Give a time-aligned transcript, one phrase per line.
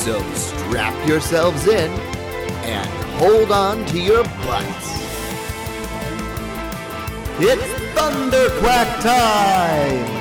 [0.00, 4.98] So strap yourselves in and hold on to your butts.
[7.38, 10.20] It's Thunder Quack time!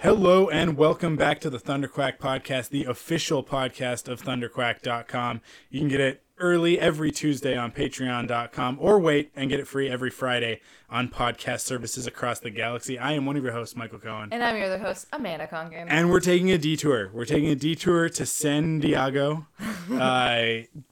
[0.00, 5.42] Hello and welcome back to the Thunderquack podcast, the official podcast of thunderquack.com.
[5.68, 9.88] You can get it early every Tuesday on patreon.com or wait and get it free
[9.88, 12.98] every Friday on podcast services across the galaxy.
[12.98, 14.28] I am one of your hosts, Michael Cohen.
[14.32, 15.86] And I'm your other host, Amanda Conkin.
[15.88, 17.10] And we're taking a detour.
[17.12, 19.46] We're taking a detour to San Diego.
[19.92, 20.44] uh,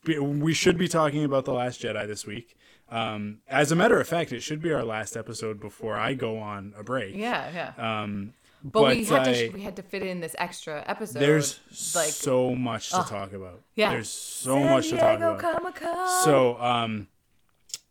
[0.07, 2.57] we should be talking about The Last Jedi this week.
[2.91, 6.39] Um, as a matter of fact, it should be our last episode before I go
[6.39, 7.17] on a break.
[7.17, 8.03] yeah, yeah.
[8.03, 11.19] Um, but, we had I- to we had to fit in this extra episode.
[11.21, 11.61] there's
[11.95, 13.61] like so much to talk about.
[13.75, 13.91] yeah.
[13.91, 15.39] There's so much to talk about.
[15.39, 16.23] Comic-Con.
[16.25, 17.09] So, um,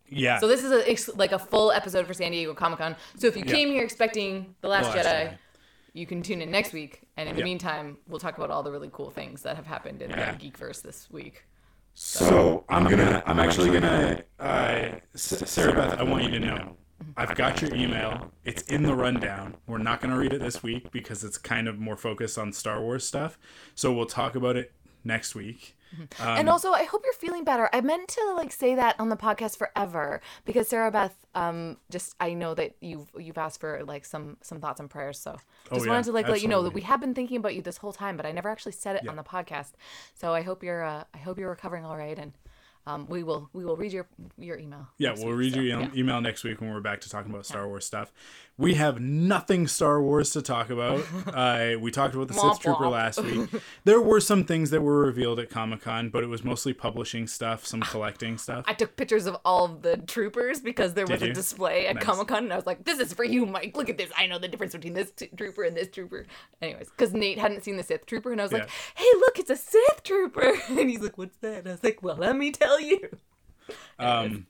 [0.08, 0.38] yeah.
[0.38, 2.96] So this is a like a full episode for San Diego Comic Con.
[3.16, 3.52] So if you Yeah.
[3.52, 5.38] came here expecting the Last, Last Jedi, Jedi.
[5.92, 7.02] you can tune in next week.
[7.16, 7.44] And in the Yeah.
[7.44, 10.32] meantime, we'll talk about all the really cool things that have happened in Yeah.
[10.34, 11.44] the Geekverse this week.
[11.94, 16.76] So I'm gonna, I'm actually gonna, uh, S- Sarah Beth, I want you to know,
[17.16, 18.30] I've got your email.
[18.44, 19.56] It's in the rundown.
[19.66, 22.80] We're not gonna read it this week because it's kind of more focused on Star
[22.80, 23.38] Wars stuff.
[23.74, 24.72] So we'll talk about it
[25.04, 25.76] next week.
[26.18, 27.68] Um, and also, I hope you're feeling better.
[27.72, 32.16] I meant to like say that on the podcast forever because Sarah Beth, um, just
[32.18, 35.20] I know that you've you've asked for like some some thoughts and prayers.
[35.20, 35.36] So
[35.70, 37.54] Oh, just yeah, wanted to like let you know that we have been thinking about
[37.54, 39.72] you this whole time, but I never actually said it on the podcast.
[40.14, 42.32] So I hope you're uh, I hope you're recovering all right, and
[42.86, 44.06] um, we will we will read your
[44.38, 44.86] your email.
[44.98, 45.90] Yeah, we'll week, read so, your e- yeah.
[45.94, 48.12] email next week when we're back to talking about Star Wars stuff.
[48.56, 51.04] We have nothing Star Wars to talk about.
[51.26, 53.50] uh, we talked about the Sith Trooper last week.
[53.84, 57.26] There were some things that were revealed at Comic Con, but it was mostly publishing
[57.26, 58.64] stuff, some collecting stuff.
[58.68, 61.34] I took pictures of all of the troopers because there was a you?
[61.34, 62.04] display at Nice.
[62.04, 63.76] Comic Con, and I was like, "This is for you, Mike.
[63.76, 64.10] Look at this.
[64.16, 66.24] I know the difference between this t- trooper and this trooper."
[66.62, 69.50] Anyways, because Nate hadn't seen the Sith trooper, and I was like, "Hey, look, it's
[69.50, 72.52] a Sith trooper," and he's like, "What's that?" And I was like, "Well, let me
[72.52, 73.08] tell you."
[73.98, 74.46] Um,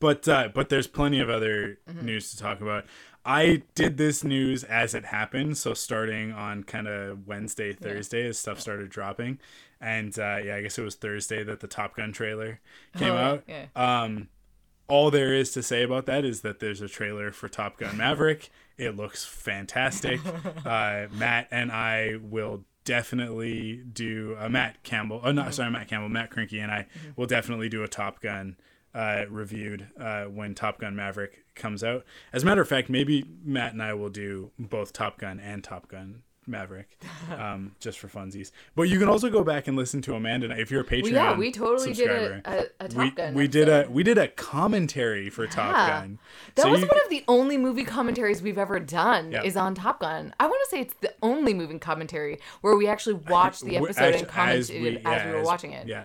[0.00, 2.06] but uh, but there's plenty of other Mm-hmm.
[2.06, 2.84] news to talk about.
[3.24, 8.38] I did this news as it happened, so starting on kind of Wednesday, Thursday, as
[8.38, 9.38] stuff started dropping,
[9.80, 12.60] and uh, yeah, I guess it was Thursday that the Top Gun trailer
[12.96, 13.44] came Oh, out.
[13.46, 13.66] yeah.
[13.76, 14.28] Um,
[14.88, 17.96] all there is to say about that is that there's a trailer for Top Gun
[17.96, 18.50] Maverick.
[18.76, 20.20] It looks fantastic.
[20.66, 25.20] uh, Matt and I will definitely do uh, Matt Campbell.
[25.22, 26.08] Oh, no, sorry, Matt Campbell.
[26.08, 26.86] Matt Krinky and I
[27.16, 28.56] will definitely do a Top Gun
[28.94, 32.04] uh, reviewed uh, when Top Gun Maverick comes out.
[32.32, 35.62] As a matter of fact, maybe Matt and I will do both Top Gun and
[35.64, 36.98] Top Gun Maverick,
[37.38, 38.50] um, just for funsies.
[38.74, 40.84] But you can also go back and listen to Amanda and I if you're a
[40.84, 41.04] Patreon.
[41.04, 43.34] Well, yeah, we totally did a, a, a Top we, Gun.
[43.34, 46.18] we did a we did a commentary for Top Gun.
[46.56, 49.30] That So was you- one of the only movie commentaries we've ever done.
[49.30, 49.42] Yeah.
[49.44, 50.34] Is on Top Gun.
[50.40, 54.14] I want to say it's the only movie commentary where we actually watched the episode
[54.14, 55.86] as- and commented as we, yeah, were as- watching it.
[55.86, 56.04] Yeah,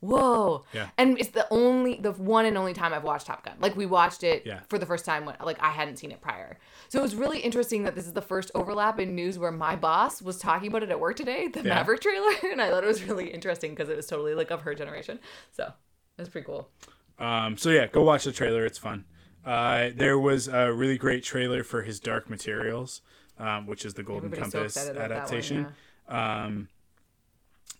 [0.00, 0.64] Whoa.
[0.72, 0.88] Yeah.
[0.98, 3.54] And it's the only, the one and only time I've watched Top Gun.
[3.60, 4.60] Like we watched it Yeah.
[4.68, 6.58] for the first time when, like, I hadn't seen it prior.
[6.88, 9.76] So it was really interesting that this is the first overlap in news where my
[9.76, 11.74] boss was talking about it at work today, the Yeah.
[11.76, 14.62] Maverick trailer, and I thought it was really interesting because it was totally like of
[14.62, 15.18] her generation.
[15.52, 15.72] So
[16.16, 16.70] that's pretty cool.
[17.18, 18.64] Um, so yeah, go watch the trailer.
[18.66, 19.04] It's fun.
[19.44, 23.00] Uh, there was a really great trailer for his Dark Materials,
[23.38, 25.66] um, which is the Golden Everybody's Compass about that one, adaptation.
[26.08, 26.68] Um,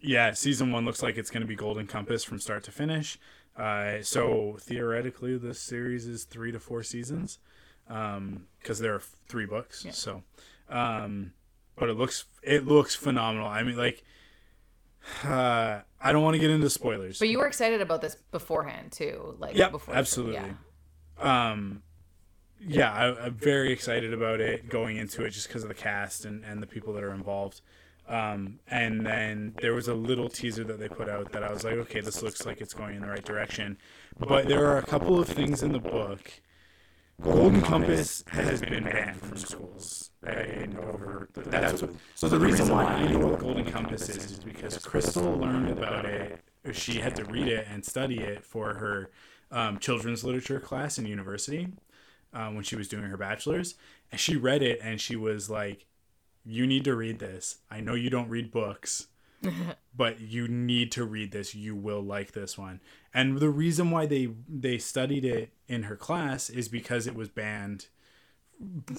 [0.01, 3.19] yeah, season one looks like it's going to be Golden Compass from start to finish.
[3.57, 7.39] Uh, so theoretically, this series is three to four seasons
[7.87, 9.87] because there are three books.
[9.93, 10.23] So,
[10.69, 11.33] um,
[11.77, 13.47] but it looks it looks phenomenal.
[13.49, 14.05] I mean, like,
[15.25, 17.19] uh, I don't want to get into spoilers.
[17.19, 19.95] But you were excited about this beforehand too, like Yep, before.
[19.95, 20.35] absolutely.
[21.23, 21.51] Yeah.
[21.53, 21.83] um
[22.59, 26.25] yeah I, i'm very excited about it going into it just because of the cast
[26.25, 27.61] and, and the people that are involved
[28.09, 31.65] um and then there was a little teaser that they put out that i was
[31.65, 33.77] like okay this looks like it's going in the right direction.
[34.19, 36.33] But there are a couple of things in the book.
[37.21, 42.85] Golden compass has been banned from schools and over that's what, so the reason why
[42.85, 46.41] i know what golden compass is is because crystal learned about it
[46.73, 49.11] she had to read it and study it for her
[49.51, 51.69] um, children's literature class in university
[52.33, 53.75] um, when she was doing her bachelor's.
[54.11, 55.86] And she read it and she was like
[56.47, 57.57] you need to read this.
[57.71, 59.09] I know you don't read books,
[59.97, 61.55] but you need to read this.
[61.55, 62.81] You will like this one.
[63.13, 67.29] And the reason why they they studied it in her class is because it was
[67.29, 67.87] banned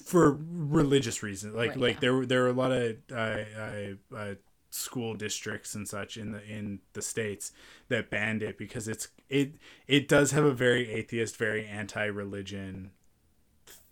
[0.02, 1.54] for religious reasons.
[1.54, 2.00] Like Right, like yeah.
[2.00, 3.16] there were there were a lot of uh,
[3.58, 4.34] uh, uh,
[4.70, 7.52] school districts and such in the in the states
[7.88, 9.54] that banned it because it's it
[9.86, 12.90] it does have a very atheist, very anti-religion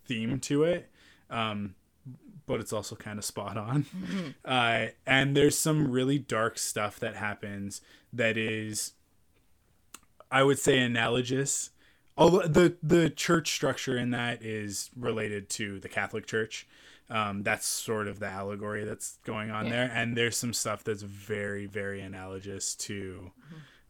[0.05, 0.89] theme to it.
[1.29, 1.75] Um,
[2.47, 3.85] but it's also kind of spot on.
[4.45, 7.81] Uh, and there's some really dark stuff that happens
[8.13, 8.93] that is,
[10.31, 11.69] I would say, analogous.
[12.17, 16.67] Although the the church structure in that is related to the Catholic Church.
[17.09, 19.71] Um, that's sort of the allegory that's going on Yeah.
[19.71, 23.31] there, and there's some stuff that's very, very analogous to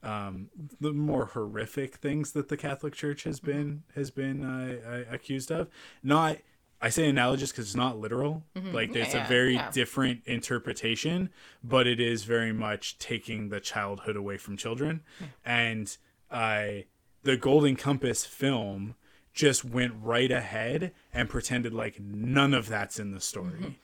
[0.04, 0.50] um,
[0.80, 5.68] the more horrific things that the Catholic Church has been has been uh, accused of.
[6.04, 6.38] Not,
[6.80, 8.44] I say analogous because it's not literal.
[8.56, 9.72] Like Yeah, it's yeah, a very yeah.
[9.72, 11.30] different interpretation,
[11.64, 15.02] but it is very much taking the childhood away from children.
[15.44, 15.96] And
[16.30, 16.68] uh,
[17.24, 18.96] the Golden Compass film
[19.34, 23.80] just went right ahead and pretended like none of that's in the story.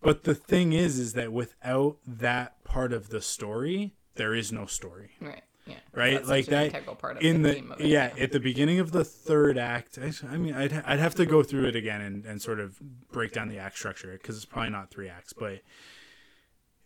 [0.00, 4.66] But the thing is, is that without that part of the story, there is no
[4.66, 5.42] story Right.
[5.64, 5.76] Yeah.
[5.92, 8.80] right like that integral part of in the, the, of it, yeah, at the beginning
[8.80, 12.26] of the third act I, mean I'd, I'd have to go through it again and,
[12.26, 12.80] and sort of
[13.12, 15.60] break down the act structure because it's probably not three acts but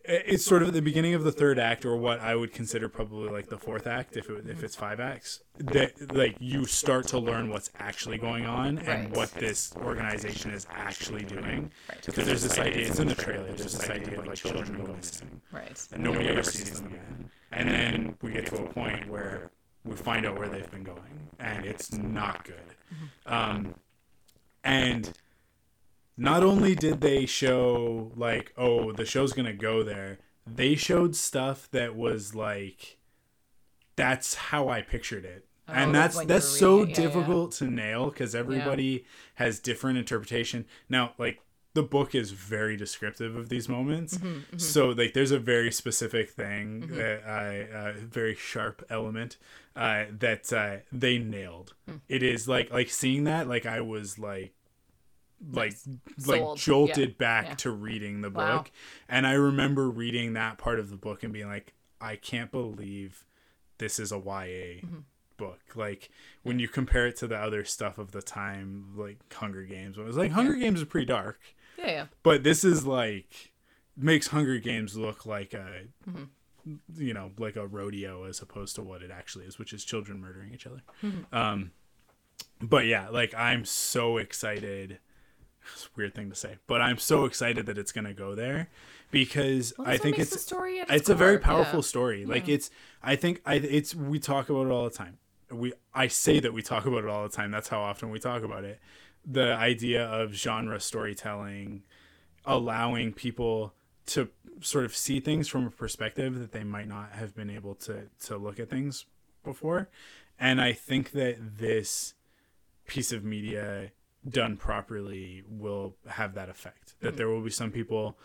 [0.07, 2.87] it's sort of at the beginning of the third act or what i would consider
[2.87, 7.07] probably like the fourth act if it if it's five acts that like you start
[7.07, 9.15] to learn what's actually going on and Right.
[9.17, 12.05] what this organization is actually doing Right.
[12.05, 14.93] because there's this idea it's in the trailer there's this idea of like children go
[14.93, 15.87] missing Right.
[15.91, 17.29] and nobody ever sees them again.
[17.51, 19.51] And then we get to a point where
[19.85, 22.75] we find out where they've been going, and it's not good.
[23.25, 23.73] Um,
[24.65, 25.11] and
[26.17, 31.69] not only did they show like, oh, the show's gonna go there, they showed stuff
[31.71, 32.97] that was like,
[33.95, 35.45] that's how I pictured it.
[35.67, 36.89] Oh, and that's that's when you that's were so it.
[36.89, 37.01] Yeah, yeah.
[37.07, 39.05] difficult to nail because everybody
[39.35, 40.65] has different interpretation.
[40.89, 41.39] Now, like
[41.73, 46.31] the book is very descriptive of these moments, Mm-hmm, so like there's a very specific
[46.31, 49.37] thing that I uh, very sharp element
[49.75, 51.73] uh, that uh, they nailed.
[51.87, 51.97] Hmm.
[52.07, 54.53] It is like like seeing that like I was like
[55.51, 55.73] like
[56.25, 57.15] like jolted Yeah.
[57.17, 57.55] back Yeah.
[57.55, 58.57] to reading the Wow.
[58.57, 58.71] book
[59.07, 63.25] and i remember reading that part of the book and being like i can't believe
[63.77, 64.97] this is a ya Mm-hmm.
[65.37, 66.09] book like
[66.41, 70.03] when you compare it to the other stuff of the time like hunger games it
[70.03, 71.39] was like hunger games is pretty dark
[71.77, 71.87] Yeah.
[71.87, 72.05] Yeah.
[72.23, 73.51] but this is like
[73.95, 75.83] makes hunger games look like a
[76.97, 80.19] you know like a rodeo as opposed to what it actually is which is children
[80.19, 80.81] murdering each other
[81.31, 81.71] um
[82.61, 84.97] but yeah like i'm so excited
[85.73, 88.69] it's a weird thing to say but i'm so excited that it's gonna go there
[89.11, 91.45] because Well, i think it's the story at it's a very core, yeah.
[91.63, 92.25] powerful story.
[92.25, 92.69] Like it's
[93.03, 95.17] i think i it's we talk about it all the time.
[95.51, 97.51] We i say that we talk about it all the time.
[97.51, 98.79] That's how often we talk about it.
[99.25, 101.83] The idea of genre storytelling
[102.45, 103.73] allowing people
[104.07, 104.29] to
[104.61, 108.09] sort of see things from a perspective that they might not have been able to
[108.25, 109.05] to look at things
[109.43, 109.89] before.
[110.39, 112.13] And i think that this
[112.87, 113.91] piece of media
[114.29, 118.17] done properly will have that effect that there will be some people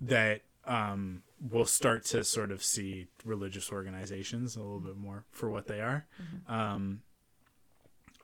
[0.00, 5.50] that um, will start to sort of see religious organizations a little bit more for
[5.50, 6.06] what they are
[6.48, 7.00] um,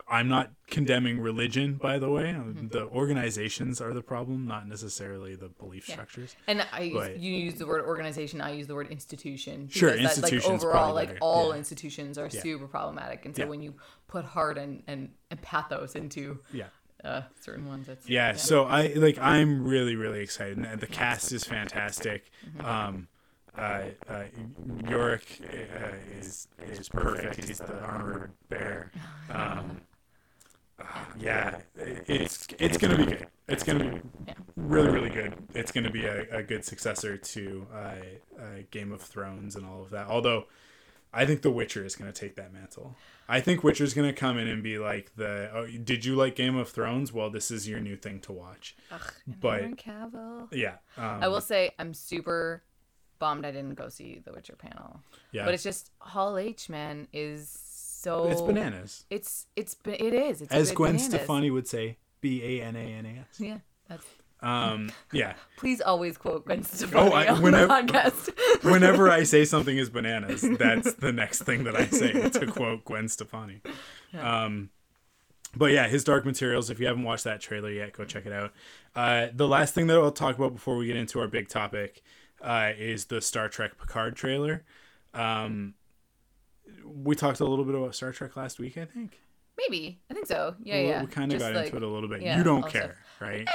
[0.06, 2.36] i'm not condemning religion by the way
[2.70, 7.54] the organizations are the problem not necessarily the belief structures And I But- you use
[7.54, 9.68] the word organization, I use the word institution.
[9.68, 11.56] Sure, institution's like overall, like all Yeah.
[11.56, 13.24] institutions are super problematic.
[13.24, 13.48] And so Yeah.
[13.48, 13.74] when you
[14.06, 16.66] put heart and, and, and pathos into yeah
[17.04, 21.32] uh, certain ones, it's yeah, so i like i'm really really excited and the cast
[21.32, 22.30] is fantastic.
[22.60, 23.08] Um
[23.56, 24.24] uh, uh
[24.82, 27.44] Iorek uh, is is perfect.
[27.44, 28.90] He's the armored bear.
[29.30, 29.82] Um
[30.80, 30.84] uh,
[31.18, 33.26] yeah it's it's gonna be good.
[33.48, 34.34] It's gonna be Yeah.
[34.56, 35.34] really really good.
[35.54, 39.82] It's gonna be a, a good successor to uh, uh game of thrones and all
[39.82, 40.08] of that.
[40.08, 40.46] Although
[41.14, 42.96] I think The Witcher is going to take that mantle.
[43.28, 46.36] I think Witcher's going to come in and be like the oh, did you like
[46.36, 47.12] Game of Thrones?
[47.12, 48.76] Well, this is your new thing to watch.
[49.40, 50.48] but Henry Cavill.
[50.52, 52.62] yeah, um, I will say I'm super
[53.18, 55.00] bummed I didn't go see the Witcher panel.
[55.32, 59.06] yeah, But it's just Hall H man is so it's bananas.
[59.08, 60.42] It's it's it is.
[60.42, 61.06] It's As Gwen bananas.
[61.06, 63.40] Stefani would say, B A N A N A S.
[63.40, 63.58] Yeah.
[63.88, 64.04] That's
[64.44, 65.34] Um, yeah.
[65.56, 68.62] please always quote Gwen Stefani I- on whenever- the podcast.
[68.70, 72.84] Whenever I say something is bananas, that's the next thing that I say to quote
[72.84, 73.62] Gwen Stefani.
[74.18, 74.70] Um,
[75.56, 76.68] but yeah, his Dark Materials.
[76.70, 78.52] If you haven't watched that trailer yet, go check it out.
[78.94, 82.02] Uh, the last thing that I'll talk about before we get into our big topic
[82.42, 84.64] uh, is the Star Trek Picard trailer.
[85.14, 85.74] Um,
[86.84, 89.18] we talked a little bit about Star Trek last week, I think.
[89.56, 90.56] Maybe I think so.
[90.62, 91.00] Yeah, We- yeah.
[91.02, 92.22] We kind of Just got like- into it a little bit.
[92.22, 93.46] yeah, you don't also- care, right?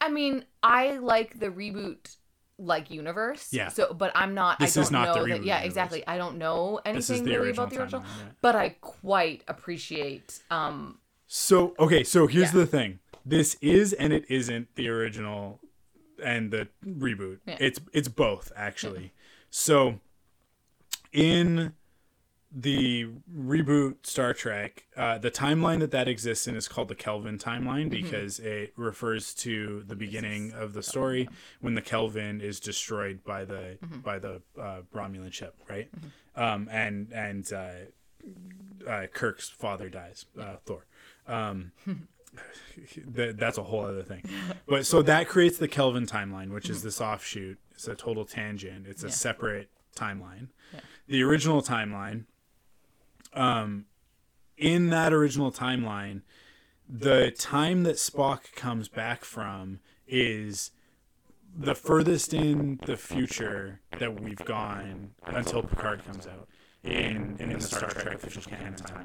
[0.00, 2.16] I mean, I like the reboot
[2.58, 3.52] like universe.
[3.52, 3.68] Yeah.
[3.68, 4.58] So, but I'm not.
[4.58, 5.44] This I is don't not the know that.
[5.44, 5.66] Yeah, universe.
[5.66, 6.06] exactly.
[6.06, 8.32] I don't know anything the really about the original, timeline, yeah.
[8.40, 10.40] but I quite appreciate.
[10.50, 12.60] Um, So okay, so here's Yeah.
[12.60, 12.98] the thing.
[13.24, 15.60] This is and it isn't the original
[16.24, 17.38] and the reboot.
[17.46, 17.56] Yeah.
[17.60, 19.12] It's it's both actually.
[19.50, 20.00] So
[21.12, 21.74] in
[22.50, 27.38] the reboot Star Trek, uh, the timeline that that exists in is called the Kelvin
[27.38, 31.28] timeline because it refers to the beginning of the story
[31.60, 35.90] when the Kelvin is destroyed by the by the uh, Romulan ship, right?
[36.36, 37.70] Um, and and uh,
[38.88, 40.86] uh, Kirk's father dies, uh, Thor.
[41.26, 41.72] Um,
[43.14, 44.22] th- that's a whole other thing.
[44.66, 47.58] But so that creates the Kelvin timeline, which is this offshoot.
[47.72, 48.86] It's a total tangent.
[48.86, 50.48] It's a separate timeline.
[51.06, 52.24] The original timeline,
[53.34, 53.86] um,
[54.56, 56.22] in that original timeline,
[56.88, 60.70] the time that Spock comes back from is
[61.56, 66.48] the furthest in the future that we've gone until Picard comes out
[66.82, 69.04] in in the Star Trek official canon timeline,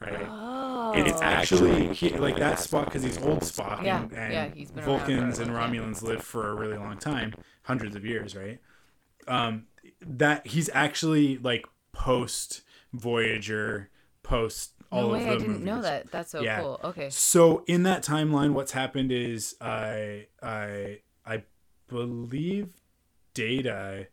[0.00, 0.26] right?
[0.28, 4.48] oh, it's actually he, like that Spock because he's old Spock, Yeah, and, and yeah,
[4.54, 5.50] he's Vulcans and.
[5.50, 8.58] Romulans lived for a really long time, hundreds of years, right?
[9.28, 9.66] Um,
[10.00, 12.62] that he's actually like post
[12.94, 13.90] Voyager,
[14.22, 15.24] post all no of way.
[15.24, 16.10] the I didn't know that.
[16.10, 16.60] That's so Yeah.
[16.60, 16.80] cool.
[16.84, 17.10] Okay.
[17.10, 21.42] So in that timeline, what's happened is I I I
[21.88, 22.74] believe
[23.34, 24.08] Data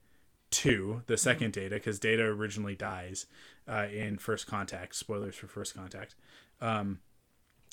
[0.50, 3.26] two, the second Data, because Data originally dies
[3.68, 4.96] uh, in First Contact.
[4.96, 6.16] Spoilers for First Contact.
[6.60, 7.00] Um,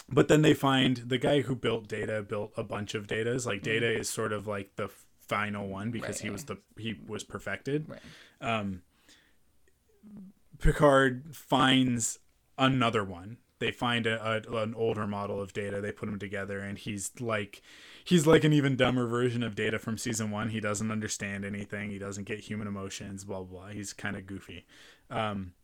[0.09, 3.47] but then they find the guy who built Data built a bunch of Datas.
[3.47, 4.89] Like Data is sort of like the
[5.27, 7.87] final one because he was the he was perfected.
[7.89, 8.01] Right.
[8.41, 8.83] Um,
[10.61, 12.19] Picard finds
[12.57, 13.39] another one.
[13.61, 15.81] They find a, a an older model of Data.
[15.81, 17.61] They put them together, and he's like,
[18.05, 20.51] he's like an even dumber version of Data from season one.
[20.51, 21.91] He doesn't understand anything.
[21.91, 23.25] He doesn't get human emotions.
[23.25, 23.61] Blah blah.
[23.63, 23.69] blah.
[23.71, 24.65] He's kind of goofy.
[25.11, 25.55] Um,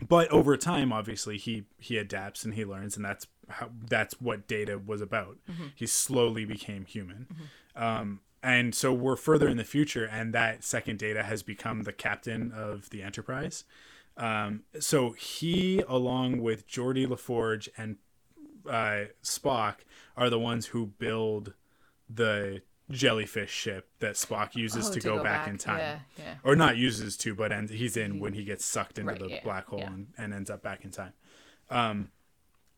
[0.00, 4.48] but over time, obviously, he he adapts and he learns, and that's how that's what
[4.48, 5.36] Data was about.
[5.74, 7.26] He slowly became human.
[7.76, 11.92] Um, and so we're further in the future, and that second Data has become the
[11.92, 13.64] captain of the Enterprise.
[14.16, 17.96] Um, so he, along with Geordi La Forge and
[18.68, 19.76] uh, Spock,
[20.16, 21.54] are the ones who build
[22.08, 25.98] the jellyfish ship that Spock uses Oh, to, go, back, in time Yeah.
[26.18, 26.34] Yeah.
[26.44, 29.28] or not uses to, but ends, he's in when he gets sucked into Right, the
[29.30, 31.12] yeah, black hole and, and ends up back in time.
[31.70, 32.10] Um,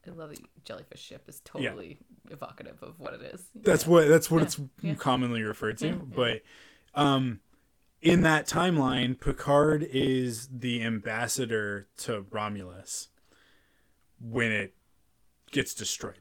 [0.06, 1.98] I love the jellyfish ship is totally
[2.30, 3.42] evocative of what it is.
[3.56, 4.60] that's what that's what it's
[4.98, 5.94] commonly referred to.
[5.94, 6.42] But
[6.94, 7.40] um,
[8.04, 13.08] in that timeline, Picard is the ambassador to Romulus
[14.20, 14.74] when it
[15.50, 16.18] gets destroyed.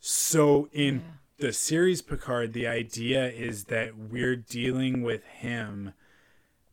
[0.00, 1.04] So in
[1.38, 5.92] the series Picard, the idea is that we're dealing with him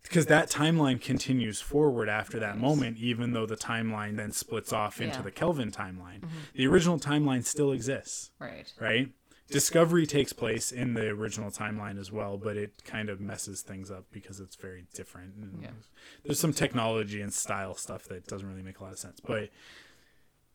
[0.01, 5.01] because that timeline continues forward after that moment, even though the timeline then splits off
[5.01, 5.21] into Yeah.
[5.23, 6.19] the Kelvin timeline.
[6.21, 6.37] Mm-hmm.
[6.55, 8.71] The original timeline still exists, Right.
[8.79, 9.11] right?
[9.53, 13.91] Discovery takes place in the original timeline as well, but it kind of messes things
[13.91, 15.36] up because it's very different.
[15.36, 15.69] And Yeah.
[16.24, 19.19] There's some technology and style stuff that doesn't really make a lot of sense.
[19.19, 19.51] But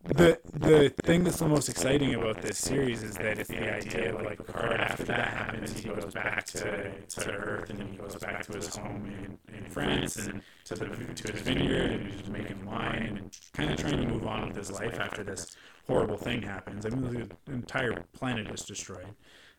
[0.05, 4.15] the the thing that's the most exciting about this series is that it's the idea
[4.15, 7.97] of like Picard after that happens, he goes back to, to Earth and then he
[7.97, 12.13] goes back to his home in, in France and to the to his vineyard and
[12.13, 15.57] he's making wine and kind of trying to move on with his life after this
[15.89, 16.85] horrible thing happens.
[16.87, 19.15] I mean, the entire planet is destroyed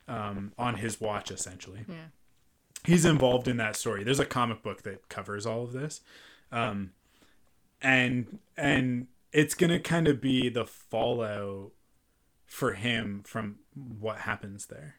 [0.08, 2.06] um, on his watch, essentially Yeah.
[2.86, 4.04] he's involved in that story.
[4.04, 6.02] There's a comic book that covers all of this,
[6.52, 6.92] um,
[7.82, 11.72] and and it's gonna kind of be the fallout
[12.46, 14.96] for him from what happens there,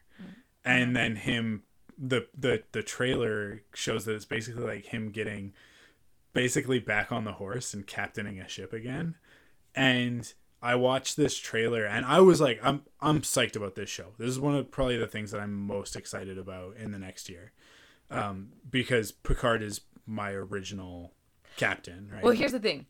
[0.63, 1.63] and then him
[1.97, 5.53] the the the trailer shows that it's basically like him getting
[6.33, 9.15] basically back on the horse and captaining a ship again,
[9.75, 10.33] and.
[10.61, 14.07] I watched this trailer and I was like, I'm I'm psyched about this show.
[14.17, 17.29] This is one of probably the things that I'm most excited about in the next
[17.29, 17.51] year
[18.11, 21.13] um, because Picard is my original
[21.57, 22.23] captain, right?
[22.23, 22.85] Well, here's the thing.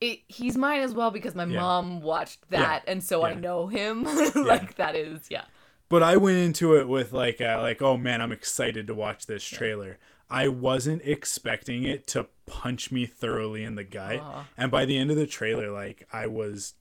[0.00, 1.60] It, he's mine as well because my Yeah.
[1.60, 4.04] mom watched that, and so I know him.
[4.34, 5.44] like that is, yeah.
[5.90, 9.26] but I went into it with like, uh, like, oh man, I'm excited to watch
[9.26, 9.98] this trailer.
[10.30, 14.22] I wasn't expecting it to punch me thoroughly in the gut,
[14.56, 16.74] and by the end of the trailer, like, I was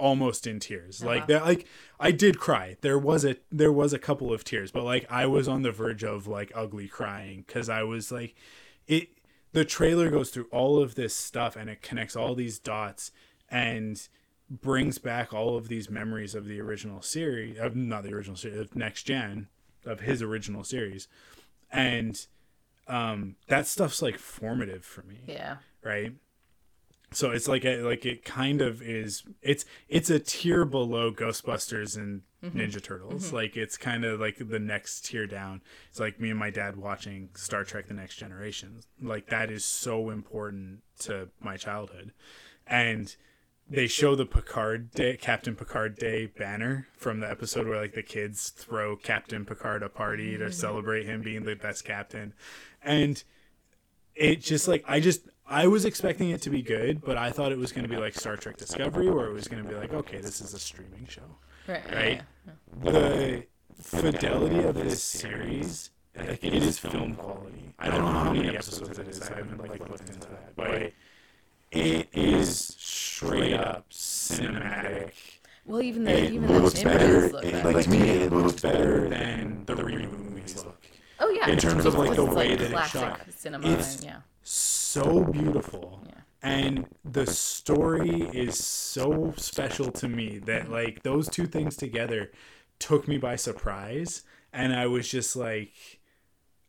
[0.00, 1.04] almost in tears.
[1.04, 1.66] Like that like
[1.98, 2.76] I did cry.
[2.80, 5.70] There was a there was a couple of tears, but like I was on the
[5.72, 8.34] verge of like ugly crying cuz I was like
[8.86, 9.10] it
[9.52, 13.12] the trailer goes through all of this stuff and it connects all these dots
[13.48, 14.08] and
[14.48, 18.58] brings back all of these memories of the original series of not the original series
[18.58, 19.48] of next gen
[19.84, 21.06] of his original series
[21.70, 22.26] and
[22.88, 25.56] um that stuff's like formative for me Yeah.
[25.84, 26.12] right
[27.12, 31.96] so it's like a, like it kind of is it's it's a tier below ghostbusters
[31.96, 32.58] and mm-hmm.
[32.58, 33.26] ninja turtles.
[33.26, 33.36] Mm-hmm.
[33.36, 35.60] Like it's kind of like the next tier down.
[35.88, 38.80] It's like me and my dad watching star trek the next generation.
[39.02, 42.12] Like that is so important to my childhood.
[42.66, 43.14] And
[43.68, 48.02] they show the Picard Day, Captain Picard Day banner from the episode where like the
[48.02, 50.52] kids throw Captain Picard a party to mm-hmm.
[50.52, 52.34] celebrate him being the best captain,
[52.82, 53.22] and
[54.16, 57.50] it just like I just I was expecting it to be good, but I thought
[57.50, 59.74] it was going to be like Star Trek Discovery, where it was going to be
[59.74, 61.22] like, okay, this is a streaming show,
[61.66, 61.82] Right.
[61.92, 62.22] right?
[62.82, 63.46] The
[63.82, 67.74] fidelity of this series, like it is film quality.
[67.80, 69.22] I don't know how many episodes it is.
[69.28, 70.92] I haven't like looked into that, but
[71.72, 75.12] it is straight up cinematic.
[75.66, 77.04] Well, even the It even the looks better.
[77.04, 77.72] images look It, better.
[77.72, 80.80] like to me, it looks better than the reboot movies look.
[81.20, 81.48] oh yeah.
[81.48, 83.20] in terms of, like, the way that it's shot.
[83.36, 83.68] cinema.
[83.68, 84.16] It's- yeah.
[84.42, 84.79] So
[85.32, 86.02] beautiful.
[86.06, 86.12] Yeah.
[86.42, 92.30] And the story is so special to me that like those two things together
[92.78, 96.00] took me by surprise and I was just like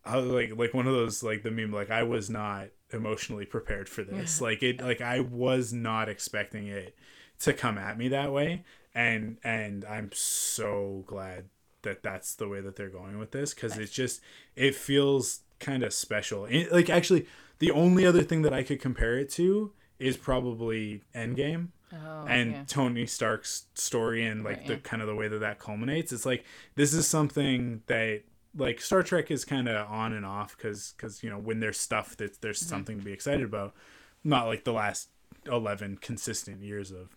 [0.03, 3.45] I was like like one of those like the meme like I was not emotionally
[3.45, 4.41] prepared for this.
[4.41, 6.95] Like it like I was not expecting it
[7.39, 8.63] to come at me that way
[8.93, 11.45] and and I'm so glad
[11.83, 14.21] that that's the way that they're going with this cuz it's just
[14.55, 16.45] it feels kind of special.
[16.45, 17.25] It- like actually
[17.59, 22.51] the only other thing that I could compare it to is probably Endgame Oh, and
[22.53, 22.63] yeah.
[22.67, 24.79] Tony Stark's story and like Right, the yeah.
[24.81, 26.11] kind of the way that that culminates.
[26.13, 26.43] It's like
[26.75, 28.23] this is something that
[28.55, 31.77] like Star Trek is kind of on and off because because you know when there's
[31.79, 32.69] stuff that there's Mm-hmm.
[32.69, 33.73] something to be excited about,
[34.23, 35.09] not like the last
[35.45, 37.09] eleven consistent years of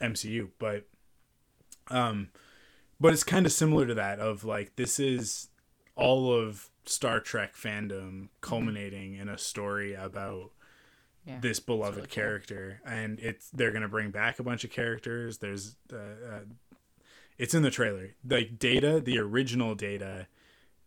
[0.00, 0.86] MCU, but
[1.88, 2.28] um,
[3.00, 5.48] but it's kind of similar to that of like this is
[5.96, 10.50] all of Star Trek fandom culminating in a story about
[11.26, 11.38] Yeah.
[11.40, 12.80] this beloved character.
[12.84, 15.38] And it's they're gonna bring back a bunch of characters.
[15.38, 16.40] There's uh, uh,
[17.38, 18.10] it's in the trailer.
[18.28, 20.26] Like data the original data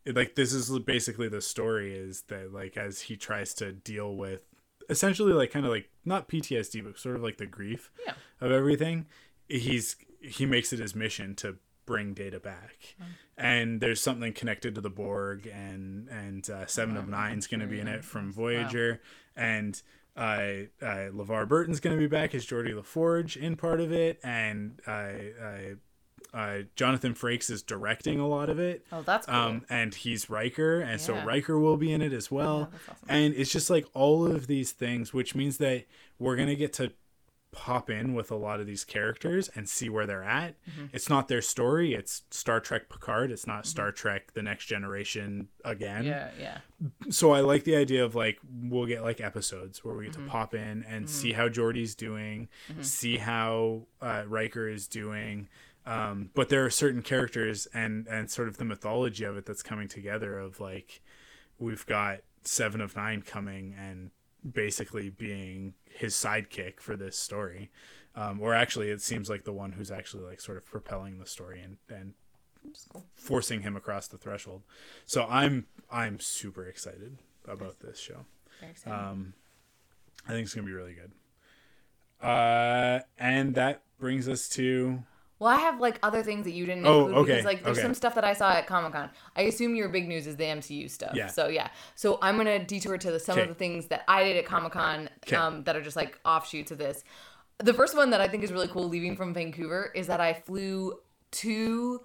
[0.06, 4.16] it- like this is basically the story is that like as he tries to deal
[4.16, 4.42] with
[4.90, 8.16] essentially like kind of like not ptsd but sort of like the grief Yeah.
[8.42, 9.06] of everything
[9.48, 12.96] he's he makes it his mission to bring data back
[13.38, 17.68] and there's something connected to the borg and and uh, seven of nine's going to
[17.68, 19.02] be in it from voyager
[19.36, 19.82] and
[20.16, 20.22] uh,
[20.82, 24.20] uh, LeVar Burton's going to be back as Geordi La Forge in part of it,
[24.24, 24.92] and uh,
[25.42, 28.86] uh, uh, Jonathan Frakes is directing a lot of it.
[28.92, 29.36] Oh, that's cool.
[29.36, 31.26] Um, and he's Riker, and so Yeah.
[31.26, 32.70] Riker will be in it as well.
[32.72, 33.08] that's awesome.
[33.10, 35.86] And it's just like all of these things, which means that
[36.20, 36.92] we're gonna get to
[37.54, 40.56] pop in with a lot of these characters and see where they're at.
[40.70, 40.88] Mm-hmm.
[40.92, 43.32] It's not their story; it's Star Trek Picard.
[43.32, 46.58] It's not Star Trek: The Next Generation again yeah, yeah.
[47.10, 50.20] so I like the idea of like we'll get like episodes where we Mm-hmm.
[50.20, 52.50] get to pop in and see how Geordi's doing,
[52.82, 55.48] see how uh, Riker is doing.
[55.86, 59.64] Um, but there are certain characters and and sort of the mythology of it that's
[59.64, 60.40] coming together.
[60.40, 61.02] Of like
[61.60, 64.12] we've got Seven of Nine coming and
[64.50, 67.72] basically being his sidekick for this story,
[68.16, 71.26] um, or actually it seems like the one who's actually like sort of propelling the
[71.26, 72.14] story and and
[73.16, 74.64] forcing him across the threshold.
[75.06, 78.26] So I'm I'm super excited about this show.
[78.92, 79.34] Um,
[80.28, 81.12] I think it's gonna be really good.
[82.26, 85.04] Uh, and that brings us to
[85.40, 87.78] Well, I have like other things that you didn't Oh, include okay, because like there's
[87.78, 87.86] okay.
[87.86, 89.10] some stuff that I saw at Comic Con.
[89.36, 91.14] I assume your big news is the MCU stuff.
[91.16, 91.28] Yeah.
[91.28, 91.70] So yeah.
[91.96, 93.44] So I'm gonna detour to the, some Okay.
[93.44, 96.72] of the things that I did at Comic Con um, that are just like offshoots
[96.72, 97.04] of this.
[97.60, 100.34] The first one that I think is really cool leaving from Vancouver is that I
[100.34, 101.00] flew
[101.32, 102.02] to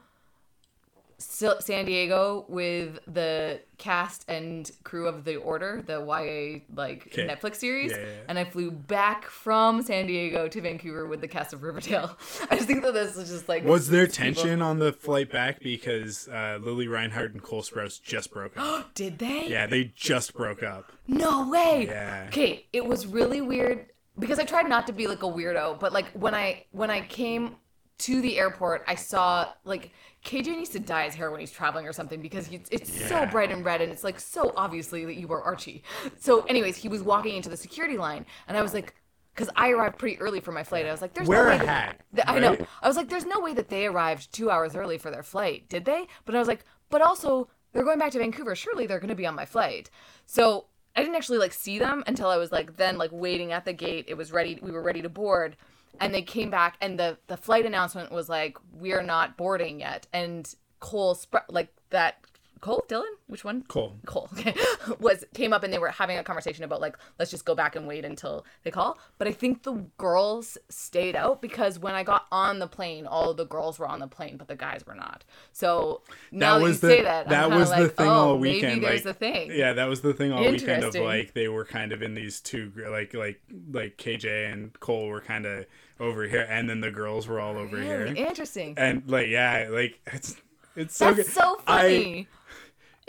[1.21, 7.27] San Diego with the cast and crew of The Order, the YA like Okay.
[7.27, 8.13] Netflix series, Yeah, yeah, yeah.
[8.29, 12.17] and I flew back from San Diego to Vancouver with the cast of Riverdale.
[12.51, 15.31] I just think that this is just like was there people- tension on the flight
[15.33, 18.93] back because uh, Lili Reinhart and Cole Sprouse just broke up?
[18.95, 19.49] Did they?
[19.49, 20.93] yeah, they just broke up.
[21.09, 21.87] No way.
[21.89, 22.27] Yeah.
[22.29, 23.87] Okay, it was really weird
[24.19, 27.01] because I tried not to be like a weirdo, but like when I when I
[27.01, 27.57] came
[27.99, 29.91] to the airport, I saw like
[30.25, 33.27] KJ needs to dye his hair when he's traveling or something because he, it's so
[33.27, 35.83] bright and red and it's like so obviously that you are Archie.
[36.19, 38.95] So, anyways, he was walking into the security line and I was like,
[39.35, 40.85] because I arrived pretty early for my flight.
[40.87, 42.57] I was like, "There's Wear no way that- hat, that- I know.
[42.83, 45.69] I was like, "There's no way that they arrived two hours early for their flight,
[45.69, 48.57] did they?" But I was like, "But also, they're going back to Vancouver.
[48.57, 49.91] Surely they're going to be on my flight."
[50.27, 53.65] So I didn't actually like see them until I was like then like waiting at
[53.65, 54.07] the gate.
[54.09, 54.59] It was ready.
[54.61, 55.57] We were ready to board,
[56.01, 60.07] and they came back, and the the flight announcement was like, "We're not boarding yet."
[60.13, 62.19] And Cole sp- like that.
[62.61, 63.63] Cole, Dylan, which one?
[63.63, 63.97] Cole.
[64.05, 64.53] Cole okay,
[64.99, 67.77] was came up and they were having a conversation about like let's just go back
[67.77, 68.99] and wait until they call.
[69.17, 73.33] But I think the girls stayed out because when I got on the plane, all
[73.33, 75.25] the girls were on the plane, but the guys were not.
[75.53, 78.39] So now that, was you the say that, that was the like, thing oh, all
[78.39, 78.81] weekend.
[78.81, 79.51] Maybe there's like, a thing.
[79.55, 82.41] Yeah, that was the thing all weekend of like they were kind of in these
[82.41, 85.67] two like like like KJ and Cole were kind of
[86.01, 88.75] over here, and then the girls were all over Really here, interesting.
[88.77, 90.37] and like yeah, like it's
[90.77, 91.35] it's so That's good.
[91.35, 92.29] so I- funny.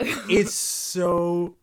[0.30, 1.56] it's so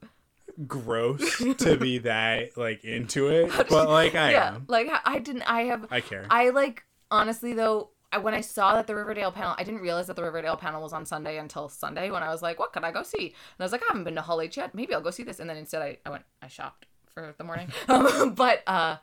[0.67, 4.65] gross to be that like into it, but like I yeah, am.
[4.67, 5.43] like I didn't.
[5.43, 5.87] I have.
[5.91, 6.25] I care.
[6.29, 7.89] I like honestly though.
[8.09, 10.81] I, when I saw that the Riverdale panel, I didn't realize that the Riverdale panel
[10.81, 13.17] was on Sunday until Sunday when I was like, what could I go see?
[13.27, 14.73] And I was like, I haven't been to Hall H yet.
[14.73, 15.41] Maybe I'll go see this.
[15.41, 17.67] And then instead I, I went, I shopped for the morning.
[17.89, 18.95] Um, but uh,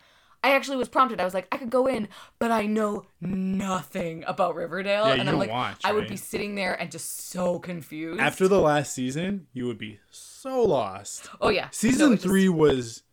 [0.45, 1.21] I actually was prompted.
[1.21, 2.07] I was like, I could go in,
[2.39, 5.07] but I know nothing about Riverdale.
[5.09, 8.21] Yeah, and I'm like, watch, I would be sitting there and just so confused.
[8.21, 11.29] After the last season, you would be so lost.
[11.41, 13.05] oh yeah, Season No, it just- three was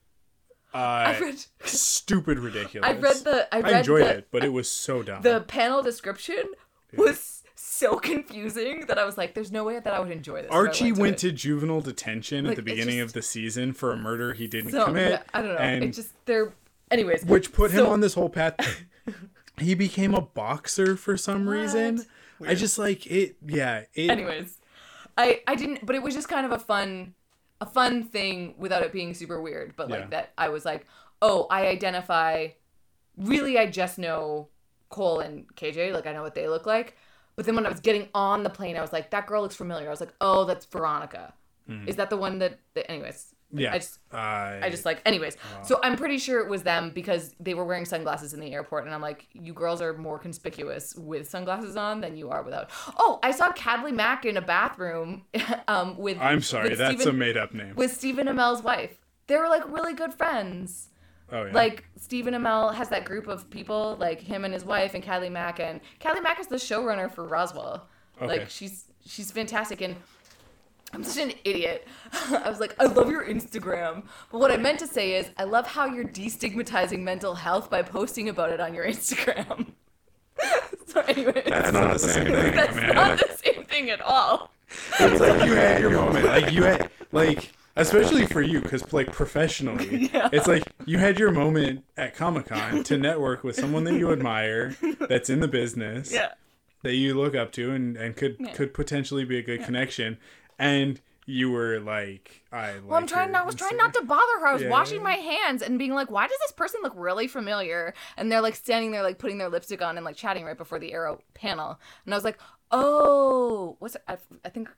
[0.73, 1.35] uh, I read.
[1.63, 2.89] stupid ridiculous.
[2.89, 3.47] I read the.
[3.55, 5.21] I read I enjoyed the, it, but it was so dumb.
[5.21, 6.43] the panel description
[6.97, 10.51] was so confusing that I was like, "There's no way that I would enjoy this."
[10.51, 11.19] Archie went it.
[11.19, 14.47] to juvenile detention Like, at the beginning just- of the season for a murder he
[14.47, 15.21] didn't so commit.
[15.33, 15.57] I don't know.
[15.57, 16.53] And it just they're.
[16.91, 18.55] Anyways, which put him on this whole path.
[19.57, 22.05] he became a boxer for some reason.
[22.45, 23.37] I just like it.
[23.45, 23.83] Yeah.
[23.93, 24.57] It, Anyways,
[25.17, 27.13] I I didn't, but it was just kind of a fun,
[27.61, 29.75] a fun thing without it being super weird.
[29.75, 30.07] But like Yeah.
[30.07, 30.85] that, I was like,
[31.21, 32.49] oh, I identify.
[33.17, 34.47] Really, I just know
[34.89, 35.93] Cole and KJ.
[35.93, 36.97] Like I know what they look like.
[37.35, 39.55] But then when I was getting on the plane, I was like, that girl looks
[39.55, 39.87] familiar.
[39.87, 41.33] I was like, oh, that's Veronica.
[41.69, 41.87] Mm-hmm.
[41.87, 42.59] Is that the one that?
[42.73, 43.33] that anyways.
[43.53, 43.73] Yeah.
[43.73, 45.37] I just I, I just like, anyways.
[45.63, 48.85] So I'm pretty sure it was them because they were wearing sunglasses in the airport,
[48.85, 52.69] and I'm like, you girls are more conspicuous with sunglasses on than you are without.
[52.97, 55.23] Oh, I saw Cadley Mack in a bathroom,
[55.67, 56.17] um, with.
[56.19, 56.69] I'm sorry.
[56.69, 57.75] with That's Stephen, a made up name.
[57.75, 58.97] with Stephen Amell's wife.
[59.27, 60.89] They were like really good friends.
[61.31, 61.51] oh yeah.
[61.53, 65.29] Like Stephen Amell has that group of people, like him and his wife and Cadley
[65.29, 67.87] Mack, and Cadley Mack is the showrunner for Roswell.
[68.17, 68.27] Okay.
[68.27, 69.95] Like she's she's fantastic and.
[70.93, 71.87] I'm such an idiot.
[72.31, 74.03] I was like, I love your Instagram.
[74.31, 77.81] But what I meant to say is, I love how you're destigmatizing mental health by
[77.81, 79.67] posting about it on your Instagram.
[80.87, 82.95] so, anyways, That's not the same thing, that's man.
[82.95, 84.51] not the same thing at all.
[84.99, 86.25] it's like you had your moment.
[86.25, 91.31] Like you had like especially for you because like professionally it's like you had your
[91.31, 94.75] moment at comic-con to network with someone that you admire
[95.07, 96.29] that's in the business Yeah.
[96.83, 100.17] that you look up to and, and could could potentially be a good connection
[100.61, 103.33] and you were like i Well, I'm trying.
[103.35, 104.47] I was trying not to bother her.
[104.47, 107.93] I was washing my hands and being like, "Why does this person look really familiar?"
[108.17, 110.79] And they're like standing there, like putting their lipstick on and like chatting right before
[110.79, 111.79] the arrow panel.
[112.05, 112.39] And I was like,
[112.71, 114.69] "Oh, what's I, I think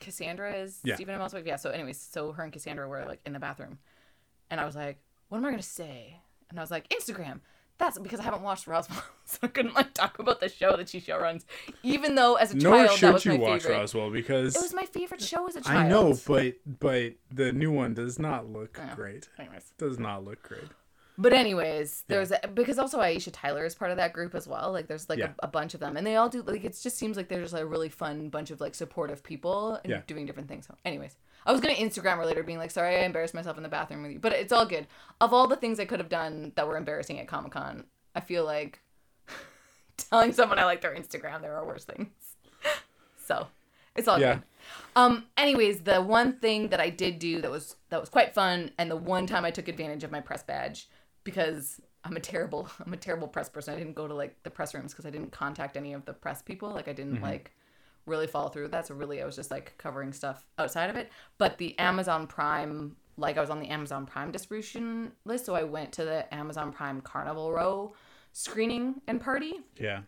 [0.00, 0.94] Cassandra is Yeah.
[0.94, 1.56] Stephen Amell's wife." Yeah.
[1.56, 3.78] So, anyways, so her and Cassandra were like in the bathroom,
[4.50, 4.98] and I was like,
[5.28, 7.40] "What am I gonna say?" And I was like, "Instagram."
[7.78, 10.88] That's because I haven't watched Roswell, so I couldn't like talk about the show that
[10.88, 11.46] she show runs,
[11.82, 13.78] even though as a nor child that should was you my watch favorite.
[13.78, 15.76] roswell because It was my favorite show as a child.
[15.78, 19.72] i know but but the new one does not look great Anyways.
[19.78, 20.68] does not look great
[21.20, 24.70] But anyways, there's a, because also Aisha Tyler is part of that group as well.
[24.70, 25.32] Like there's like Yeah.
[25.42, 27.38] a, a bunch of them, and they all do like it just seems like they're
[27.38, 30.00] there's a really fun bunch of like supportive people and Yeah.
[30.06, 30.66] doing different things.
[30.68, 31.16] So, anyways,
[31.48, 34.02] I was gonna Instagram her later, being like, "Sorry, I embarrassed myself in the bathroom
[34.02, 34.86] with you," but it's all good.
[35.20, 37.84] Of all the things I could have done that were embarrassing at Comic Con,
[38.14, 38.80] I feel like
[39.96, 42.08] telling someone I like their Instagram there are worse things.
[43.24, 43.48] so
[43.96, 44.34] it's all Yeah.
[44.34, 44.42] good.
[44.94, 45.26] Um.
[45.36, 48.90] Anyways, the one thing that I did do that was that was quite fun, and
[48.90, 50.88] the one time I took advantage of my press badge
[51.24, 53.74] because I'm a terrible I'm a terrible press person.
[53.74, 56.12] I didn't go to like the press rooms because I didn't contact any of the
[56.12, 56.68] press people.
[56.70, 57.52] Like I didn't like
[58.08, 58.86] really follow through with that.
[58.86, 61.10] So really, I was just like covering stuff outside of it.
[61.38, 65.64] But the Amazon Prime, like I was on the Amazon Prime distribution list, so I
[65.64, 67.94] went to the Amazon Prime Carnival Row
[68.32, 69.54] screening and party.
[69.78, 70.00] yeah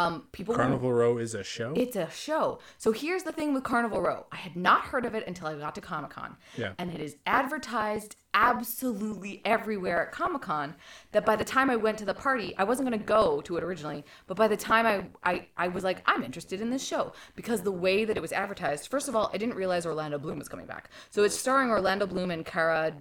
[0.00, 2.58] Um, people carnival row is a show it's a show.
[2.78, 4.26] So here's the thing with Carnival Row.
[4.32, 6.36] I had not heard of it until I got to Comic Con.
[6.56, 6.72] Yeah.
[6.78, 10.74] And it is advertised absolutely everywhere at Comic Con
[11.12, 13.56] that by the time I went to the party, I wasn't going to go to
[13.56, 16.86] it originally, but by the time I, I, I was like, I'm interested in this
[16.86, 20.18] show because the way that it was advertised, first of all, I didn't realize Orlando
[20.18, 20.90] Bloom was coming back.
[21.10, 22.94] So it's starring Orlando Bloom and Cara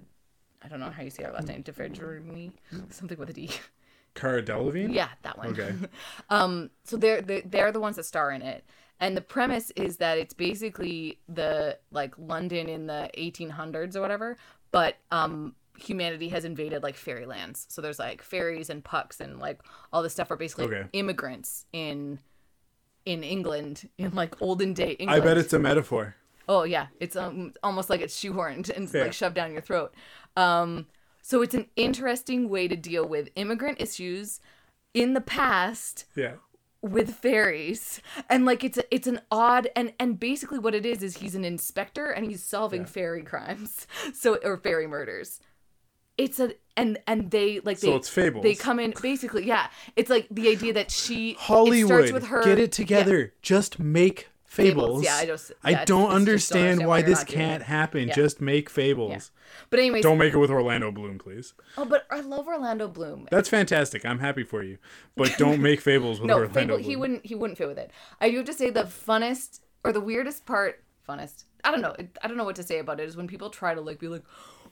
[0.62, 1.64] I don't know how you say her last name.
[1.64, 2.52] DeFergermi,
[2.90, 3.50] something with a D.
[4.20, 4.94] Cara Delevingne.
[4.94, 5.48] Yeah, that one.
[5.50, 5.74] Okay.
[6.30, 8.66] um, so they're, they're they're the ones that star in it,
[9.00, 14.38] and the premise is that it's basically the like London in the 1800s or whatever,
[14.72, 17.66] but um, humanity has invaded like fairylands.
[17.70, 19.62] So there's like fairies and pucks and like
[19.94, 20.84] all this stuff are basically Okay.
[20.94, 22.20] immigrants in
[23.06, 26.16] in England in like olden day I bet it's a metaphor.
[26.48, 29.04] Oh yeah, it's um, almost like it's shoehorned and Yeah.
[29.04, 29.94] like shoved down your throat.
[30.36, 30.88] Um,
[31.30, 34.40] so it's an interesting way to deal with immigrant issues
[34.96, 36.38] in the past Yeah.
[36.82, 41.04] with fairies, and like it's a, it's an odd and and basically what it is
[41.04, 42.88] is he's an inspector and he's solving Yeah.
[42.88, 45.40] fairy crimes, so or fairy murders.
[46.18, 48.42] It's a and and they like So they it's fables.
[48.42, 49.68] they come in basically yeah.
[49.96, 53.34] It's like the idea that she Hollywood, starts with her get it together.
[53.44, 54.84] Just make fables.
[54.84, 55.04] Fables.
[55.04, 58.08] Yeah, I just- I yeah, don't just don't understand understand why why this can't happen.
[58.08, 58.16] Yeah.
[58.16, 59.32] Just make fables.
[59.70, 61.54] But anyways, Don't make it with Orlando Bloom, please.
[61.78, 63.28] oh, but I love Orlando Bloom.
[63.32, 64.06] That's fantastic.
[64.06, 64.78] I'm happy for you.
[65.16, 66.84] But don't make fables with no, Orlando Fable, Bloom.
[66.90, 67.26] he wouldn't.
[67.26, 67.92] He wouldn't fit with it.
[68.20, 70.84] I do have to say the funnest or the weirdest part.
[71.08, 71.46] Funnest.
[71.64, 71.96] I don't know.
[72.24, 73.08] I don't know what to say about it.
[73.08, 74.24] Is when people try to like be like,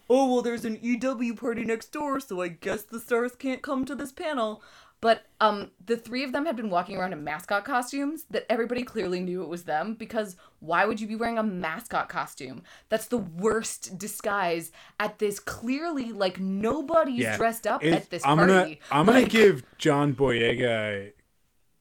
[0.09, 3.85] oh well, there's an EW party next door, so I guess the stars can't come
[3.85, 4.61] to this panel.
[4.99, 8.81] But um, the three of them had been walking around in mascot costumes that everybody
[8.83, 12.63] clearly knew it was them because why would you be wearing a mascot costume?
[12.89, 17.37] That's the worst disguise at this clearly like nobody's Yeah.
[17.37, 18.51] dressed up It- at this I'm party.
[18.53, 21.11] gonna I'm gonna give John Boyega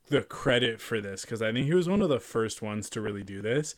[0.08, 3.00] the credit for this because I think he was one of the first ones to
[3.00, 3.74] really do this.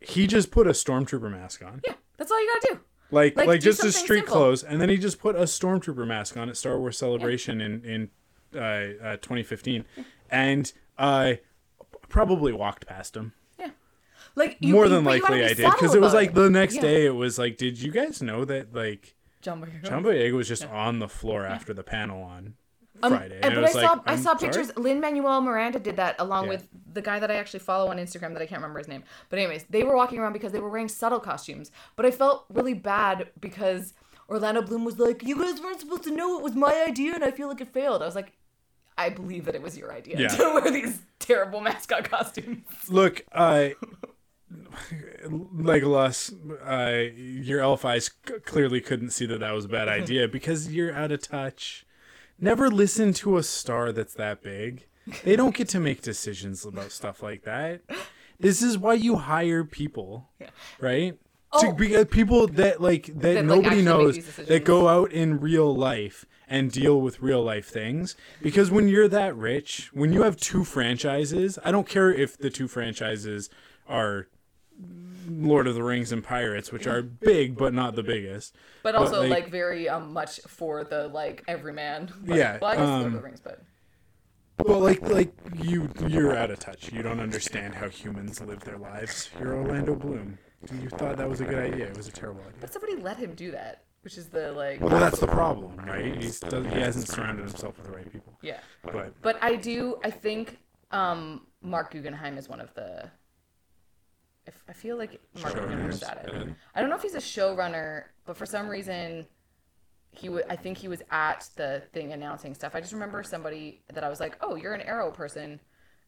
[0.00, 1.80] He just put a stormtrooper mask on.
[1.84, 2.80] Yeah, that's all you gotta do.
[3.10, 4.34] Like, Like, like, just his street simple.
[4.34, 7.82] clothes, and then he just put a stormtrooper mask on at Star Wars Celebration in
[7.84, 8.10] in
[8.54, 9.84] uh, uh, 2015,
[10.30, 11.34] and uh,
[12.08, 13.32] probably walked past him.
[13.58, 13.70] Yeah.
[14.34, 16.80] Like you, More you- than likely, I did because it was like the next Yeah.
[16.82, 17.06] day.
[17.06, 19.84] It was like, did you guys know that like John Boyega.
[19.84, 22.54] John Boyega was just on the floor after the panel on
[23.02, 23.38] Um, Friday?
[23.42, 24.76] and- it but I saw like, I saw pictures.
[24.76, 26.50] Lin Manuel Miranda did that along Yeah.
[26.50, 29.04] with the guy that I actually follow on Instagram that I can't remember his name.
[29.30, 31.70] But anyways, they were walking around because they were wearing subtle costumes.
[31.94, 33.94] But I felt really bad because
[34.28, 37.24] Orlando Bloom was like, "You guys weren't supposed to know it was my idea, and
[37.24, 38.32] I feel like it failed." I was like,
[38.96, 40.28] "I believe that it was your idea Yeah.
[40.36, 43.70] to wear these terrible mascot costumes." Look, uh,
[45.26, 46.32] Legolas,
[46.64, 50.72] uh, your elf eyes c- clearly couldn't see that that was a bad idea because
[50.72, 51.86] you're out of touch.
[52.40, 54.86] Never listen to a star that's that big.
[55.24, 57.80] They don't get to make decisions about stuff like that.
[58.38, 60.28] This is why you hire people,
[60.80, 61.18] right?
[61.60, 61.72] To Oh.
[61.72, 65.74] be uh, people that like that, That, nobody make knows that go out in real
[65.74, 68.16] life and deal with real life things.
[68.42, 72.50] Because when you're that rich, when you have two franchises, I don't care if the
[72.50, 73.48] two franchises
[73.88, 74.28] are
[75.26, 78.54] Lord of the Rings and Pirates, which are big but not the biggest.
[78.82, 82.12] But also like- like, very um, much for the like everyman.
[82.26, 83.62] But, Yeah, Well, I guess Lord of um, the Rings, but
[84.66, 85.32] Well, like like
[85.62, 86.92] you you're out of touch.
[86.92, 89.30] You don't understand how humans live their lives.
[89.40, 90.38] You're Orlando Bloom.
[90.82, 91.86] You thought that was a good idea.
[91.86, 92.54] It was a terrible idea.
[92.60, 96.16] but somebody let him do that, which is the like Well, that's the problem, right?
[96.16, 98.38] He's, he hasn't surrounded himself with the right people.
[98.42, 98.58] yeah.
[98.82, 99.98] But But I do.
[100.02, 100.58] I think
[100.90, 103.08] um, Marc Guggenheim is one of the.
[104.66, 106.48] I feel like Marc Guggenheim's Showrunners, at it.
[106.74, 109.26] I don't know if he's a showrunner, but for some reason,
[110.10, 110.44] he would.
[110.48, 112.74] I think he was at the thing announcing stuff.
[112.74, 115.60] I just remember somebody that I was like, "Oh, you're an Arrow person,"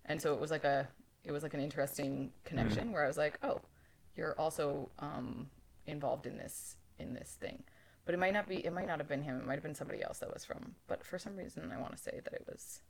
[0.07, 0.89] and so it was like a.
[1.23, 3.61] It was like an interesting connection where I was like, "Oh,
[4.17, 5.51] you're also um,
[5.87, 7.65] involved in this in this thing."
[8.05, 8.65] But it might not be.
[8.65, 9.39] It might not have been him.
[9.39, 10.75] It might have been somebody else that was from.
[10.89, 12.81] But for some reason, I want to say that it was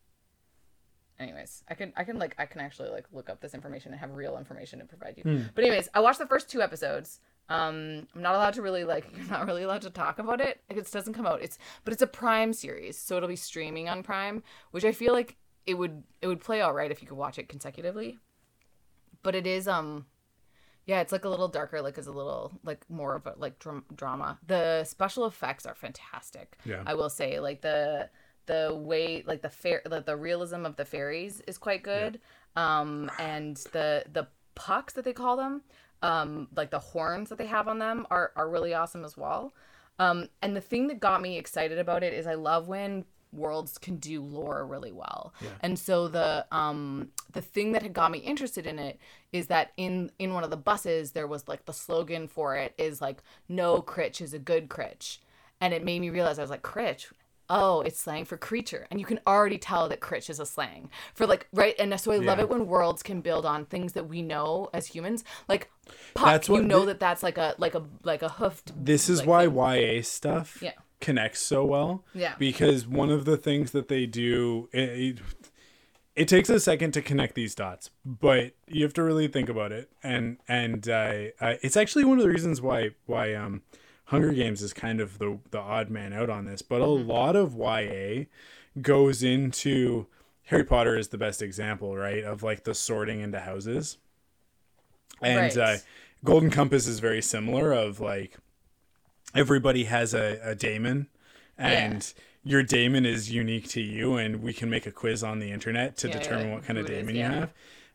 [1.21, 4.01] anyways i can i can like i can actually like look up this information and
[4.01, 5.23] have real information to provide you
[5.55, 9.07] but anyways i watched the first two episodes um i'm not allowed to really like
[9.15, 12.03] you're not really allowed to talk about it it doesn't come out it's but it's
[12.03, 16.03] a prime series so it'll be streaming on prime which i feel like it would
[16.23, 18.19] it would play all right if you could watch it consecutively
[19.23, 20.07] but it is um
[20.87, 23.59] yeah it's like a little darker like it's a little like more of a like
[23.59, 24.39] dram- drama.
[24.47, 26.83] The special effects are fantastic Yeah.
[26.87, 27.39] i will say.
[27.41, 28.09] Like the
[28.47, 32.21] the way like the fair like the realism of the fairies is quite good.
[32.57, 35.63] Um and the the pucks that they call them
[36.03, 39.53] um like the horns that they have on them are are really awesome as well.
[39.99, 43.79] Um and the thing that got me excited about it is i love when worlds
[43.79, 48.19] can do lore really well and so the um the thing that had got me
[48.19, 48.99] interested in it
[49.33, 52.75] is that in in one of the buses there was like the slogan for it
[52.77, 55.21] is like no critch is a good critch
[55.61, 57.09] and it made me realize i was like critch
[57.53, 60.89] oh, it's slang for creature, and you can already tell that critch is a slang
[61.15, 61.75] for like right.
[61.81, 62.45] And so I love Yeah.
[62.45, 65.69] it when worlds can build on things that we know as humans, like
[66.15, 66.27] puck.
[66.27, 68.73] That's what you know thi- that that's like a like a like a hoofed.
[68.85, 69.97] This is like, why thing.
[69.97, 70.75] YA stuff Yeah.
[71.01, 72.05] Connects so well.
[72.15, 72.35] Yeah.
[72.39, 75.19] Because one of the things that they do, it,
[76.17, 79.73] it, takes a second to connect these dots, but you have to really think about
[79.73, 79.91] it.
[80.03, 83.63] And and uh, uh, it's actually one of the reasons why why um,
[84.05, 86.63] Hunger Games is kind of the the odd man out on this.
[86.63, 87.09] But a Mm-hmm.
[87.09, 88.25] lot of YA
[88.81, 90.07] goes into
[90.45, 92.23] Harry Potter is the best example, right?
[92.25, 93.99] Of like the sorting into houses.
[95.23, 95.57] And Right.
[95.57, 95.77] uh,
[96.25, 97.73] Golden Compass is very similar.
[97.73, 98.37] Of like
[99.35, 101.09] everybody has a, a daemon,
[101.59, 102.13] and
[102.43, 105.97] your daemon is unique to you, and we can make a quiz on the internet
[105.99, 107.29] to Yeah, determine yeah, what kind of is, daemon yeah.
[107.29, 107.53] you have.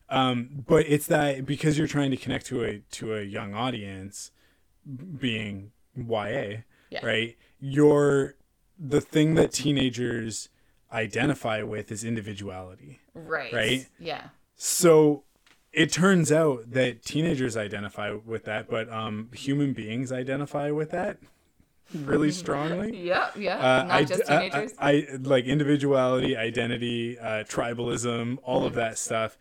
[0.08, 4.30] Um, but it's that because you're trying to connect to a to a young audience,
[5.18, 6.58] being YA,
[6.90, 7.04] Yeah.
[7.04, 7.36] right?
[7.58, 8.36] You're
[8.78, 10.48] the thing that teenagers
[10.92, 13.00] identify with is individuality.
[13.14, 13.86] right, right?
[13.98, 15.24] Yeah, So
[15.76, 21.18] it turns out that teenagers identify with that, but um, human beings identify with that
[21.94, 22.96] really strongly.
[23.06, 23.58] yeah, yeah.
[23.58, 24.74] Uh, Not I, just I- teenagers.
[24.78, 29.36] I, I- like individuality, identity, uh, tribalism, all of that stuff,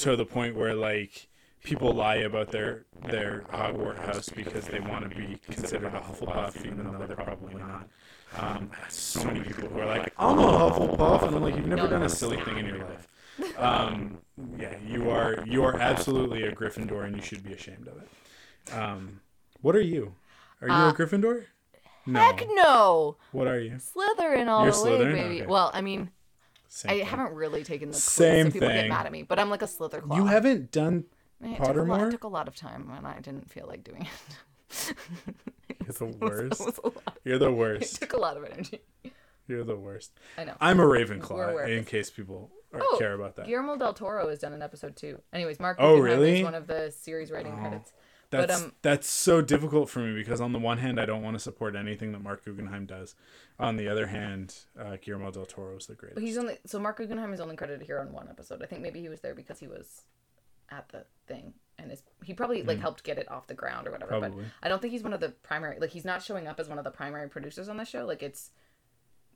[0.00, 1.28] to the point where like
[1.64, 6.64] people lie about their their Hogwarts house because they want to be considered a Hufflepuff,
[6.66, 7.88] even though they're probably not.
[8.38, 11.88] Um, so many people who are like, I'm a Hufflepuff, and I'm like, you've never
[11.88, 13.08] done a silly thing in your life.
[13.56, 14.18] Um,
[14.58, 18.74] yeah, you are you are absolutely a Gryffindor, and you should be ashamed of it.
[18.74, 19.20] Um,
[19.60, 20.14] what are you?
[20.60, 21.44] Are you a Gryffindor?
[22.06, 22.18] No.
[22.20, 23.72] Uh, Heck no, What are you?
[23.72, 25.36] Slytherin all You're the way, baby.
[25.42, 25.46] Okay.
[25.46, 26.10] Well, I mean,
[26.68, 27.06] Same I thing.
[27.06, 28.76] haven't really taken the quiz, Same so people thing.
[28.82, 29.22] get mad at me.
[29.22, 30.16] But I'm like a Slytherclaw.
[30.16, 31.04] You haven't done
[31.42, 32.08] it took, a lot, Pottermore?
[32.08, 34.06] it took a lot of time, and I didn't feel like doing
[34.70, 34.94] it.
[35.86, 36.60] You're the It worst.
[36.64, 37.18] was lot.
[37.24, 38.00] You're the It worst.
[38.00, 38.80] took a lot of energy.
[39.46, 40.12] You're the worst.
[40.38, 40.54] I know.
[40.60, 43.46] I'm a Ravenclaw, in case people are, Oh, care about that.
[43.46, 45.20] Guillermo del Toro has done an episode too.
[45.32, 46.38] Anyways, Marc Oh, really?
[46.40, 47.92] is one of the series writing credits.
[48.30, 51.22] That's but um, that's so difficult for me because on the one hand, I don't
[51.22, 53.16] want to support anything that Marc Guggenheim does.
[53.58, 56.20] On the other hand, uh, Guillermo del Toro is the greatest.
[56.20, 58.62] he's only so Marc Guggenheim is only credited here on one episode.
[58.62, 60.02] I think maybe he was there because he was
[60.70, 63.90] at the thing and is he probably like helped get it off the ground or
[63.90, 64.10] whatever.
[64.10, 64.44] Probably.
[64.44, 66.68] But I don't think he's one of the primary like he's not showing up as
[66.68, 68.06] one of the primary producers on the show.
[68.06, 68.52] Like it's,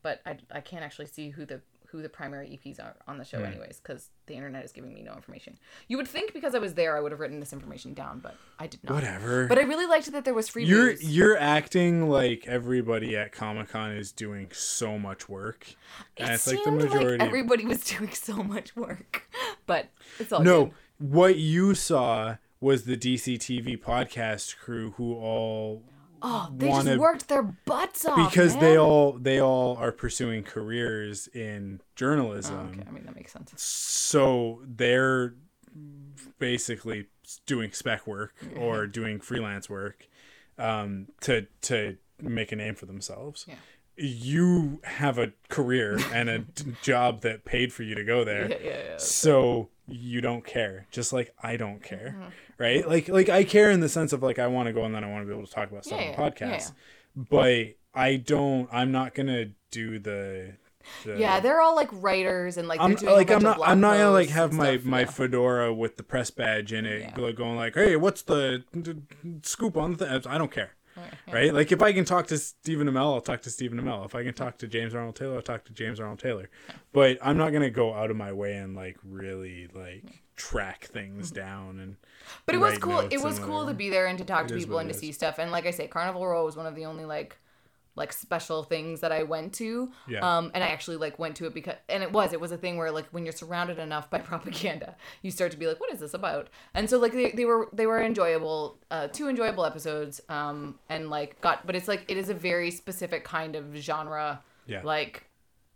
[0.02, 1.62] but I I can't actually see who the
[1.94, 3.44] who the primary EPs are on the show Hmm.
[3.44, 5.56] anyways because the internet is giving me no information.
[5.86, 8.34] You would think because I was there I would have written this information down, but
[8.58, 8.94] I did not.
[8.94, 9.46] Whatever.
[9.46, 11.16] But I really liked that there was free you're booze.
[11.16, 15.74] you're acting like everybody at Comic Con is doing so much work,
[16.16, 17.24] and It it's like the majority.
[17.24, 19.30] everybody was doing so much work,
[19.66, 19.86] but
[20.18, 20.74] it's all no, good.
[20.98, 25.82] what you saw was the DC TV podcast crew who all
[26.26, 30.42] Oh, they wanna- just worked their butts off because they all they all are pursuing
[30.42, 32.70] careers in journalism.
[32.72, 33.52] Okay, I mean that makes sense.
[33.62, 35.34] So they're
[36.38, 37.06] basically
[37.46, 40.08] doing spec work or doing freelance work
[40.58, 43.44] um, to to make a name for themselves.
[43.48, 43.54] Yeah.
[43.96, 46.44] You have a career and a
[46.82, 48.48] job that paid for you to go there.
[48.50, 48.96] Yeah, yeah, yeah.
[48.96, 52.28] So you don't care, just like I don't care, Mm-hmm.
[52.58, 52.88] right?
[52.88, 55.04] Like like I care in the sense of like I want to go and then
[55.04, 56.72] I want to be able to talk about stuff Yeah, on yeah, podcasts,
[57.16, 57.24] yeah.
[57.30, 58.68] but I don't.
[58.72, 60.54] I'm not gonna do the.
[61.04, 63.98] the Yeah, they're all like writers and like I'm doing like I'm not I'm not
[63.98, 67.32] gonna like have my stuff, my fedora with the press badge in it Yeah.
[67.32, 68.64] going like hey what's the
[69.42, 70.26] scoop on the th-?
[70.26, 70.83] I don't care yeah.
[70.98, 71.32] Mm-hmm.
[71.32, 71.54] right?
[71.54, 74.04] Like if I can talk to Stephen Amell I'll talk to Stephen Amell.
[74.04, 76.48] If I can talk to James Arnold Taylor I'll talk to James Arnold Taylor.
[76.92, 80.04] But I'm not gonna go out of my way and like really like
[80.36, 81.40] track things mm-hmm.
[81.40, 81.96] down and
[82.46, 83.00] But it was cool.
[83.10, 85.38] It was cool to be there and to talk to people and to see stuff.
[85.38, 87.36] And like I say, Carnival Row was one of the only like
[87.96, 89.90] like special things that I went to.
[90.08, 90.18] Yeah.
[90.20, 92.56] Um, and I actually like went to it because and it was it was a
[92.56, 95.92] thing where like when you're surrounded enough by propaganda, you start to be like, what
[95.92, 96.48] is this about?
[96.74, 100.20] And so like they, they were they were enjoyable, uh, two enjoyable episodes.
[100.28, 104.42] Um, and like got but it's like it is a very specific kind of genre.
[104.66, 104.80] Yeah.
[104.82, 105.28] Like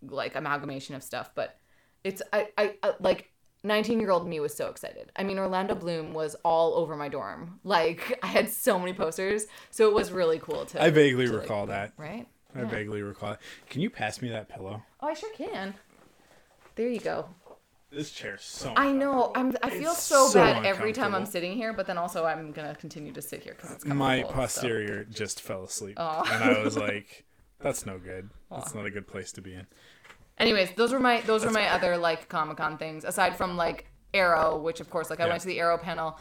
[0.02, 1.58] like amalgamation of stuff, but
[2.04, 3.30] it's I I, I like
[3.68, 5.12] 19 year old me was so excited.
[5.14, 7.60] I mean, Orlando Bloom was all over my dorm.
[7.62, 9.46] Like, I had so many posters.
[9.70, 10.82] So it was really cool to.
[10.82, 12.26] I vaguely to, like, recall that Right?
[12.56, 15.74] I vaguely recall it can you pass me that pillow Oh, I sure can.
[16.74, 17.28] There you go.
[17.90, 19.30] this chair's so I know.
[19.34, 19.54] I'm.
[19.62, 22.74] I feel so, so bad every time I'm sitting here, but then also I'm gonna
[22.74, 26.62] continue to sit here because it's my comfortable, so- posterior just fell asleep and i
[26.64, 27.24] was like
[27.60, 29.66] that's no good that's not a good place to be in
[30.38, 33.86] Anyways, those were my those were my other like Comic Con things aside from like
[34.14, 35.30] Arrow, which of course like I Yeah.
[35.30, 36.18] went to the Arrow panel.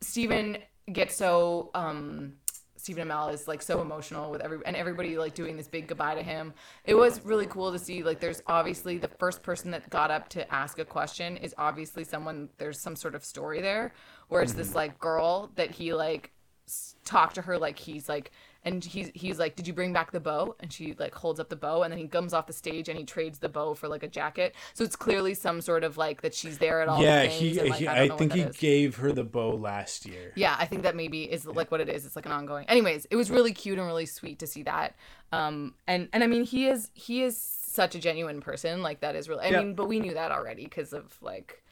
[0.00, 0.58] Stephen
[0.92, 2.34] gets so um
[2.76, 6.14] Stephen Amell is like so emotional with every and everybody like doing this big goodbye
[6.14, 6.54] to him.
[6.84, 10.28] It was really cool to see like there's obviously the first person that got up
[10.30, 13.92] to ask a question is obviously someone there's some sort of story there
[14.28, 16.30] where it's this like girl that he like
[17.04, 18.30] talked to her like he's like
[18.68, 21.48] and he's he's like did you bring back the bow and she like holds up
[21.48, 23.88] the bow and then he comes off the stage and he trades the bow for
[23.88, 27.02] like a jacket so it's clearly some sort of like that she's there at all
[27.02, 28.56] yeah, he, and, like, he I, I, think he is.
[28.56, 30.32] gave her the bow last year.
[30.34, 32.04] Yeah, I think that maybe is like what it is.
[32.06, 32.66] It's like an ongoing.
[32.68, 34.94] Anyways, it was really cute and really sweet to see that.
[35.32, 38.82] Um, and and I mean, he is he is such a genuine person.
[38.82, 39.44] Like that is really.
[39.46, 39.60] I Yeah.
[39.60, 41.62] mean, but we knew that already because of like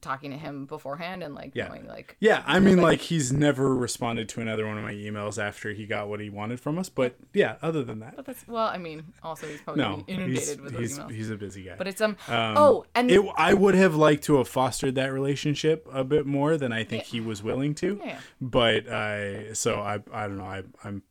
[0.00, 1.68] talking to him beforehand and like Yeah.
[1.68, 5.42] knowing like Yeah, I mean, like he's never responded to another one of my emails
[5.42, 6.88] after he got what he wanted from us.
[6.88, 10.38] But yeah, other than that, But that's well, I mean, also he's probably no, inundated
[10.38, 11.10] he's with those he's, emails.
[11.10, 11.74] he's a busy guy.
[11.76, 15.12] but it's um, Um, oh and it, I would have liked to have fostered that
[15.12, 18.00] relationship a bit more than I think he was willing to.
[18.04, 18.18] Yeah.
[18.40, 20.44] But I, so I, I don't know.
[20.44, 21.02] I, I'm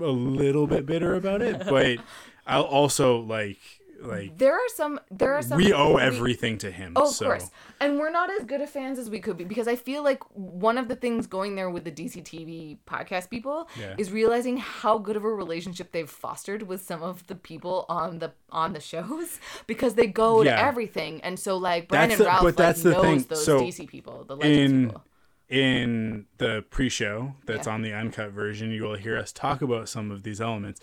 [0.00, 1.98] a little bit bitter about it, but
[2.46, 3.58] I'll also like,
[4.00, 6.92] like there are some there are some we owe we- everything to him.
[6.96, 7.50] Oh, of so course.
[7.80, 10.22] And we're not as good of fans as we could be because I feel like
[10.34, 13.94] one of the things going there with the DCTV podcast people Yeah.
[13.98, 18.18] is realizing how good of a relationship they've fostered with some of the people on
[18.20, 20.56] the on the shows because they go Yeah.
[20.56, 21.20] to everything.
[21.22, 23.26] And so like That's Brandon the- Ralph but that's like, the knows thing.
[23.28, 25.04] those So, DC people, the Legends in people.
[25.48, 27.72] in the pre-show that's Yeah.
[27.74, 30.80] on the uncut version you will hear us talk about some of these elements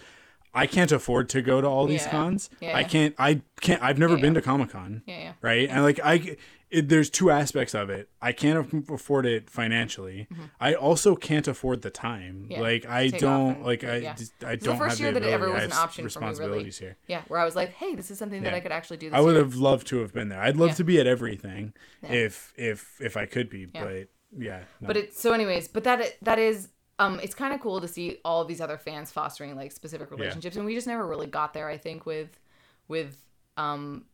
[0.55, 2.11] i can't afford to go to all these Yeah.
[2.11, 2.75] cons Yeah.
[2.77, 5.31] i can't i can't i've never Yeah, been to comic-con Yeah, yeah.
[5.41, 6.37] right and like i
[6.71, 10.27] it, there's two aspects of it i can't afford it financially
[10.59, 12.51] i also can't afford the time Mm-hmm.
[12.53, 14.13] Yeah, like i take don't and- like i yeah.
[14.13, 16.19] just i don't the first have year the that it ever was an option for
[16.19, 16.31] me, really.
[16.31, 18.97] responsibilities here Yeah, where I was like, hey, this is something that I could actually
[18.97, 19.43] do this I would year.
[19.43, 20.41] have loved to have been there.
[20.41, 24.61] I'd love to be at everything if if if I could be, but yeah.
[24.81, 24.87] no.
[24.87, 26.69] But it's so anyways, but that that is
[26.99, 30.11] um it's kind of cool to see all of these other fans fostering like specific
[30.11, 32.39] relationships and we just never really got there I think with
[32.87, 33.17] with
[33.57, 34.05] um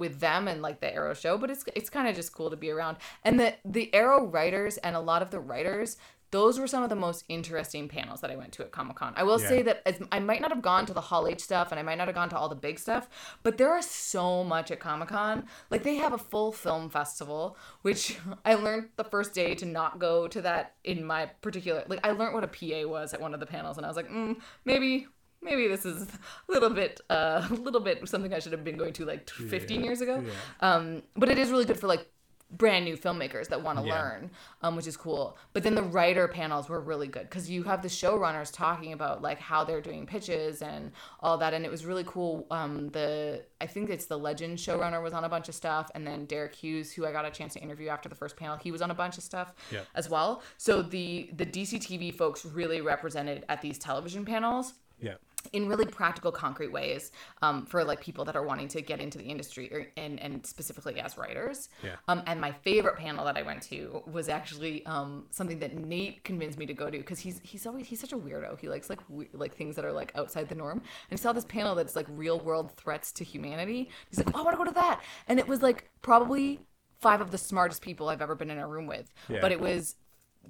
[0.00, 2.56] with them and like the Arrow show, but it's it's kind of just cool to
[2.56, 2.96] be around.
[3.22, 5.96] And the the Arrow writers and a lot of the writers
[6.30, 9.12] those were some of the most interesting panels that I went to at Comic Con.
[9.16, 9.48] I will Yeah.
[9.48, 11.82] say that as, I might not have gone to the Hall H stuff and I
[11.82, 13.08] might not have gone to all the big stuff,
[13.42, 15.46] but there is so much at Comic Con.
[15.70, 19.98] Like they have a full film festival, which I learned the first day to not
[19.98, 21.84] go to that in my particular.
[21.88, 23.96] Like I learned what a PA was at one of the panels, and I was
[23.96, 25.06] like, mm, maybe.
[25.42, 26.02] Maybe this is
[26.50, 29.30] a little bit, uh, a little bit something I should have been going to like
[29.30, 30.22] 15 years ago.
[30.60, 32.06] Um, but it is really good for like
[32.50, 33.94] brand new filmmakers that want to Yeah.
[34.02, 34.30] learn,
[34.62, 35.36] um, which is cool.
[35.52, 39.22] But then the writer panels were really good because you have the showrunners talking about
[39.22, 42.46] like how they're doing pitches and all that, and it was really cool.
[42.50, 46.06] Um, the I think it's the Legend showrunner was on a bunch of stuff, and
[46.06, 48.72] then Derek Hughes, who I got a chance to interview after the first panel, he
[48.72, 49.82] was on a bunch of stuff Yeah.
[49.94, 50.42] as well.
[50.56, 55.14] So the the DCTV folks really represented at these television panels yeah.
[55.52, 57.12] In really practical concrete ways
[57.42, 60.44] um, for like people that are wanting to get into the industry or, and, and
[60.46, 61.68] specifically as writers.
[61.82, 61.96] Yeah.
[62.08, 66.24] um, and my favorite panel that i went to was actually um, something that nate
[66.24, 68.58] convinced me to go to because he's he's always he's such a weirdo.
[68.58, 70.78] He likes like we- like things that are like outside the norm.
[70.78, 73.90] And he saw this panel that's like real world threats to humanity.
[74.08, 75.00] He's like oh i want to go to that.
[75.28, 76.60] And it was like probably
[77.00, 79.12] five of the smartest people i've ever been in a room with.
[79.28, 79.40] Yeah.
[79.40, 79.96] but it was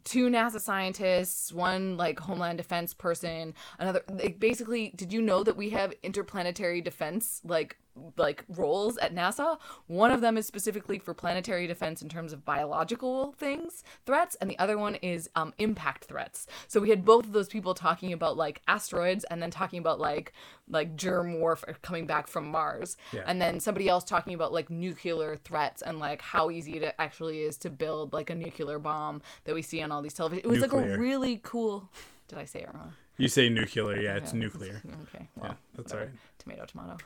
[0.05, 4.03] two NASA scientists, one like Homeland Defense person, another.
[4.11, 7.77] Like, basically, did you know that we have interplanetary defense like
[8.17, 9.59] like roles at NASA?
[9.87, 14.51] One of them is specifically for planetary defense in terms of biological things, threats, and
[14.51, 16.47] the other one is um, impact threats.
[16.69, 20.01] So we had both of those people talking about like asteroids and then talking about
[20.01, 20.33] like
[20.69, 23.25] like germ warfare coming back from Mars, Yeah.
[23.27, 27.41] and then somebody else talking about like nuclear threats and like how easy it actually
[27.41, 30.45] is to build like a nuclear bomb that we see on all these television.
[30.45, 31.89] It was like a really cool.
[32.29, 32.93] Did I say it wrong?
[33.19, 34.39] You say nuclear, yeah, it's Yeah.
[34.39, 34.81] nuclear.
[35.13, 36.01] Okay, well, that's whatever.
[36.01, 36.19] all right.
[36.39, 36.97] Tomato, tomato.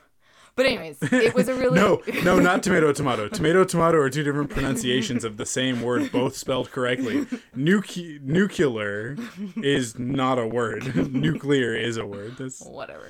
[0.55, 3.27] But anyways, it was a really No, no, not tomato, tomato.
[3.27, 7.25] Tomato, tomato are two different pronunciations of the same word, both spelled correctly.
[7.57, 9.17] Nuke- nuclear
[9.57, 10.95] is not a word.
[11.13, 12.37] Nuclear is a word.
[12.37, 13.09] That's whatever.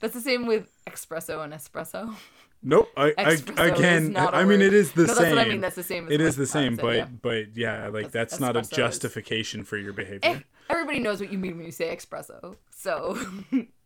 [0.00, 2.14] That's the same with espresso and espresso.
[2.62, 2.88] nope.
[2.96, 4.12] I, I is again.
[4.12, 5.16] not a I mean, it is the No, same.
[5.16, 5.60] that's what I mean.
[5.60, 6.06] That's the same.
[6.06, 7.06] As It the same, but yeah.
[7.22, 10.20] but yeah, like Es- that's not a espresso is- justification for your behavior.
[10.22, 10.38] Eh,
[10.70, 12.54] everybody knows what you mean when you say espresso.
[12.70, 13.18] So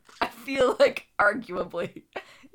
[0.46, 2.04] feel like arguably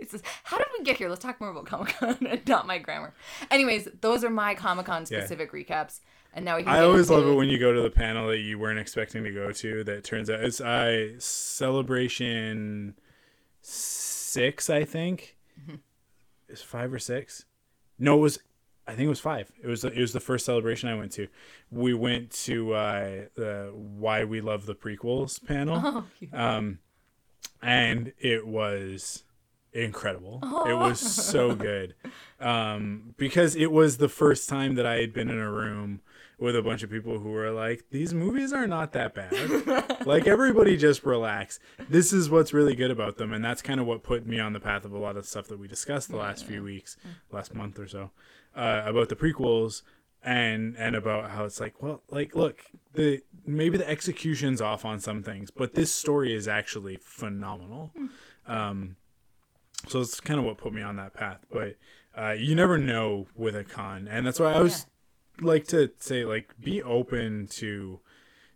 [0.02, 1.08] it says, how did we get here?
[1.10, 3.14] Let's talk more about Comic Con and not my grammar.
[3.52, 6.00] Anyways, those are my Comic Con specific recaps.
[6.34, 8.40] And now we can I always love it when you go to the panel that
[8.40, 9.84] you weren't expecting to go to.
[9.84, 12.96] That turns out it's I celebration
[13.62, 15.38] six, I think.
[15.62, 15.76] Mm-hmm.
[16.48, 17.46] It's five or six.
[18.00, 18.40] No, it was.
[18.88, 19.52] I think it was five.
[19.62, 21.28] It was it was the first celebration I went to.
[21.70, 26.80] We went to uh, the Why We Love the Prequels panel, um,
[27.62, 29.24] and it was
[29.74, 30.40] incredible.
[30.68, 31.96] It was so good
[32.40, 36.02] um, because it was the first time that I had been in a room
[36.40, 40.06] with a bunch of people who were like, "These movies are not that bad.
[40.06, 41.60] like everybody, just relax.
[41.88, 44.54] This is what's really good about them." And that's kind of what put me on
[44.54, 46.98] the path of a lot of stuff that we discussed the last few weeks,
[47.32, 48.10] last month or so,
[48.56, 49.84] uh, about the prequels
[50.24, 52.64] and and about how it's like, well, like look,
[52.94, 57.92] the maybe the execution's off on some things, but this story is actually phenomenal.
[58.48, 58.98] Um,
[59.88, 61.40] so it's kind of what put me on that path.
[61.52, 61.78] But
[62.16, 64.86] uh, you never know with a con, and that's why I always
[65.40, 68.00] like to say like be open to.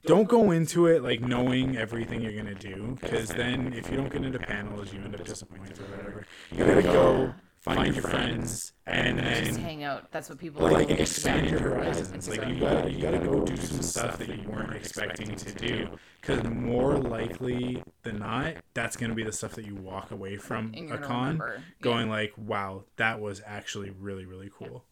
[0.06, 4.12] Don't go into it like knowing everything you're gonna do, because then if you don't
[4.12, 6.26] get into panels, you end up disappointed or whatever.
[6.52, 7.34] You gotta go
[7.66, 10.12] find your friends and Just hang out.
[10.12, 10.94] That's what people like do.
[10.94, 12.30] expand your horizons.
[12.30, 15.90] Like you gotta you gotta go do some stuff that you weren't expecting to do.
[16.22, 20.74] Because more likely than not, that's gonna be the stuff that you walk away from
[20.76, 21.64] a con, remember.
[21.82, 24.86] going like, "Wow, that was actually really really cool."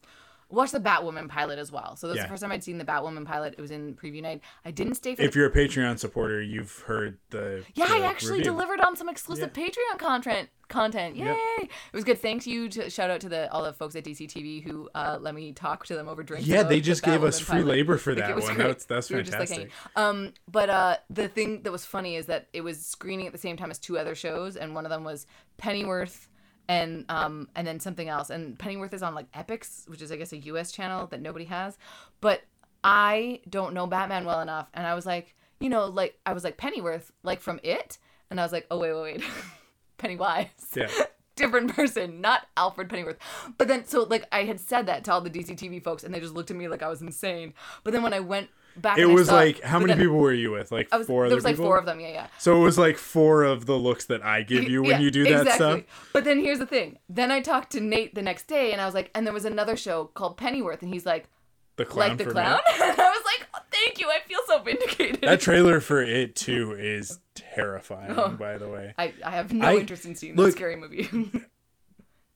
[0.54, 1.96] Watch the Batwoman pilot as well.
[1.96, 2.22] So this is Yeah.
[2.24, 3.54] the first time I'd seen the Batwoman pilot.
[3.58, 4.40] It was in preview night.
[4.64, 8.00] I didn't stay for If the you're a Patreon supporter, you've heard the Yeah, I
[8.02, 8.44] actually review.
[8.52, 10.48] delivered on some exclusive Patreon content.
[10.68, 11.26] Content, yay!
[11.26, 11.36] Yep.
[11.64, 12.18] It was good.
[12.18, 15.34] Thanks you to shout out to the all the folks at DCTV who uh, let
[15.34, 16.46] me talk to them over drinks.
[16.48, 17.66] Yeah, they the just gave us free pilot.
[17.66, 18.54] labor for that was one.
[18.54, 18.68] great.
[18.68, 19.70] That's that's We just, like, fantastic.
[19.94, 23.38] um, but uh, the thing that was funny is that it was screening at the
[23.38, 25.26] same time as two other shows, and one of them was
[25.58, 26.28] Pennyworth
[26.68, 28.30] and um and then something else.
[28.30, 31.44] And Pennyworth is on like Epix, which is I guess a US channel that nobody
[31.46, 31.78] has.
[32.20, 32.42] But
[32.82, 36.44] I don't know Batman well enough, and I was like, you know, like I was
[36.44, 37.98] like Pennyworth, like from It,
[38.30, 39.24] and I was like, oh wait, wait, wait,
[39.98, 40.88] Pennywise yeah.
[41.36, 43.18] different person, not Alfred Pennyworth.
[43.58, 46.20] But then, so like I had said that to all the DCTV folks, and they
[46.20, 47.54] just looked at me like I was insane.
[47.82, 50.70] But then when I went back, It was like how many people were you with?
[50.72, 51.66] Like I was, four there was like people.
[51.66, 52.00] four of them.
[52.00, 52.26] Yeah, yeah.
[52.38, 55.10] So it was like four of the looks that I give you when Yeah, you
[55.10, 55.54] do that exactly.
[55.86, 56.10] stuff.
[56.12, 56.98] But then here's the thing.
[57.08, 59.44] Then I talked to Nate the next day, and I was like, and there was
[59.44, 61.28] another show called Pennyworth, and he's like,
[61.76, 62.58] The clown like the clown.
[62.74, 64.08] and I was like, oh, thank you.
[64.10, 65.20] I feel so vindicated.
[65.22, 68.12] That trailer for it too is terrifying.
[68.16, 68.28] Oh.
[68.30, 71.08] By the way, I, I have no I- interest in seeing look- that scary movie.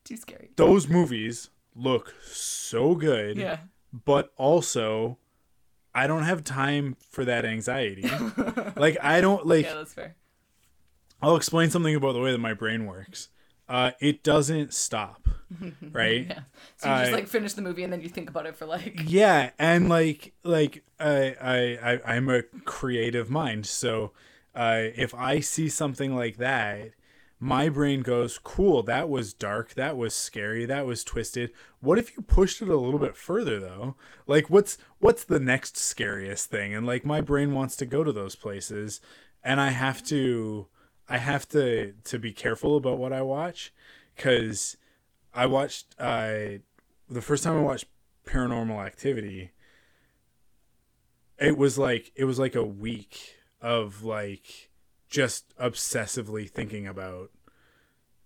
[0.04, 0.48] Too scary.
[0.56, 3.36] those movies look so good.
[3.36, 3.58] Yeah.
[3.92, 5.18] But also,
[6.02, 8.08] I don't have time for that anxiety.
[8.76, 9.64] like I don't like.
[9.66, 10.14] Yeah, that's fair.
[11.20, 13.28] I'll explain something about the way that my brain works.
[13.68, 15.28] Uh, it doesn't stop,
[15.92, 16.26] right?
[16.26, 16.38] Yeah.
[16.76, 18.66] So you just I- like finish the movie and then you think about it for
[18.66, 19.00] like.
[19.04, 24.12] Yeah, and like like I I, I I'm a creative mind, so
[24.54, 26.92] uh, if I see something like that,
[27.40, 31.52] my brain goes, "Cool, that was dark, that was scary, that was twisted.
[31.80, 33.96] What if you pushed it a little bit further, though?
[34.26, 38.12] Like, what's what's the next scariest thing?" And like my brain wants to go to
[38.12, 39.00] those places,
[39.44, 40.66] and I have to
[41.08, 43.72] I have to to be careful about what I watch,
[44.16, 44.76] because
[45.32, 46.60] I watched I
[47.08, 47.86] the first time I watched
[48.26, 49.52] Paranormal Activity,
[51.38, 54.67] it was like it was like a week of like
[55.08, 57.30] just obsessively thinking about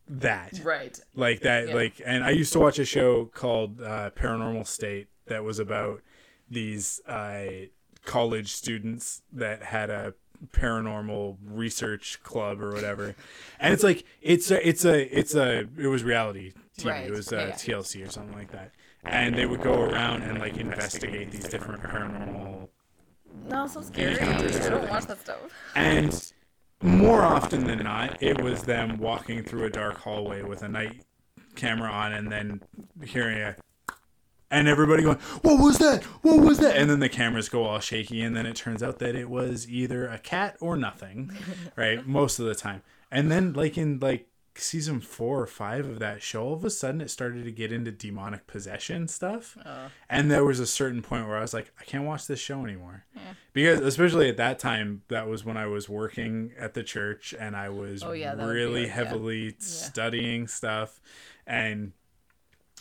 [0.09, 0.99] that Right.
[1.15, 1.75] like that Yeah.
[1.75, 6.03] like and i used to watch a show called uh, paranormal state that was about
[6.51, 7.45] these uh,
[8.05, 10.15] college students that had a
[10.53, 13.15] paranormal research club or whatever
[13.61, 17.07] and it's like it's a it's a it's a it was reality tv Right.
[17.07, 17.53] it was uh, Yeah, yeah.
[17.55, 18.73] tlc or something like that
[19.05, 22.69] and they would go around and like investigate these different paranormal
[23.49, 24.19] No, so scary.
[24.21, 25.39] I don't watch that stuff.
[25.77, 26.33] and
[26.83, 31.03] more often than not, it was them walking through a dark hallway with a night
[31.55, 32.63] camera on and then
[33.05, 33.57] hearing a
[34.51, 36.05] and everybody going, What was that?
[36.23, 36.77] What was that?
[36.77, 39.69] And then the cameras go all shaky and then it turns out that it was
[39.69, 41.33] either a cat or nothing.
[41.75, 42.07] Right?
[42.07, 42.83] Most of the time.
[43.11, 46.71] And then like in like season four or five of that show, all of a
[46.71, 49.57] sudden it started to get into demonic possession stuff.
[50.11, 52.63] And there was a certain point where I was like, I can't watch this show
[52.65, 53.05] anymore.
[53.53, 57.57] Because especially at that time, that was when I was working at the church and
[57.57, 58.95] I was Oh, yeah, that would be really like- yeah.
[58.95, 61.01] heavily studying stuff
[61.47, 61.93] and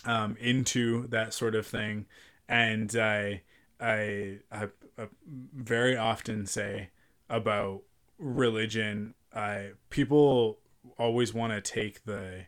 [0.04, 2.06] um, into that sort of thing.
[2.48, 3.42] And I,
[3.80, 4.68] I, I,
[4.98, 5.08] I
[5.54, 6.90] very often say
[7.30, 7.82] about
[8.18, 10.58] religion, I people
[10.98, 12.46] always want to take the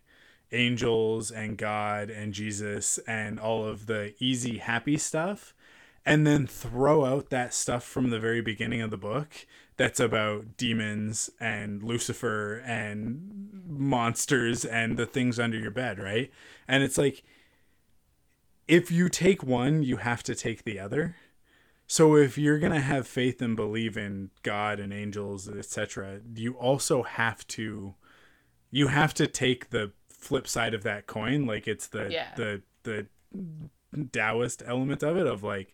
[0.53, 5.55] angels and God and Jesus and all of the easy, happy stuff
[6.07, 10.57] and then throw out that stuff from the very beginning of the book that's about
[10.57, 16.31] demons and Lucifer and monsters and the things under your bed, right?
[16.69, 17.23] And it's like
[18.69, 21.17] if you take one, you have to take the other.
[21.87, 27.03] So if you're gonna have faith and believe in God and angels, etc., you also
[27.03, 27.95] have to
[28.75, 31.47] you have to take the flip side of that coin.
[31.47, 32.35] Like it's the Yeah.
[32.35, 33.07] the the
[34.13, 35.73] Taoist element of it of like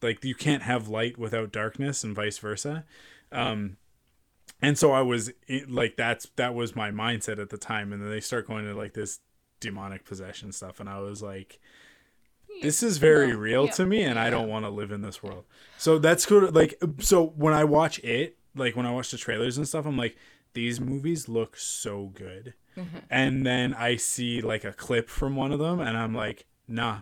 [0.00, 2.84] like you can't have light without darkness and vice versa.
[3.30, 3.76] Um
[4.62, 5.30] and so I was
[5.68, 8.74] like that's that was my mindset at the time and then they start going to
[8.74, 9.20] like this
[9.60, 11.60] demonic possession stuff and I was like
[12.62, 15.22] this is very real yeah, to me and I don't want to live in this
[15.22, 15.44] world.
[15.76, 19.58] So that's good like so when I watch it, like when I watch the trailers
[19.58, 20.16] and stuff, I'm like
[20.54, 22.54] these movies look so good.
[22.76, 22.98] Mm-hmm.
[23.10, 27.00] And then I see like a clip from one of them and I'm like, nah,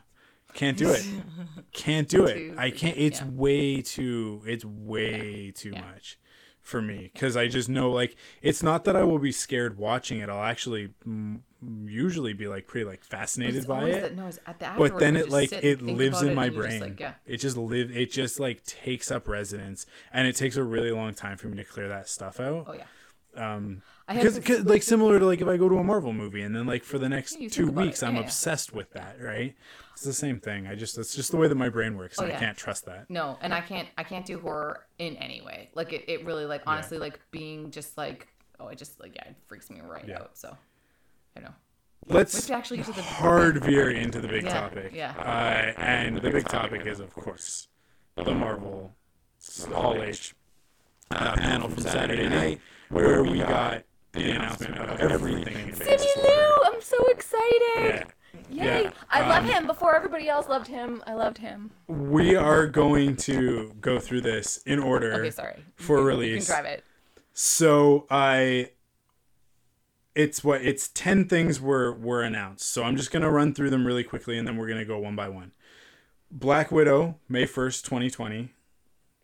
[0.55, 1.07] can't do it.
[1.73, 2.59] Can't do it.
[2.59, 3.29] I can't it's yeah.
[3.29, 5.83] way too it's way too Yeah.
[5.83, 6.19] much
[6.61, 10.19] for me cuz I just know like it's not that I will be scared watching
[10.19, 10.29] it.
[10.29, 11.41] I'll actually mm,
[11.85, 15.29] usually be like pretty like fascinated It's by it that- no, the but then it
[15.31, 17.15] like sit, it lives in it, my brain just like, yeah.
[17.27, 21.15] it just live it just like takes up residence and it takes a really long
[21.15, 22.85] time for me to clear that stuff out Oh yeah.
[23.37, 26.43] Um I because cause, like similar to like if i go to a marvel movie
[26.43, 28.25] and then like for the next two weeks i'm Yeah, yeah.
[28.27, 29.55] obsessed with that right
[29.93, 32.31] it's the same thing i just it's just the way that my brain works and
[32.31, 35.41] Oh, i can't trust that No, and I can't I can't do horror in any
[35.43, 35.71] way.
[35.75, 38.27] Like it, it really like honestly like being just like
[38.59, 40.21] oh it just like yeah it freaks me right Yeah.
[40.21, 40.37] out.
[40.37, 40.57] So
[41.37, 41.55] I know.
[42.09, 45.15] let's actually get to the hard veer into the big Yeah, topic yeah.
[45.19, 47.69] uh, and the big topic is of course
[48.17, 48.95] the marvel
[49.73, 50.35] hall h
[51.13, 52.61] uh, panel from saturday night
[52.91, 56.23] where we got the announcement of everything Simu.
[56.23, 57.51] Liu, I'm so excited.
[57.77, 58.05] Yeah.
[58.51, 58.83] Yay!
[58.85, 61.03] Yeah, I love um, him before everybody else loved him.
[61.07, 61.71] I loved him.
[61.87, 65.65] We are going to go through this in order Okay, sorry.
[65.77, 66.49] for You can- release.
[66.49, 66.85] You can drive it.
[67.33, 68.71] So I
[70.15, 72.67] it's what it's 10 things were were announced.
[72.73, 74.85] So I'm just going to run through them really quickly and then we're going to
[74.85, 75.53] go one by one.
[76.31, 78.51] Black Widow, May 1st, 2020.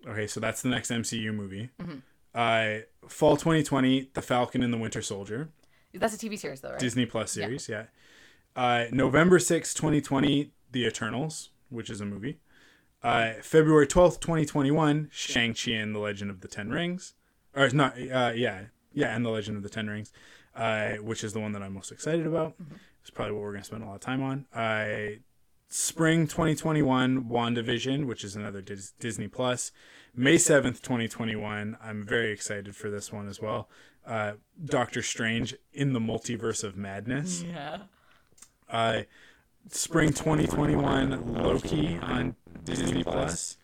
[0.08, 1.70] Okay, so that's the next MCU movie.
[1.80, 1.98] Mm-hmm.
[2.36, 5.48] Uh fall 2020, The Falcon and the Winter Soldier.
[5.94, 6.78] That's a TV series though, right?
[6.78, 7.84] Disney Plus series, yeah.
[8.54, 12.38] Uh, November sixth, 2020, The Eternals, which is a movie.
[13.02, 17.14] Uh, February 12th, 2021, Shang-Chi and the Legend of the Ten Rings.
[17.54, 20.12] Or it's not, uh, yeah, yeah, and the Legend of the Ten Rings,
[20.54, 22.54] uh, which is the one that I'm most excited about.
[23.00, 24.46] It's probably what we're going to spend a lot of time on.
[24.52, 25.18] Uh,
[25.68, 29.72] Spring 2021, WandaVision, which is another Dis- Disney Plus.
[30.14, 31.76] May 7th, 2021.
[31.82, 33.68] I'm very excited for this one as well.
[34.06, 37.42] Uh, Doctor Strange in the Multiverse of Madness.
[37.42, 37.78] Yeah.
[38.70, 39.02] Uh,
[39.68, 43.56] Spring 2021, Loki on Disney Plus.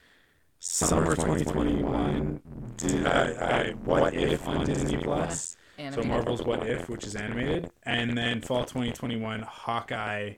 [0.58, 2.40] Summer 2021,
[2.76, 5.56] Di- uh, uh, What If on Disney Plus.
[5.92, 10.34] So Marvel's What If, which is animated, and then fall 2021, Hawkeye,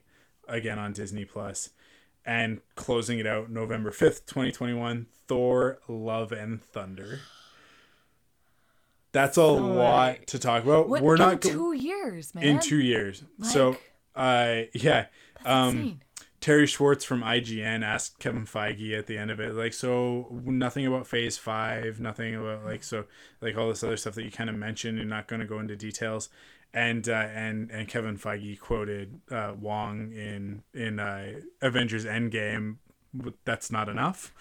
[0.49, 1.71] again on Disney Plus,
[2.25, 7.21] and closing it out November 5th, 2021, Thor: Love and Thunder.
[9.13, 10.89] That's a lot like- to talk about.
[10.89, 12.45] What, We're in not two years, man.
[12.45, 13.23] in two years.
[13.43, 13.81] so, Like-
[14.17, 15.07] uh, yeah.
[15.45, 16.01] Um, Insane.
[16.41, 20.85] Terri Schwartz from IGN asked Kevin Feige at the end of it, like, so nothing
[20.87, 23.05] about Phase Five, nothing about like so
[23.41, 24.99] like all this other stuff that you kind of mentioned.
[24.99, 26.29] You're not going to go into details,
[26.75, 32.77] and uh, and and Kevin Feige quoted uh, Wong in in uh, Avengers Endgame.
[33.15, 34.33] "But That's not enough,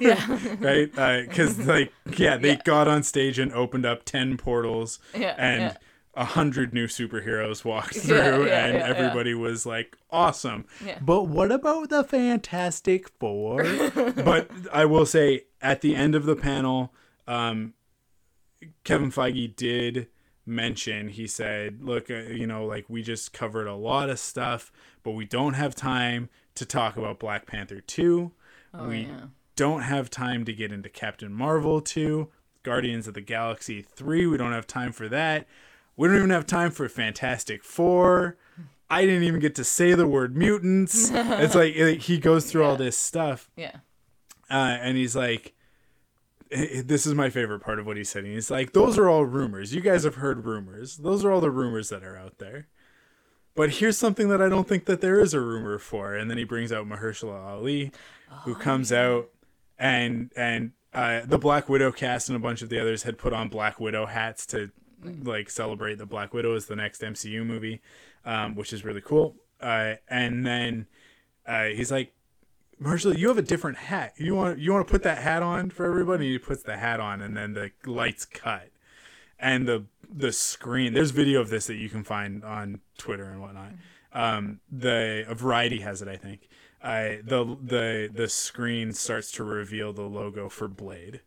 [0.00, 0.26] yeah.
[0.58, 0.90] right?
[1.28, 2.62] Because like, yeah, they Yeah.
[2.64, 5.76] got on stage and opened up ten portals, Yeah, and
[6.14, 10.64] a hundred new superheroes walked through, and everybody was like, "Awesome!"
[11.00, 13.62] But what about the Fantastic Four?
[14.16, 16.92] but I will say, at the end of the panel,
[17.28, 17.74] um,
[18.82, 20.08] Kevin Feige did
[20.50, 21.08] mention.
[21.08, 24.70] He said, "Look, uh, you know, like we just covered a lot of stuff,
[25.02, 28.32] but we don't have time to talk about Black Panther two.
[28.74, 29.20] Oh, we yeah.
[29.56, 32.28] don't have time to get into Captain Marvel 2,
[32.62, 34.26] Guardians of the Galaxy 3.
[34.26, 35.46] We don't have time for that.
[35.96, 38.36] We don't even have time for Fantastic 4.
[38.88, 41.10] I didn't even get to say the word mutants.
[41.14, 43.76] it's like like, he goes through all this stuff Yeah.
[44.50, 45.54] uh, and he's like
[46.50, 48.24] this is my favorite part of what he said.
[48.24, 49.74] He's like, "Those are all rumors.
[49.74, 50.96] You guys have heard rumors.
[50.96, 52.66] Those are all the rumors that are out there."
[53.54, 56.14] But here's something that I don't think that there is a rumor for.
[56.14, 57.92] And then he brings out Mahershala Ali,
[58.44, 59.28] who comes out
[59.78, 63.32] and and uh, the Black Widow cast and a bunch of the others had put
[63.32, 64.70] on Black Widow hats to
[65.22, 67.80] like celebrate that Black Widow is the next MCU movie,
[68.24, 69.36] um, which is really cool.
[69.60, 70.86] Uh, and then
[71.46, 72.12] uh, he's like,
[72.82, 74.14] Mahershala, you have a different hat.
[74.16, 76.32] You want you want to put that hat on for everybody?
[76.32, 78.70] He puts the hat on, and then the lights cut,
[79.38, 80.94] and the the screen.
[80.94, 83.72] There's video of this that you can find on Twitter and whatnot.
[84.12, 86.48] Um, the a Variety has it, I think.
[86.82, 91.20] I the the the screen starts to reveal the logo for Blade,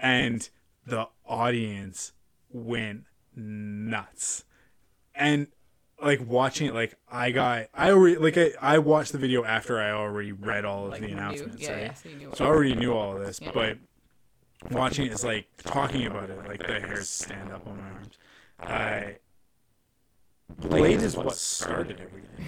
[0.00, 0.48] and
[0.84, 2.12] the audience
[2.50, 3.04] went
[3.36, 4.44] nuts,
[5.14, 5.46] and
[6.02, 9.80] like watching it, like I got I already like I, I watched the video after
[9.80, 11.82] I already read all of Like, the announcements, yeah, right?
[11.82, 13.50] yeah, so So I already knew all of this, Yeah.
[13.52, 13.78] but
[14.70, 18.18] watching it is like talking about it, like the hairs stand up on my arms.
[18.60, 19.16] I
[20.58, 22.46] Blade is what started everything.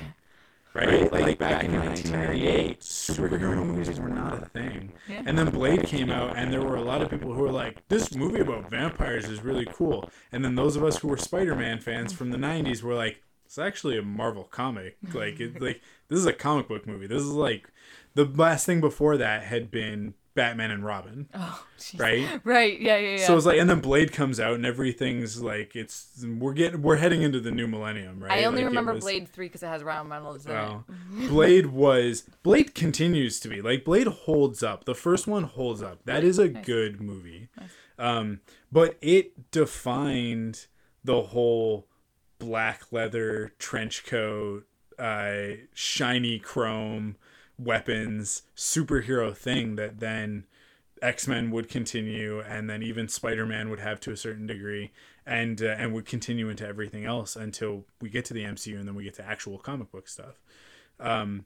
[0.72, 1.10] Right?
[1.12, 4.92] Like back in 1998, superhero movies were not a thing.
[5.08, 5.22] Yeah.
[5.26, 7.86] And then Blade came out, and there were a lot of people who were like,
[7.88, 10.08] this movie about vampires is really cool.
[10.30, 13.20] And then those of us who were Spider Man fans from the 90s were like,
[13.50, 14.96] it's actually a Marvel comic.
[15.12, 17.08] Like, it, like this is a comic book movie.
[17.08, 17.68] This is like
[18.14, 21.98] the last thing before that had been Batman and Robin, Oh, jeez.
[21.98, 22.40] right?
[22.44, 22.80] Right.
[22.80, 22.96] Yeah.
[22.96, 23.16] Yeah.
[23.16, 23.26] Yeah.
[23.26, 26.96] So it's like, and then Blade comes out, and everything's like, it's we're getting we're
[26.98, 28.30] heading into the new millennium, right?
[28.38, 30.84] I only Like, remember was- Blade Three because it has Ryan Reynolds in Well,
[31.18, 31.28] it.
[31.28, 34.84] Blade was Blade continues to be like Blade holds up.
[34.84, 36.04] The first one holds up.
[36.04, 37.48] That is a good movie.
[37.98, 38.40] Um,
[38.70, 40.66] but it defined
[41.02, 41.88] the whole
[42.40, 44.66] black leather trench coat,
[44.98, 47.16] uh, shiny chrome
[47.56, 50.44] weapons superhero thing that then
[51.02, 54.90] X Men would continue, and then even Spider Man would have to a certain degree,
[55.24, 58.88] and uh, and would continue into everything else until we get to the MCU, and
[58.88, 60.40] then we get to actual comic book stuff.
[60.98, 61.44] Um,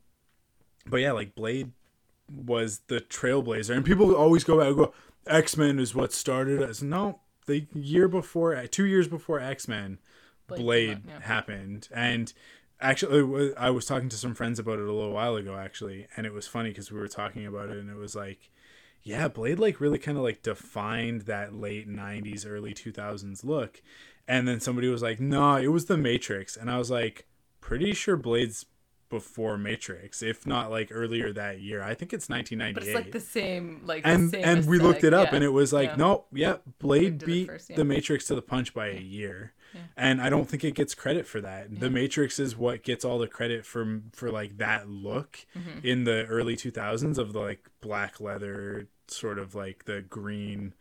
[0.86, 1.72] but yeah, like Blade
[2.28, 4.94] was the trailblazer, and people always go back and go,
[5.26, 6.82] X Men is what started us.
[6.82, 9.98] No, the year before, two years before X Men,
[10.46, 11.20] Blade Blade yeah.
[11.20, 12.32] happened, and
[12.80, 16.26] actually, I was talking to some friends about it a little while ago, actually, and
[16.26, 18.50] it was funny because we were talking about it, and it was like,
[19.02, 23.82] yeah, Blade like really kind of like defined that late '90s, early 2000s look,
[24.26, 27.26] and then somebody was like, no, it was the Matrix, and I was like,
[27.60, 28.66] pretty sure Blade's
[29.14, 31.82] before Matrix, if not like earlier that year.
[31.82, 35.04] I think it's 1998 But it's like the same, like and same and we looked
[35.04, 35.36] it up yeah.
[35.36, 35.96] and it was like Yeah.
[35.96, 37.76] no yeah blade beat first, yeah.
[37.76, 39.52] the matrix to the punch by a year
[39.96, 41.80] and i don't think it gets credit for that.
[41.80, 45.86] The matrix is what gets all the credit for for like that look Mm-hmm.
[45.86, 50.72] in the early 2000s of the like black leather sort of like the green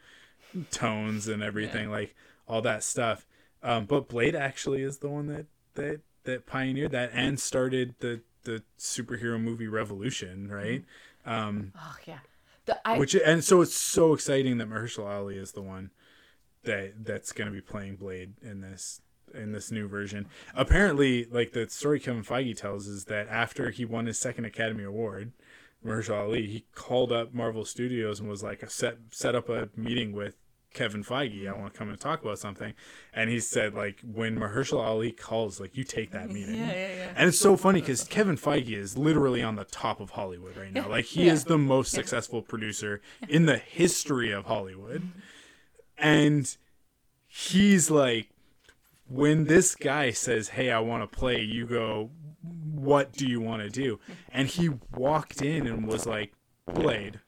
[0.72, 2.16] tones and everything like
[2.48, 3.26] all that stuff.
[3.62, 8.22] Um but blade actually is the one that that that pioneered that and started the
[8.44, 10.84] the superhero movie revolution right?
[11.26, 12.20] Um Oh yeah.
[12.66, 15.92] The, I, which and so it's so exciting that Mahershala Ali is the one
[16.64, 19.02] that that's going to be playing Blade in this
[19.34, 20.28] in this new version.
[20.56, 24.84] Apparently, like the story Kevin Feige tells is that after he won his second Academy
[24.84, 25.32] Award,
[25.86, 30.14] Mahershala Ali he called up Marvel Studios and was like set set up a meeting
[30.14, 30.36] with
[30.74, 31.48] Kevin Feige.
[31.48, 32.74] I want to come and talk about something,
[33.14, 36.56] and he said like when Mahershala Ali calls, like you take that meeting.
[36.56, 37.14] yeah, yeah, yeah.
[37.16, 40.72] And it's so funny because Kevin Feige is literally on the top of Hollywood right
[40.74, 40.88] now.
[40.94, 45.02] Like he is the most successful producer in the history of Hollywood.
[45.02, 45.20] Mm-hmm.
[46.04, 46.56] And
[47.28, 48.30] he's like,
[49.08, 53.64] when this guy says, Hey, I want to play, you go, What do you want
[53.64, 54.00] to do?
[54.30, 56.34] And he walked in and was like,
[56.72, 57.20] Blade.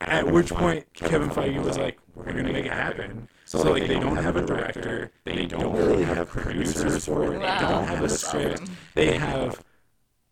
[0.00, 3.98] At which point Kevin Feige was like, "We're gonna make it happen." So like they
[3.98, 8.62] don't have a director, they don't really have producers it, they don't have a script.
[8.94, 9.62] They have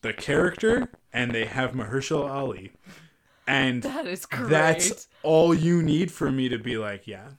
[0.00, 2.72] the character and they have Mahershala Ali,
[3.48, 4.50] and that is great.
[4.50, 7.30] that's all you need for me to be like, "Yeah,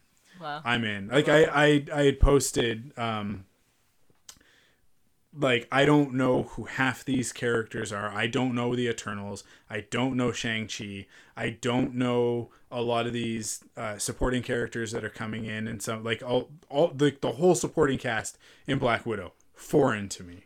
[0.42, 0.62] wow.
[0.66, 3.46] I'm in." Like I I I had posted um
[5.34, 8.10] like I don't know who half these characters are.
[8.10, 9.44] I don't know the Eternals.
[9.70, 11.06] I don't know Shang Chi.
[11.38, 15.82] I don't know a lot of these uh, supporting characters that are coming in, and
[15.82, 18.38] some like all all the the whole supporting cast
[18.68, 20.46] in Black Widow foreign to me.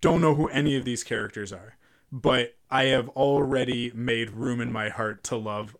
[0.00, 1.76] Don't know who any of these characters are,
[2.12, 5.76] but I have already made room in my heart to love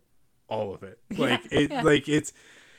[0.47, 0.99] all of it.
[1.17, 1.81] Like it, yeah.
[1.83, 2.33] like it's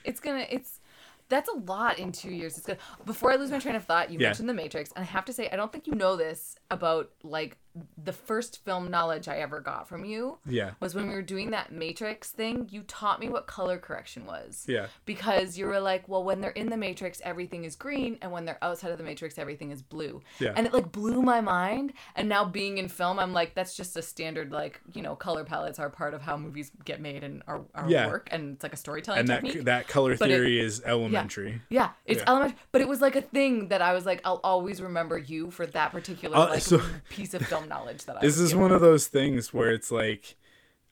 [0.05, 0.81] it's gonna it's
[1.29, 2.59] that's a lot in two years.
[2.59, 2.79] It's good.
[3.07, 4.29] Before I lose my train of thought, you Yeah.
[4.29, 7.11] mentioned the Matrix, and I have to say, I don't think you know this about
[7.23, 7.57] like
[8.03, 10.39] the first film knowledge I ever got from you.
[10.47, 10.73] Yeah.
[10.81, 12.69] was when we were doing that Matrix thing.
[12.71, 14.65] You taught me what color correction was.
[14.69, 14.87] Yeah.
[15.07, 18.45] because you were like, well, when they're in the Matrix, everything is green, and when
[18.45, 20.21] they're outside of the Matrix, everything is blue.
[20.39, 20.53] Yeah.
[20.57, 21.93] and it like blew my mind.
[22.17, 25.45] And now being in film, I'm like, that's just a standard like you know color
[25.45, 28.09] palettes are part of how movies get made and our, our Yeah.
[28.09, 29.65] work, and it's like a storytelling and that technique.
[29.65, 31.61] that color But theory is elementary.
[31.71, 32.25] Yeah, it's Yeah.
[32.31, 35.51] elementary, but it was like a thing that I was like, I'll always remember you
[35.51, 38.21] for that particular Uh, like so- piece of film knowledge that I.
[38.21, 38.63] This is given.
[38.63, 40.37] one of those things where it's like,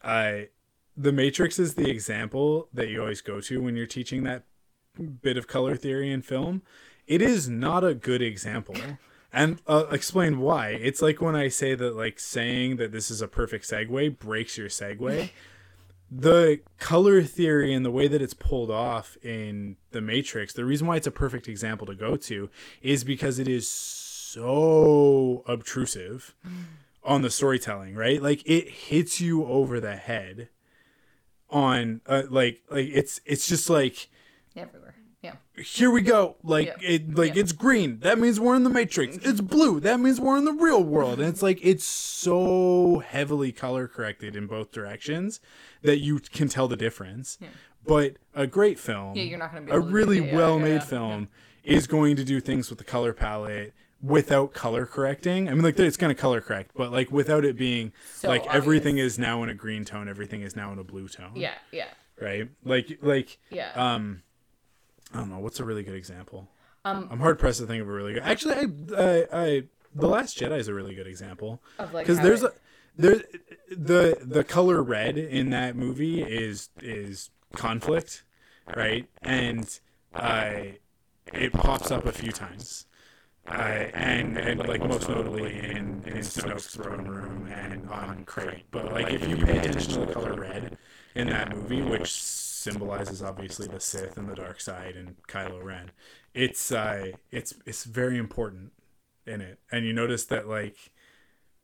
[0.02, 0.48] I,
[0.96, 4.44] the Matrix is the example that you always go to when you're teaching that
[5.22, 6.62] bit of color theory in film.
[7.06, 8.76] It is not a good example
[9.32, 10.70] And uh, explain why.
[10.70, 14.58] It's like when I say that, like, saying that this is a perfect segue breaks
[14.58, 15.30] your segue.
[16.10, 20.86] the color theory and the way that it's pulled off in The Matrix, the reason
[20.88, 22.50] why it's a perfect example to go to
[22.82, 26.34] is because it is so obtrusive
[27.02, 28.22] on the storytelling, right?
[28.22, 30.48] Like, it hits you over the head
[31.48, 34.08] on, uh, like, like it's it's just like
[34.56, 34.94] Everywhere.
[35.22, 35.34] Yeah.
[35.56, 36.36] here we go.
[36.42, 36.76] Like Yeah.
[36.94, 37.40] it like Yeah.
[37.42, 37.98] it's green.
[38.00, 39.16] That means we're in the matrix.
[39.18, 39.80] It's blue.
[39.80, 41.18] That means we're in the real world.
[41.20, 45.40] And it's like it's so heavily color corrected in both directions
[45.82, 47.38] that you can tell the difference.
[47.84, 50.72] But a great film Yeah, you're not gonna be a really yeah, yeah, well made
[50.74, 51.28] yeah, film
[51.64, 55.78] is going to do things with the color palette without color correcting i mean like
[55.78, 58.56] it's going to color correct but like without it being So like obvious.
[58.56, 61.54] everything is now in a green tone everything is now in a blue tone Yeah.
[61.70, 61.88] Yeah.
[62.20, 63.72] right like like Yeah.
[63.74, 64.22] um
[65.12, 66.48] i don't know what's a really good example
[66.84, 68.64] Um, i'm hard pressed to think of a really good actually i
[68.96, 69.62] i, I
[69.94, 73.22] the last jedi is a really good example Of, like, because there's it- a there
[73.70, 78.24] the the color red in that movie is is conflict
[78.74, 79.78] right and
[80.14, 80.78] i
[81.34, 82.86] it pops up a few times
[83.50, 88.64] uh, and and like most notably in in Snoke's throne room and on Crait.
[88.70, 90.78] But like if you pay attention to the color red
[91.14, 95.90] in that movie, which symbolizes obviously the Sith and the dark side and Kylo Ren,
[96.34, 98.72] it's uh it's it's very important
[99.26, 99.58] in it.
[99.72, 100.76] And you notice that like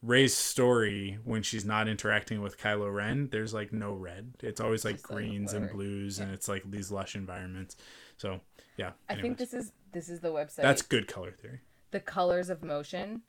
[0.03, 4.35] Rey's story when she's not interacting with Kylo Ren, there's like no red.
[4.43, 5.79] It's always like Just, like, greens and whatever.
[5.79, 7.77] blues and it's like these lush environments.
[8.17, 8.41] So
[8.77, 8.93] yeah.
[9.09, 10.63] I think this is this is the website.
[10.63, 11.61] that's good color theory.
[11.97, 13.23] The colors of motion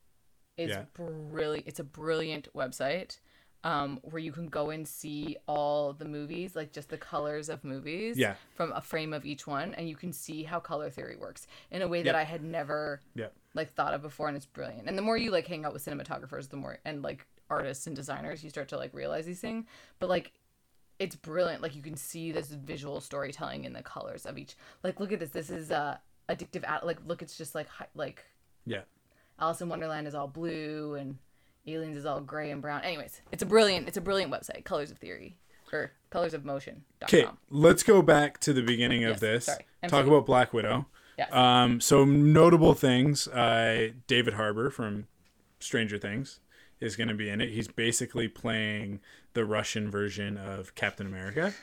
[0.58, 0.84] is Yeah.
[0.94, 3.20] brilliant it's a brilliant website
[3.64, 7.64] um, where you can go and see all the movies like just the colors of
[7.64, 8.36] movies Yeah.
[8.56, 11.82] from a frame of each one and you can see how color theory works in
[11.82, 12.16] a way that Yep.
[12.16, 13.30] i had never Yeah.
[13.54, 15.86] like thought of before and it's brilliant and the more you like hang out with
[15.86, 19.66] cinematographers the more and like artists and designers you start to like realize these things
[20.00, 20.34] but like
[21.00, 25.00] it's brilliant like you can see this visual storytelling in the colors of each like
[25.00, 25.96] look at this this is uh
[26.30, 28.26] addictive at like look it's just like hi- like
[28.68, 28.82] Yeah.
[29.40, 31.18] Alice in Wonderland is all blue and
[31.66, 32.82] Aliens is all gray and brown.
[32.84, 35.38] Anyways, it's a brilliant it's a brilliant website, Colors of Theory
[35.74, 36.84] or Colors of Motion.
[37.04, 39.46] Okay, let's go back to the beginning of Yes, this.
[39.46, 39.66] sorry.
[39.84, 40.10] I'm Talk sorry.
[40.16, 40.86] about Black Widow.
[41.18, 41.34] Yes.
[41.34, 43.28] Um, so notable things.
[43.28, 45.08] Uh, David Harbour from
[45.60, 46.40] Stranger Things
[46.80, 47.50] is going to be in it.
[47.50, 49.00] He's basically playing
[49.34, 51.54] the Russian version of Captain America.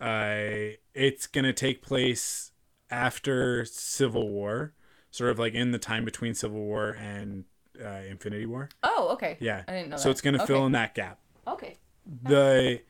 [0.00, 2.52] Uh, it's going to take place
[2.90, 4.72] after Civil War,
[5.12, 7.44] sort of like in the time between Civil War and
[7.80, 8.68] uh, Infinity War.
[8.82, 9.36] oh, okay.
[9.38, 9.62] Yeah.
[9.68, 10.10] I didn't know so that.
[10.10, 10.52] it's going to okay.
[10.52, 11.78] fill in that gap Okay.
[12.24, 12.80] the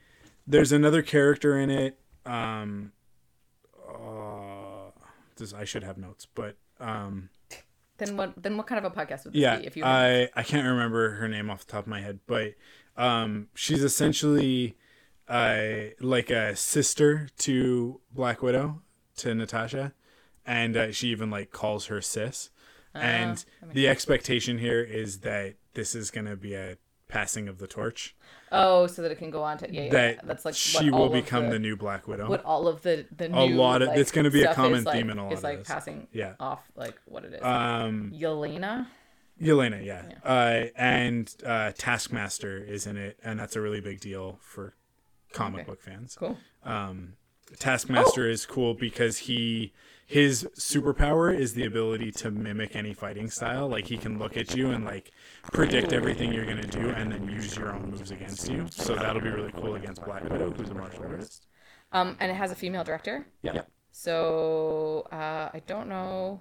[0.46, 2.92] there's another character in it um
[3.88, 4.90] uh,
[5.36, 7.28] this, i should have notes but um
[7.98, 10.28] Then what then what kind of a podcast would this yeah be if you i
[10.34, 12.54] i can't remember her name off the top of my head but
[12.96, 14.76] um she's essentially
[15.28, 15.56] uh
[16.00, 18.82] like a sister to black widow
[19.16, 19.92] to natasha
[20.46, 22.50] and uh, she even like calls her sis
[22.94, 26.76] and the expectation here is that this is going to be a
[27.08, 28.14] passing of the torch
[28.54, 29.90] Oh, so that it can go on to yeah, yeah.
[29.90, 33.06] that that's like she will become the, the, new black widow what all of the
[33.16, 35.18] the new A lot of- like, it's gonna be a common is, like, theme in
[35.18, 35.68] a lot of like this.
[35.68, 36.34] passing Yeah.
[36.40, 37.42] off like what it is.
[37.42, 38.86] um Yelena.
[39.40, 40.02] Yelena, yeah.
[40.22, 44.74] Uh, and uh, Taskmaster is in it, and that's a really big deal for
[45.32, 45.70] comic Okay.
[45.70, 46.14] book fans.
[46.14, 46.36] Cool.
[46.62, 47.14] Um,
[47.58, 49.72] Taskmaster is cool because he
[50.06, 53.68] his superpower is the ability to mimic any fighting style.
[53.68, 55.10] Like he can look at you and like
[55.52, 58.66] predict everything you're gonna do, and then use your own moves against you.
[58.70, 61.46] So that'll be really cool against Black Widow, who's a martial artist.
[61.92, 63.26] Um, and it has a female director.
[63.42, 63.62] Yeah.
[63.90, 66.40] So uh, I don't know.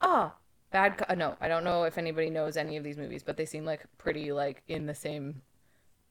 [0.00, 0.34] Ah,
[0.70, 0.98] bad.
[0.98, 3.44] Co- uh, no, I don't know if anybody knows any of these movies, but they
[3.46, 5.42] seem like pretty like in the same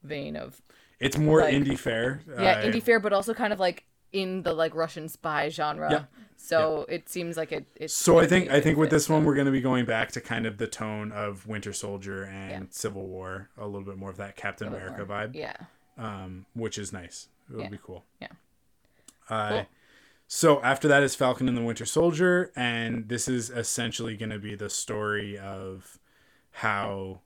[0.04, 0.62] vein of
[1.00, 2.22] It's more Like- indie fare.
[2.28, 6.08] yeah, uh, indie fare, but also kind of like in the like Russian spy genre.
[6.38, 7.66] So it seems like it.
[7.76, 10.12] It's So I think I think with this one we're going to be going back
[10.14, 12.62] to kind of the tone of Winter Soldier and Yeah.
[12.72, 15.18] Civil War, a little bit more of that Captain America more.
[15.28, 15.56] vibe, Yeah.
[15.98, 17.28] um, which is nice.
[17.50, 17.70] It would Yeah.
[17.70, 18.06] be cool.
[18.22, 18.28] Yeah.
[19.30, 19.66] Uh, Cool.
[20.32, 24.38] So after that is Falcon and the Winter Soldier, and this is essentially going to
[24.38, 25.98] be the story of
[26.52, 27.22] how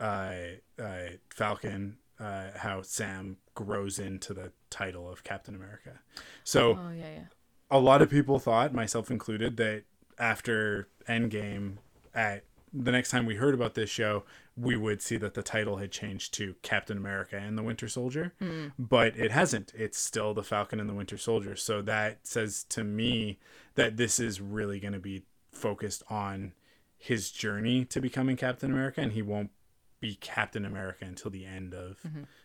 [0.00, 0.34] uh,
[0.78, 0.98] uh,
[1.30, 6.00] Falcon, uh, how Sam grows into the title of Captain America.
[6.44, 7.24] So Oh yeah, yeah.
[7.70, 9.84] a lot of people thought, myself included, that
[10.18, 11.78] after Endgame,
[12.14, 14.24] at the next time we heard about this show,
[14.56, 18.32] we would see that the title had changed to Captain America and the Winter Soldier.
[18.78, 19.72] But it hasn't.
[19.76, 21.56] It's still the Falcon and the Winter Soldier.
[21.56, 23.38] So that says to me
[23.74, 26.52] that this is really going to be focused on
[26.96, 29.50] his journey to becoming Captain America, and he won't
[30.04, 31.98] be Captain America until the end of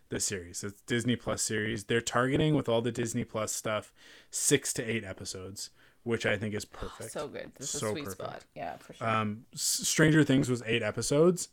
[0.07, 0.63] the series.
[0.63, 1.83] It's Disney Plus series.
[1.83, 3.91] They're targeting with all the Disney Plus stuff
[4.31, 5.69] six to eight episodes,
[6.03, 7.11] which I think is perfect.
[7.11, 7.51] So good.
[7.57, 8.21] This is So a sweet perfect.
[8.23, 8.45] spot.
[8.55, 9.07] Yeah, for sure.
[9.09, 11.49] Um, Stranger Things was eight episodes.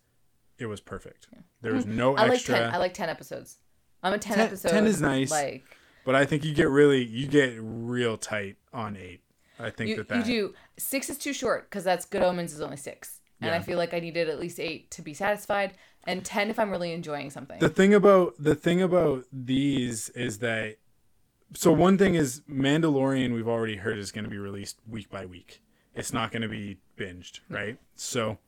[0.58, 1.26] It was perfect.
[1.60, 2.20] There was no Mm-hmm.
[2.20, 2.58] I like extra.
[2.58, 2.70] ten.
[2.74, 3.56] I like ten episodes.
[4.04, 4.68] I'm a ten, 10 episode.
[4.70, 5.30] 10 is nice.
[5.32, 5.64] Like
[6.04, 9.22] But I think you get really you get real tight on eight.
[9.58, 12.60] I think you, that you do six is too short because that's Good Omens is
[12.60, 15.74] only six, and I feel like I needed at least eight to be satisfied,
[16.04, 17.58] and ten if I'm really enjoying something.
[17.58, 20.76] the thing about the thing about these is that
[21.54, 25.26] so one thing is Mandalorian we've already heard is going to be released week by
[25.26, 25.62] week.
[25.94, 27.78] It's not going to be binged, right?
[27.94, 28.38] So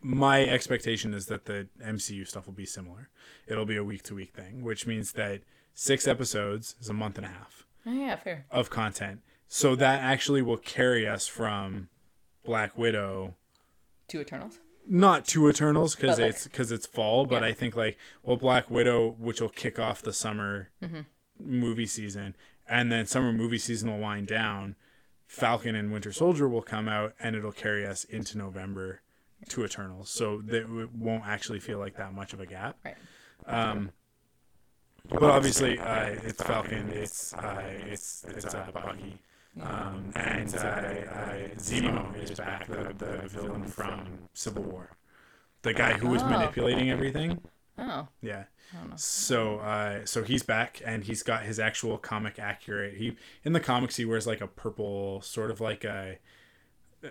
[0.00, 3.08] my expectation is that the MCU stuff will be similar.
[3.46, 5.42] It'll be a week to week thing, which means that
[5.74, 7.64] 6 episodes is a month and a half.
[7.86, 8.46] oh, yeah, fair.
[8.50, 9.20] of content.
[9.48, 11.88] So that actually will carry us from
[12.44, 13.36] Black Widow
[14.12, 14.58] Two Eternals.
[14.86, 17.48] not two Eternals because like- it's because it's fall, but Yeah.
[17.48, 21.00] I think like well Black Widow, which will kick off the summer Mm-hmm.
[21.40, 22.36] movie season,
[22.68, 24.76] and then summer movie season will wind down.
[25.26, 29.00] Falcon and Winter Soldier will come out, and it'll carry us into November
[29.48, 30.10] to Eternals.
[30.10, 32.76] So that it won't actually feel like that much of a gap.
[32.84, 32.96] Right.
[33.46, 33.92] Um,
[35.08, 39.18] but obviously, uh, it's Falcon, it's uh, it's it's uh, Bucky,
[39.60, 44.96] um, and uh, uh, Zemo is back, the, the villain from Civil War,
[45.62, 46.28] the guy who was Oh.
[46.30, 47.40] manipulating everything.
[47.78, 48.44] Oh, Yeah.
[48.72, 48.96] I don't know.
[48.96, 52.94] So, uh, so he's back, and he's got his actual comic accurate.
[52.94, 56.18] He in the comics he wears like a purple, sort of like a.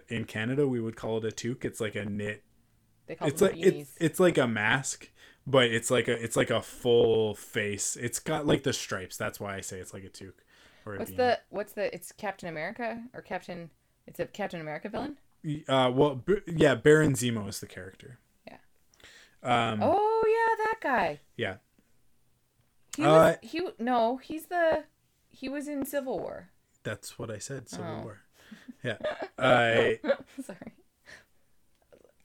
[0.07, 1.65] In Canada, we would call it a toque.
[1.65, 2.43] It's like a knit
[3.07, 5.09] they call it's like it's, it's like a mask
[5.45, 9.39] but it's like a it's like a full face it's got like the stripes that's
[9.39, 10.40] why i say it's like a toque
[10.83, 11.93] What's the what's the?
[11.93, 13.69] It's Captain America or Captain?
[14.07, 15.17] It's a Captain America villain.
[15.67, 18.57] uh well B- yeah baron zemo is the character Yeah.
[19.43, 21.19] um Oh yeah, that guy.
[21.37, 21.55] yeah
[22.95, 23.09] He was.
[23.11, 24.17] Uh, he no.
[24.17, 24.83] He's the.
[25.29, 26.49] He was in Civil War.
[26.83, 28.03] that's what i said civil Oh.
[28.03, 28.21] war
[28.83, 28.97] yeah
[29.37, 29.91] uh,
[30.43, 30.73] Sorry.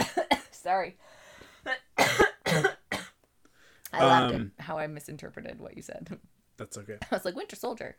[0.50, 0.96] Sorry.
[3.92, 6.18] I laughed Um, at how I misinterpreted what you said.
[6.56, 7.96] that's okay I was like Winter Soldier.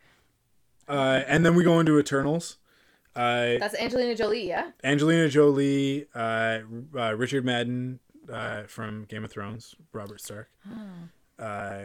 [0.88, 2.58] Uh and then we go into eternals
[3.16, 4.72] uh That's Angelina Jolie, yeah.
[4.84, 6.60] angelina jolie uh,
[6.98, 8.00] uh richard madden
[8.32, 10.50] uh from game of thrones robert stark
[11.40, 11.82] uh,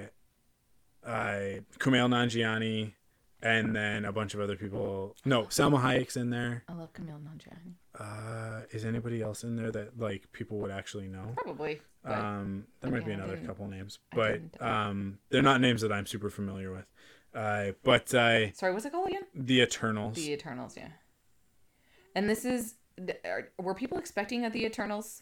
[1.04, 2.92] uh, Kumail Nanjiani,
[3.42, 5.16] and then a bunch of other people.
[5.24, 6.64] No, Salma Hayek's in there.
[6.68, 7.74] I love Kumail Nanjiani.
[7.98, 11.34] Uh, is anybody else in there that like people would actually know?
[11.36, 11.80] Probably.
[12.04, 16.30] Um, there might be another couple names, but um, they're not names that I'm super
[16.30, 16.86] familiar with.
[17.34, 19.22] Uh, but uh, sorry, what's it called again?
[19.34, 20.16] the Eternals.
[20.16, 20.88] The Eternals, yeah.
[22.14, 22.74] And this is.
[23.58, 25.20] Were people expecting the Eternals?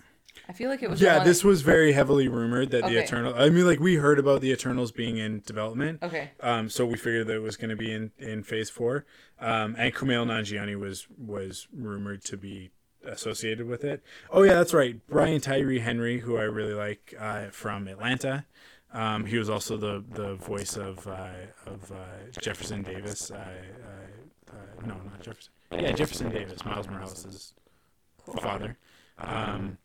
[0.49, 1.01] I feel like it was.
[1.01, 3.05] yeah, this was very heavily rumored that the Okay.
[3.05, 3.35] Eternal.
[3.35, 6.03] I mean, like we heard about the Eternals being in development.
[6.03, 6.31] Okay.
[6.41, 9.07] Um, so we figured that it was going to be in, in phase four.
[9.41, 12.71] Um, and Kumail Nanjiani was was rumored to be
[13.05, 14.03] associated with it.
[14.31, 15.01] Oh yeah, that's right.
[15.09, 18.47] Brian Tyree Henry, who I really like uh, from Atlanta.
[18.93, 21.31] Um, he was also the the voice of uh,
[21.67, 23.31] of uh, Jefferson Davis.
[23.31, 25.53] Uh, uh, uh, no, not Jefferson.
[25.73, 27.55] Yeah, Jefferson Davis, Miles Morales'
[28.41, 28.77] father.
[29.19, 29.79] Um,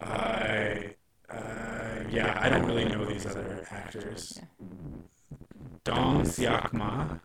[0.00, 0.94] I
[1.30, 4.40] uh, yeah, I don't really know these other actors.
[5.84, 7.18] Dong-seok Ma,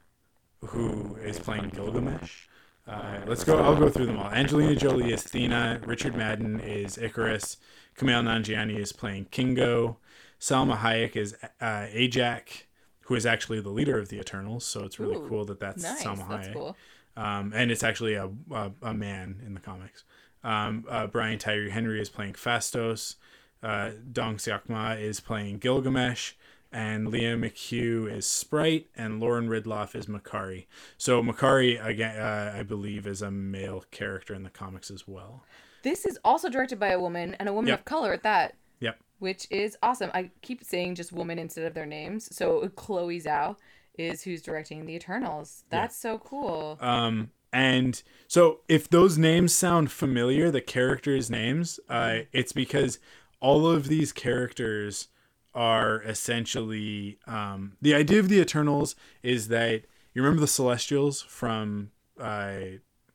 [0.61, 2.47] who is playing Gilgamesh.
[2.85, 3.61] Uh, let's go.
[3.61, 4.29] I'll go through them all.
[4.31, 5.85] Angelina Jolie is Thena.
[5.85, 7.57] Richard Madden is Ikaris.
[7.97, 9.97] Kumail Nanjiani is playing Kingo.
[10.39, 12.63] Salma Hayek is uh, Ajak,
[13.01, 14.65] who is actually the leader of the Eternals.
[14.65, 16.03] So it's really Ooh, cool that that's Nice.
[16.03, 16.77] Salma That's Hayek cool.
[17.15, 20.03] um, and it's actually a, a, a man in the comics.
[20.43, 23.15] Um, uh, Brian Tyree Henry is playing Phastos.
[23.61, 26.33] Uh, Dong is playing Gilgamesh,
[26.69, 30.65] and Lia McHugh is Sprite, and Lauren Ridloff is Makkari.
[30.97, 35.45] So Makkari, again, uh, I believe, is a male character in the comics as well.
[35.84, 37.79] This is also directed by a woman and a woman Yep.
[37.79, 38.99] of color at that, Yep.
[39.19, 40.09] which is awesome.
[40.13, 42.36] I keep saying just woman instead of their names.
[42.36, 43.57] So Chloe Zhao
[43.97, 45.65] is who's directing the Eternals.
[45.69, 46.77] That's so cool.
[46.81, 52.97] Um, and so if those names sound familiar, the characters' names, uh, it's because
[53.39, 55.09] all of these characters
[55.53, 59.84] are essentially um, the idea of the Eternals is that
[60.15, 62.53] you remember the Celestials from uh,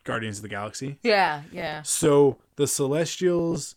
[0.08, 0.98] Guardians of the Galaxy.
[1.02, 1.82] yeah, yeah.
[1.82, 3.76] So the Celestials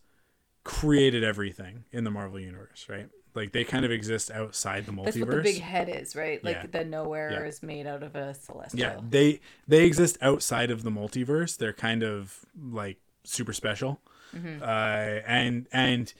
[0.64, 3.10] created everything in the Marvel universe, right?
[3.34, 5.04] Like they kind of exist outside the multiverse.
[5.06, 6.44] That's what the big head is, right?
[6.44, 6.66] Like Yeah.
[6.72, 7.44] the Knowhere Yeah.
[7.44, 8.80] is made out of a celestial.
[8.80, 11.58] Yeah, they they exist outside of the multiverse.
[11.58, 14.02] They're kind of like super special,
[14.34, 16.14] uh, and and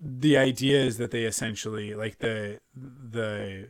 [0.00, 3.68] the idea is that they essentially like the the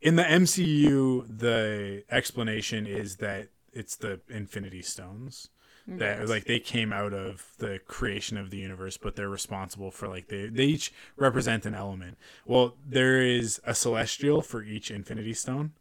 [0.00, 5.50] in the MCU the explanation is that it's the Infinity Stones
[5.86, 10.08] that like they came out of the creation of the universe but they're responsible for
[10.08, 12.16] like they they each represent an element.
[12.46, 15.72] Well there is a celestial for each infinity stone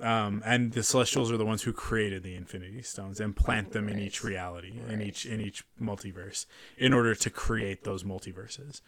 [0.00, 3.88] um and the celestials are the ones who created the infinity stones and plant them
[3.88, 8.80] in each reality in each in each multiverse in order to create those multiverses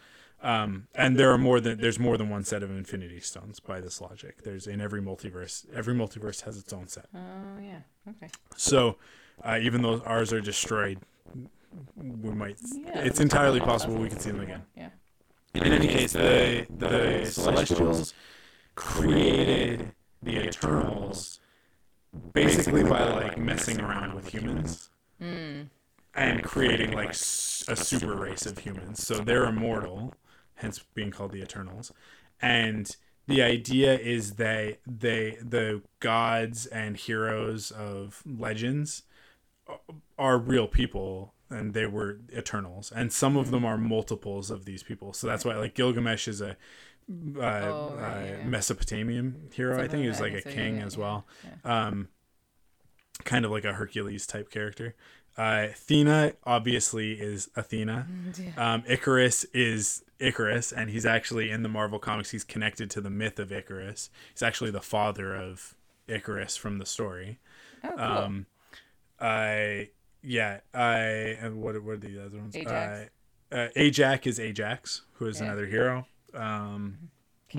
[0.43, 3.81] um and there are more than there's more than one set of infinity stones by
[3.81, 7.81] this logic there's in every multiverse every multiverse has its own set Oh yeah.
[8.09, 8.29] Okay.
[8.57, 8.97] so,
[9.45, 10.99] uh, even though ours are destroyed,
[11.97, 12.57] we might.
[12.73, 14.63] Yeah, it's entirely possible we could see them again.
[14.77, 14.89] Yeah.
[15.55, 18.15] In any case, the the Celestials
[18.75, 21.41] created the Eternals
[22.33, 24.89] basically by like messing around with humans
[25.21, 29.07] and creating like a super race of humans.
[29.07, 30.15] So they're immortal,
[30.61, 31.93] hence being called the Eternals.
[32.41, 32.95] And
[33.27, 39.03] the idea is that they the gods and heroes of legends
[40.19, 42.93] are real people and they were eternals.
[42.95, 45.13] And some of them are multiples of these people.
[45.13, 46.57] So that's why like gilgamesh is a
[47.41, 48.45] uh, Oh, right, uh, yeah, yeah.
[48.45, 49.81] mesopotamian hero.
[49.83, 51.01] I think he was like like a that, I think so, king yeah, as yeah,
[51.01, 51.27] well.
[51.65, 52.09] Um
[53.25, 54.95] kind of like a hercules type character
[55.41, 58.07] uh athena obviously is athena
[58.57, 63.11] um icarus is icarus and he's actually in the marvel comics he's connected to the
[63.11, 65.75] myth of icarus he's actually the father of
[66.09, 67.39] icarus from the story
[67.83, 68.01] Oh, cool.
[68.05, 68.47] um,
[69.19, 69.89] I
[70.23, 70.99] yeah, I
[71.41, 72.55] and what what are the other ones?
[72.57, 73.11] Ajax.
[73.53, 75.47] Uh, uh, Ajax is Ajax, who is Yeah.
[75.47, 76.07] another hero.
[76.35, 77.11] Um,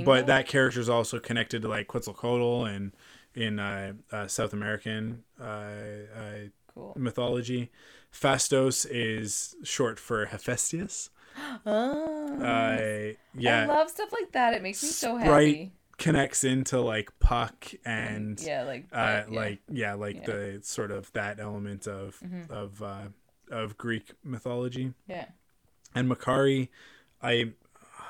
[0.06, 2.92] but that character is also connected to like Quetzalcoatl and
[3.34, 6.34] in uh, uh, South American uh, uh,
[6.74, 6.94] cool.
[6.98, 7.70] mythology.
[8.14, 11.10] Phastos is short for Hephaestus.
[11.66, 12.42] Oh.
[12.42, 14.54] Uh, yeah, I love stuff like that.
[14.54, 15.72] It makes me so happy.
[15.98, 19.40] connects into like Puck and Yeah, like uh, yeah.
[19.40, 20.22] like yeah, like Yeah.
[20.34, 20.58] Mm-hmm.
[20.58, 23.08] the sort of that element of of uh,
[23.50, 24.94] of Greek mythology.
[25.08, 25.26] yeah.
[25.96, 26.70] And Makkari,
[27.22, 27.56] I'm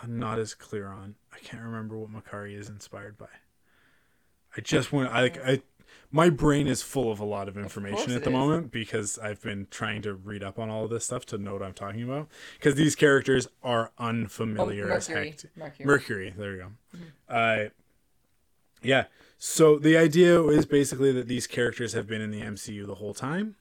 [0.07, 1.15] not as clear on.
[1.33, 3.27] I can't remember what Makkari is inspired by.
[4.57, 5.61] I just want I like I
[6.11, 8.33] my brain is full of a lot of information course at the is.
[8.33, 11.53] moment because I've been trying to read up on all of this stuff to know
[11.53, 12.27] what I'm talking about.
[12.57, 15.29] Because these characters are unfamiliar as Oh, Mercury.
[15.29, 15.57] heck.
[15.57, 15.85] Mercury.
[15.85, 16.33] Mercury.
[16.37, 17.33] There you go.
[17.33, 17.69] Uh,
[18.81, 19.05] yeah.
[19.37, 23.13] So the idea is basically that these characters have been in the MCU the whole
[23.13, 23.55] time,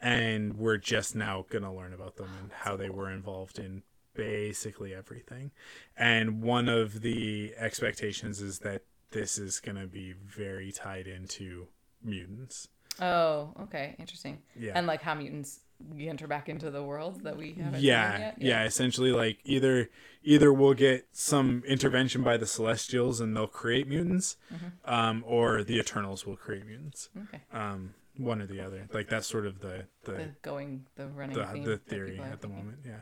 [0.00, 3.82] and we're just now gonna learn about them and how they were involved in
[4.14, 5.50] basically everything.
[5.96, 8.82] And one of the expectations is that
[9.12, 11.68] this is gonna be very tied into
[12.02, 12.68] mutants.
[13.00, 14.42] Oh, okay, interesting.
[14.58, 14.72] Yeah.
[14.74, 15.60] And like how mutants
[15.98, 18.36] enter back into the world that we haven't yeah, yet.
[18.38, 19.90] yeah essentially like either
[20.22, 24.66] either we'll get some intervention by the celestials and they'll create mutants Mm-hmm.
[24.94, 27.42] um or the eternals will create mutants Okay.
[27.52, 31.36] um one or the other like that's sort of the the The going, the running
[31.36, 32.56] the, theme the theory at the thinking.
[32.64, 33.00] moment yeah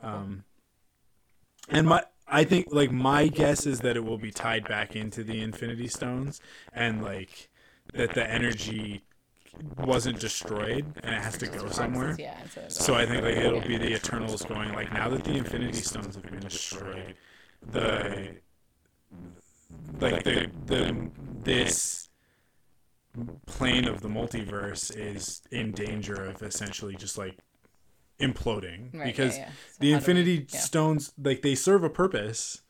[0.00, 0.44] um
[1.68, 5.22] and my i think like my guess is that it will be tied back into
[5.22, 6.40] the infinity stones
[6.72, 7.48] and like
[7.92, 9.02] that the energy
[9.78, 12.36] wasn't destroyed and it has to go somewhere Yeah.
[12.52, 15.80] So, so I think like it'll be the Eternals going like now that the Infinity
[15.82, 17.14] Stones have been destroyed,
[17.70, 18.36] the
[20.00, 21.10] like the the
[21.42, 22.08] this
[23.46, 27.38] plane of the multiverse is in danger of essentially just like
[28.20, 29.48] imploding Right, because yeah.
[29.48, 30.60] So the do we- Infinity yeah.
[30.60, 32.62] Stones like they serve a purpose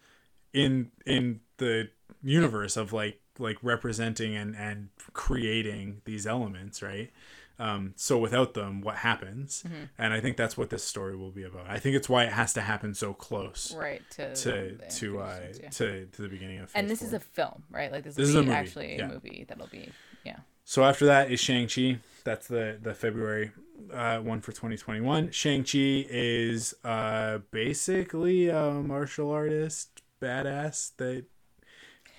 [0.53, 1.91] in in the
[2.23, 7.11] universe of like like representing and and creating these elements right
[7.59, 9.85] um so without them what happens Mm-hmm.
[9.99, 12.33] and i think that's what this story will be about i think it's why it
[12.33, 14.51] has to happen so close right to to
[14.81, 15.69] the to uh yeah.
[15.71, 17.91] to to the beginning of and this is a film, right?
[17.93, 19.07] Like this, This is actually yeah.
[19.07, 19.91] a movie that'll be
[20.25, 20.39] yeah.
[20.65, 21.99] So after that is Shang Chi.
[22.25, 23.53] That's the the February
[23.93, 25.31] uh, one for 2021.
[25.31, 31.27] Shang Chi is uh, basically a martial artist, badass that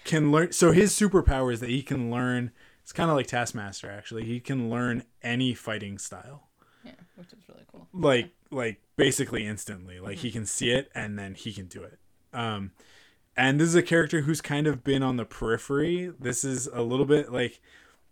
[0.03, 0.52] can learn.
[0.52, 2.52] So his superpower is that he can learn.
[2.84, 4.26] It's kind of like Taskmaster, actually.
[4.26, 6.49] He can learn any fighting style,
[6.84, 7.88] Yeah, which is really cool.
[7.91, 9.99] like like basically instantly.
[9.99, 11.98] Like he can see it and then he can do it.
[12.32, 12.73] Um,
[13.36, 16.14] and this is a character who's kind of been on the periphery.
[16.19, 17.60] This is a little bit like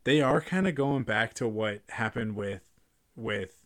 [0.04, 2.62] they are kind of going back to what happened with
[3.16, 3.64] with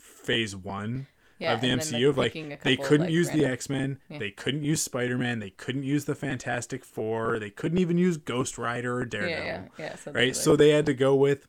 [0.00, 1.06] phase one
[1.38, 2.32] Yeah, of the MCU of like
[2.62, 4.18] they couldn't like, use the X Men, Yeah.
[4.18, 8.16] they couldn't use Spider Man, they couldn't use the Fantastic Four, they couldn't even use
[8.16, 9.96] Ghost Rider or Daredevil yeah, yeah.
[9.96, 10.26] So right?
[10.28, 11.46] they, So they had to go with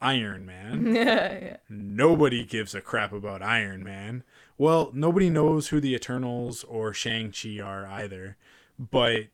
[0.00, 0.86] Iron Man.
[0.94, 1.56] yeah, yeah.
[1.68, 4.22] Nobody gives a crap about Iron Man.
[4.58, 8.36] Well, nobody knows who the Eternals or Shang-Chi are either.
[8.78, 9.24] But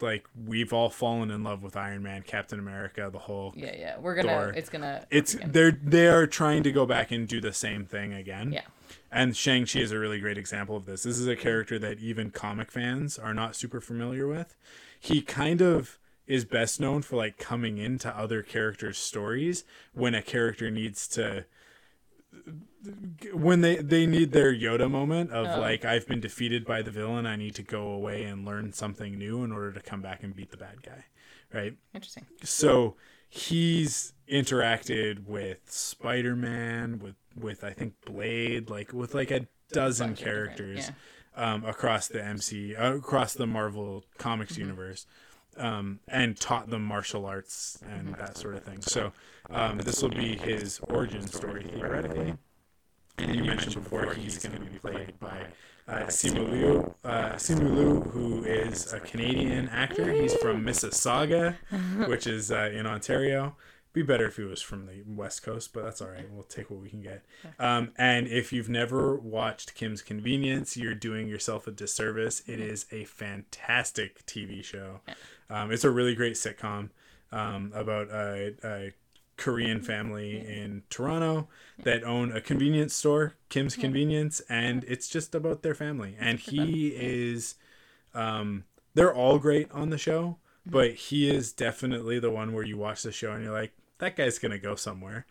[0.00, 3.54] like we've all fallen in love with Iron Man, Captain America, the Hulk.
[3.56, 3.98] Yeah, yeah.
[3.98, 4.28] We're gonna.
[4.28, 4.52] Thor.
[4.54, 5.06] It's gonna.
[5.10, 5.52] It's again.
[5.52, 8.52] they're they are trying to go back and do the same thing again.
[8.52, 8.62] Yeah.
[9.10, 11.04] And Shang-Chi is a really great example of this.
[11.04, 14.54] This is a character that even comic fans are not super familiar with.
[15.00, 19.64] He kind of is best known for like coming into other characters' stories
[19.94, 21.46] when a character needs to
[23.32, 25.60] when they they need their Yoda moment of Oh.
[25.60, 29.18] like I've been defeated by the villain, I need to go away and learn something
[29.18, 31.04] new in order to come back and beat the bad guy.
[31.52, 31.76] Right?
[31.94, 32.26] Interesting.
[32.42, 32.96] so
[33.28, 40.32] he's interacted with spider-man with with i think blade like with like a dozen different-
[40.56, 40.90] characters
[41.36, 44.62] um, across the mc uh, across the marvel comics Mm-hmm.
[44.62, 45.06] universe
[45.58, 49.12] um, and taught them martial arts and that sort of thing so
[49.50, 52.34] um, this will be his origin story theoretically
[53.18, 55.46] and you mentioned before he's going to be played by
[55.88, 60.10] uh, Simu Liu, uh, Simu Liu, who is a Canadian actor.
[60.12, 61.56] He's from Mississauga,
[62.08, 63.56] which is uh, in Ontario.
[63.92, 66.30] Be better if he was from the West Coast, but that's all right.
[66.30, 67.24] We'll take what we can get.
[67.58, 72.42] Um, and if you've never watched Kim's Convenience, you're doing yourself a disservice.
[72.46, 75.00] It is a fantastic TV show.
[75.50, 76.90] Um, it's a really great sitcom
[77.32, 78.92] um, about a, a
[79.36, 81.48] Korean family in Toronto
[81.82, 86.16] that own a convenience store, Kim's Convenience, and it's just about their family.
[86.18, 87.56] And he is,
[88.14, 88.64] um,
[88.94, 93.02] they're all great on the show, but he is definitely the one where you watch
[93.02, 95.26] the show and you're like, that guy's gonna go somewhere.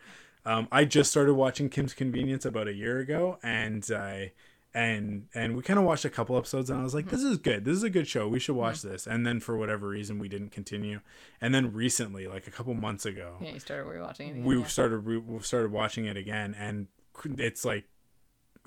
[0.46, 4.32] Um, I just started watching Kim's Convenience about a year ago, and I.
[4.76, 7.38] and and we kind of watched a couple episodes and I was like this is
[7.38, 10.20] good this is a good show we should watch this and then for whatever reason
[10.20, 11.00] we didn't continue
[11.40, 14.32] and then recently like a couple months ago Yeah, you started rewatching it.
[14.32, 14.66] Again, we yeah.
[14.66, 16.88] started we started watching it again and
[17.38, 17.86] it's like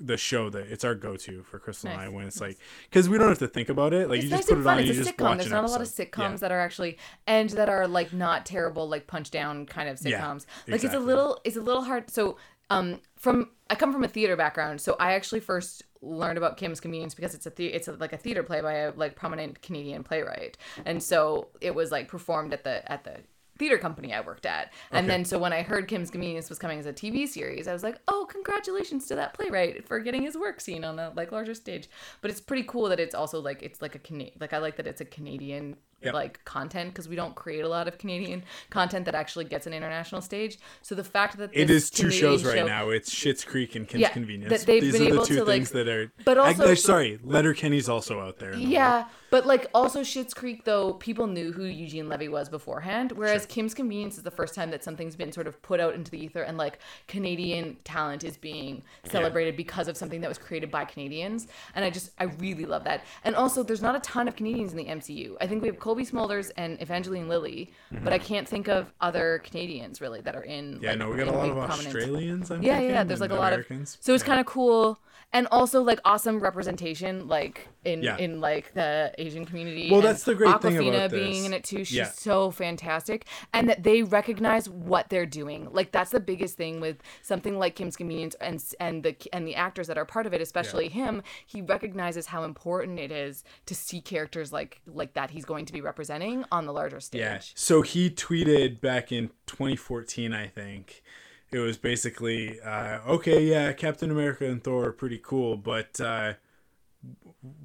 [0.01, 2.57] the show that it's our go-to for Crystal and I when it's like
[2.89, 4.63] because we don't have to think about it like it's you nice just put it
[4.63, 4.73] fun.
[4.73, 5.37] on It's you a just sitcom.
[5.37, 6.35] There's not a lot of sitcoms Yeah.
[6.37, 10.21] that are actually and that are like not terrible, like punch down kind of Yeah,
[10.21, 10.45] sitcoms.
[10.67, 12.09] like it's a little, it's a little hard.
[12.09, 12.37] So,
[12.69, 16.79] um, from I come from a theater background, so I actually first learned about Kim's
[16.79, 19.61] Convenience because it's a the- it's a, like a theater play by a like prominent
[19.61, 23.17] Canadian playwright, and so it was like performed at the at the
[23.57, 24.71] theater company I worked at.
[24.91, 25.07] And Okay.
[25.17, 27.83] then so when I heard Kim's Convenience was coming as a TV series, I was
[27.83, 31.53] like, "Oh, congratulations to that playwright for getting his work seen on a like larger
[31.53, 31.89] stage."
[32.21, 34.77] But it's pretty cool that it's also like it's like a Cana- like I like
[34.77, 36.13] that it's a Canadian Yep.
[36.13, 39.73] like content because we don't create a lot of Canadian content that actually gets an
[39.73, 40.57] international stage.
[40.81, 42.89] So the fact that It is two Canadian shows right show- now.
[42.89, 44.49] It's Schitt's Creek and Kim's Yeah, Convenience.
[44.51, 46.11] that they've These been are the able two to, like- things that are.
[46.23, 48.51] but also- I- sorry, Letterkenny's also out there.
[48.51, 48.71] in the world.
[48.73, 53.45] Yeah, but like also Schitt's Creek though people knew who Eugene Levy was beforehand, whereas
[53.45, 56.23] Kim's Convenience is the first time that something's been sort of put out into the
[56.23, 60.85] ether and like Canadian talent is being celebrated because of something that was created by
[60.85, 63.03] Canadians, and I just I really love that.
[63.23, 65.35] And also, there's not a ton of Canadians in the MCU.
[65.41, 67.71] I think we have Cobie Smulders and Evangeline Lilly,
[68.03, 70.75] but I can't think of other Canadians really that are in.
[70.75, 70.83] Mm-hmm.
[70.83, 72.51] Yeah, like, no, we got a lot of prominent- Australians.
[72.51, 73.03] I'm yeah, yeah.
[73.03, 73.95] There's like a and lot Americans.
[73.95, 74.27] of so it's Yeah.
[74.27, 74.99] kind of cool,
[75.31, 78.17] and also like awesome representation, like in Yeah.
[78.17, 79.89] in like the Asian community.
[79.89, 81.83] Well, and that's the great thing Awkwafina about being in it too.
[81.85, 82.05] She's Yeah.
[82.09, 85.69] so fantastic, and that they recognize what they're doing.
[85.71, 89.55] Like that's the biggest thing with something like Kim's Convenience and and the and the
[89.55, 91.21] actors that are part of it, especially him.
[91.45, 95.73] He recognizes how important it is to see characters like like that he's going to
[95.73, 97.19] be representing on the larger stage.
[97.21, 97.39] Yeah.
[97.53, 101.03] So he tweeted back in 2014, I think.
[101.51, 106.33] It was basically, uh, okay, yeah, Captain America and Thor are pretty cool, but uh,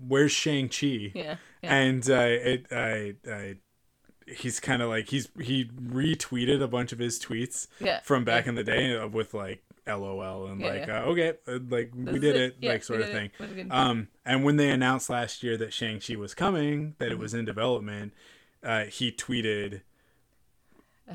[0.07, 1.13] where's Shang Chi?
[1.15, 1.75] Yeah, yeah.
[1.75, 3.57] And uh, it, I, I,
[4.27, 8.47] he's kind of like he's he retweeted a bunch of his tweets Yeah, from back
[8.47, 11.01] in the day with like LOL and Yeah, like yeah.
[11.03, 12.43] uh, okay, uh, like we did it.
[12.43, 13.31] it, Yeah, like sort of thing.
[13.37, 16.95] What a good- Um, and when they announced last year that Shang Chi was coming,
[16.99, 17.13] that Mm-hmm.
[17.13, 18.15] it was in development,
[18.63, 19.83] uh, he tweeted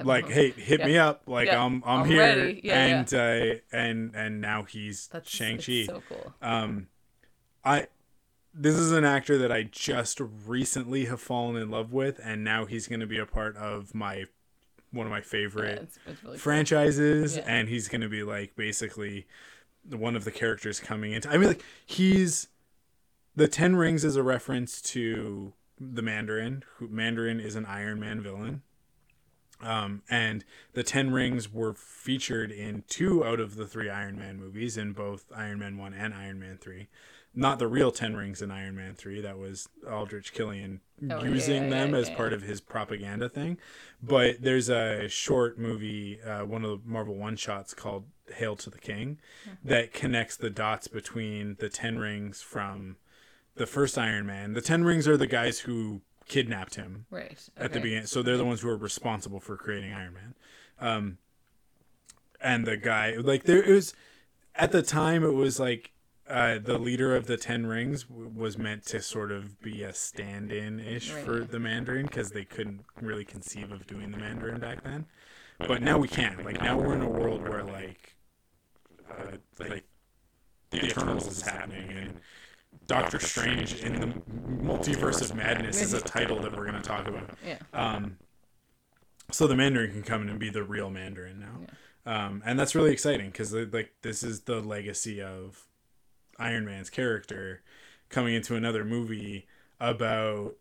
[0.03, 1.23] Like, "Hey, hit me up!
[1.25, 5.55] Like Yeah, I'm I'm, I'm here." Yeah, and uh, and and now he's that's Shang
[5.55, 5.83] it's Chi.
[5.85, 6.33] So cool.
[6.41, 6.87] Um,
[7.65, 7.87] I
[8.53, 12.65] this is an actor that I just recently have fallen in love with, and now
[12.65, 14.25] he's going to be a part of my
[14.91, 16.39] one of my Yeah, favorite it's, it's really cool.
[16.39, 17.43] franchises, Yeah.
[17.47, 19.27] and he's going to be like basically
[19.89, 21.29] one of the characters coming into.
[21.29, 22.47] I mean, like he's
[23.35, 26.63] the Ten Rings is a reference to the Mandarin.
[26.77, 28.61] Who Mandarin is an Iron Man villain.
[29.61, 34.37] Um, and the Ten Rings were featured in two out of the three Iron Man
[34.37, 36.87] movies, in both Iron Man 1 and Iron Man 3.
[37.35, 41.63] Not the real Ten Rings in Iron Man 3, that was Aldrich Killian Oh, using
[41.65, 42.15] yeah, them yeah, as yeah.
[42.15, 43.57] part of his propaganda thing.
[44.01, 48.69] But there's a short movie, uh, one of the Marvel one shots called Hail to
[48.69, 49.19] the King,
[49.63, 52.97] that connects the dots between the Ten Rings from
[53.55, 54.53] the first Iron Man.
[54.53, 57.37] The Ten Rings are the guys who kidnapped him Right.
[57.57, 58.05] at the beginning.
[58.05, 60.35] So they're the ones who are responsible for creating Iron Man.
[60.79, 61.17] Um,
[62.39, 63.93] and the guy, like, there it was
[64.55, 65.91] at the time, it was like
[66.27, 69.93] uh, the leader of the Ten Rings w- was meant to sort of be a
[69.93, 71.25] stand-in ish Right.
[71.25, 75.07] for the Mandarin because they couldn't really conceive of doing the Mandarin back then.
[75.57, 76.43] But now we can.
[76.45, 78.15] Like now we're in a world where like,
[79.09, 79.85] uh, like
[80.69, 82.19] the Eternals is happening and.
[82.89, 84.07] Doctor Strange in the
[84.63, 87.29] Multiverse of Madness is a title that we're going to talk about.
[87.45, 87.59] Yeah.
[87.71, 88.17] Um,
[89.31, 92.73] so the Mandarin can come in and be the real Mandarin now, um, and that's
[92.73, 95.67] really exciting because like this is the legacy of
[96.39, 97.61] Iron Man's character
[98.09, 99.45] coming into another movie
[99.79, 100.55] about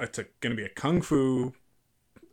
[0.00, 1.54] it's going to be a kung fu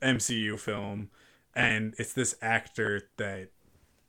[0.01, 1.11] MCU film,
[1.55, 3.49] and it's this actor that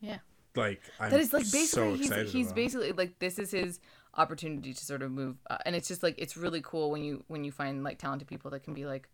[0.01, 0.19] Yeah.
[0.57, 2.57] like I'm that is like so basically he's he's about.
[2.57, 3.81] basically like this is his
[4.17, 7.25] opportunity to sort of move uh, and it's just like it's really cool when you
[7.29, 9.09] when you find like talented people that can be like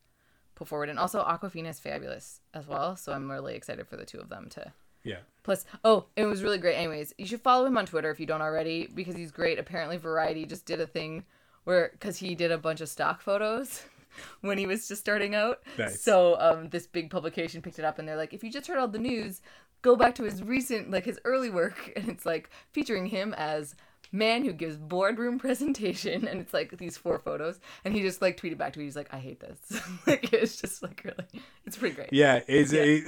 [0.54, 0.88] put forward.
[0.88, 4.28] And also Awkwafina is fabulous as well so I'm really excited for the two of
[4.28, 4.72] them to
[5.02, 5.18] yeah.
[5.42, 6.76] plus oh it was really great.
[6.76, 9.58] Anyways you should follow him on Twitter if you don't already because he's great.
[9.58, 11.24] Apparently Variety just did a thing
[11.64, 13.82] where because he did a bunch of stock photos
[14.40, 15.60] when he was just starting out.
[15.78, 16.00] Nice.
[16.00, 18.78] so um, this big publication picked it up and they're like, if you just heard
[18.78, 19.40] all the news,
[19.82, 23.74] go back to his recent, like his early work, and it's like featuring him as
[24.12, 28.36] man who gives boardroom presentation, and it's like these four photos, and he just like
[28.36, 31.76] tweeted back to me, he's like, I hate this, like it's just like really, it's
[31.76, 32.12] pretty great.
[32.12, 33.02] Yeah, it's a,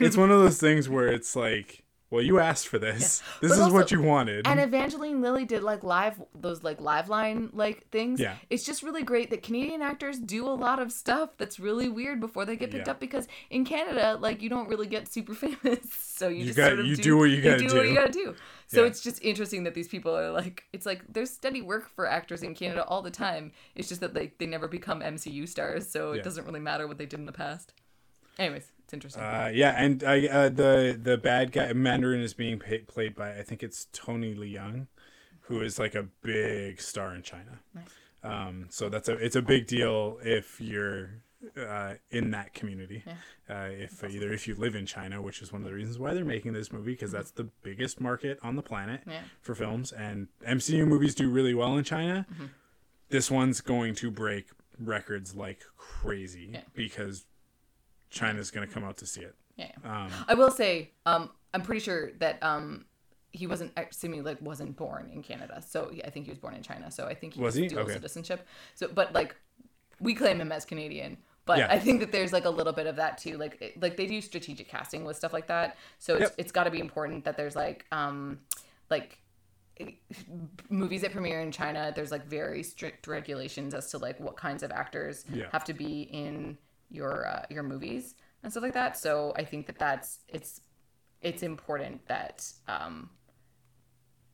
[0.00, 3.22] it's one of those things where it's like, well, you asked for this.
[3.42, 4.46] This But is what you wanted.
[4.46, 8.18] And Evangeline Lilly did like live those like live line like things.
[8.18, 8.36] Yeah.
[8.48, 12.18] It's just really great that Canadian actors do a lot of stuff that's really weird
[12.20, 12.92] before they get picked Yeah.
[12.92, 15.92] up because in Canada, like you don't really get super famous.
[15.92, 17.64] So you, You just got- sort of you do, do what you gotta do.
[17.74, 17.88] what do.
[17.88, 18.34] you gotta do.
[18.68, 18.88] So Yeah.
[18.88, 22.42] it's just interesting that these people are like it's like there's steady work for actors
[22.42, 23.52] in Canada all the time.
[23.74, 26.20] It's just that like they never become MCU stars, so Yeah.
[26.20, 27.74] it doesn't really matter what they did in the past.
[28.38, 29.22] Anyways, it's interesting.
[29.22, 33.38] Uh, yeah, and I, uh, the the bad guy Mandarin is being pa played by
[33.38, 34.86] I think it's Tony Leung,
[35.42, 37.60] who is like a big star in China.
[38.22, 41.10] Um, so that's a it's a big deal if you're
[41.54, 43.04] uh, in that community.
[43.48, 46.14] Uh, if either if you live in China, which is one of the reasons why
[46.14, 49.20] they're making this movie because that's the biggest market on the planet Yeah.
[49.42, 52.26] for films, and MCU movies do really well in China.
[53.10, 54.46] This one's going to break
[54.80, 56.60] records like crazy Yeah.
[56.74, 57.26] because
[58.10, 59.34] China's going to come out to see it.
[59.56, 59.72] Yeah.
[59.84, 62.84] Um, I will say, um, I'm pretty sure that um,
[63.32, 65.60] he wasn't assuming like wasn't born in Canada.
[65.66, 66.90] So I think he was born in China.
[66.90, 67.66] So I think he Was he?
[67.68, 67.94] dual Okay.
[67.94, 68.46] citizenship.
[68.74, 69.34] So, but like,
[70.00, 71.16] we claim him as Canadian.
[71.44, 71.68] But Yeah.
[71.70, 73.36] I think that there's like a little bit of that too.
[73.38, 75.76] Like, it- like they do strategic casting with stuff like that.
[75.98, 76.34] So it's Yep.
[76.38, 78.40] it's got to be important that there's like um,
[78.90, 79.18] like
[80.68, 84.62] movies that premiere in China, there's like very strict regulations as to like what kinds
[84.62, 85.46] of actors Yeah.
[85.52, 86.58] have to be in
[86.90, 88.96] your uh, your movies and stuff like that.
[88.96, 90.60] So I think that that's it's
[91.20, 93.10] it's important that um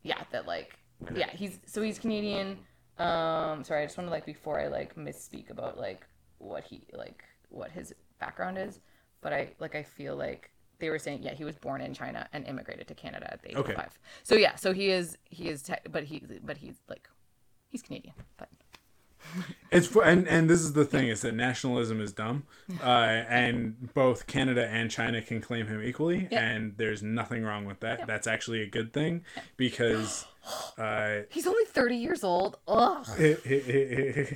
[0.02, 0.78] yeah that like
[1.14, 2.58] yeah he's so he's Canadian.
[2.98, 6.06] Um, sorry, I just want to like before I like misspeak about like
[6.38, 8.80] what he like what his background is,
[9.20, 12.28] but I like I feel like they were saying yeah he was born in China
[12.32, 13.72] and immigrated to Canada at the age Okay.
[13.72, 13.98] of five.
[14.22, 17.08] So yeah, so he is he is te- but he but he's like
[17.68, 18.48] he's Canadian, but
[19.70, 22.44] It's and and this is the thing is that nationalism is dumb,
[22.82, 26.44] uh, and both Canada and China can claim him equally, Yeah.
[26.46, 28.06] and there's nothing wrong with that.
[28.06, 29.24] That's actually a good thing
[29.56, 30.26] because
[30.78, 32.58] uh, he's only thirty years old.
[32.68, 33.06] Ugh.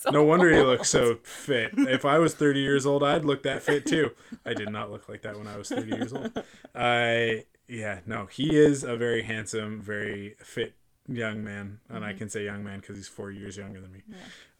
[0.00, 1.70] So no wonder he looks so fit.
[1.76, 4.10] If I was 30 years old, I'd look that fit too.
[4.44, 6.30] I did not look like that when I was 30 years old.
[6.74, 10.74] Uh, yeah, no, he is a very handsome, very fit
[11.08, 14.02] young man, and I can say young man because he's four years younger than me.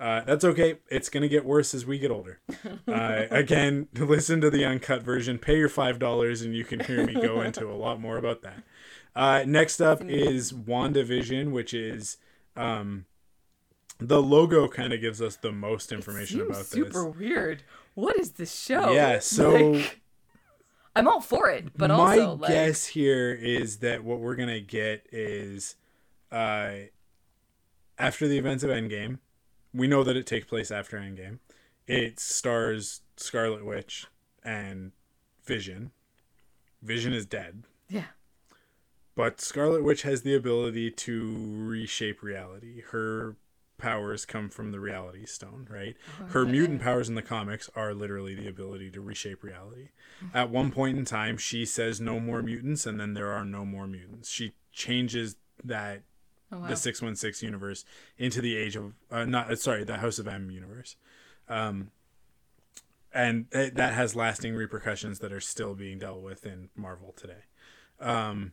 [0.01, 0.79] Uh, that's okay.
[0.91, 2.41] It's gonna get worse as we get older.
[2.89, 5.39] Uh, again, listen to the uncut version.
[5.39, 8.43] Pay your five dollars, and you can hear me go into a lot more about
[8.43, 8.63] that.
[9.15, 12.17] Uh, next up is WandaVision, which is
[12.57, 13.05] um,
[13.99, 16.95] the logo kind of gives us the most information about super this.
[16.95, 17.63] Super weird.
[17.95, 18.93] What is this show?
[18.93, 20.01] Yeah, so Like,
[20.97, 24.61] I'm all for it, but my also like guess here is that what we're gonna
[24.61, 25.77] get is
[26.33, 26.71] uh
[27.99, 29.19] after the events of endgame
[29.75, 31.39] we know that it takes place after endgame
[31.87, 34.07] it stars Scarlet Witch
[34.45, 34.93] and
[35.45, 35.91] Vision.
[36.83, 38.05] Vision is dead, Yeah.
[39.15, 41.35] but Scarlet Witch has the ability to
[41.67, 42.83] reshape reality.
[42.91, 43.37] Her
[43.79, 45.97] powers come from the Reality Stone, right?
[46.29, 49.89] Her mutant powers in the comics are literally the ability to reshape reality.
[50.35, 53.65] At one point in time, she says no more mutants, and then there are no
[53.65, 54.29] more mutants.
[54.31, 56.03] She changes that
[56.51, 56.69] Oh, wow.
[56.69, 57.85] the 616 universe
[58.17, 60.97] into the age of uh, not uh, sorry the house of m universe.
[61.49, 61.91] Um
[63.13, 67.45] and it, that has lasting repercussions that are still being dealt with in marvel today.
[68.01, 68.53] Um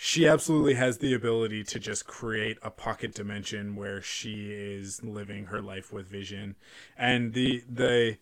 [0.00, 5.46] she absolutely has the ability to just create a pocket dimension where she is living
[5.46, 6.56] her life with vision.
[6.96, 8.18] And the the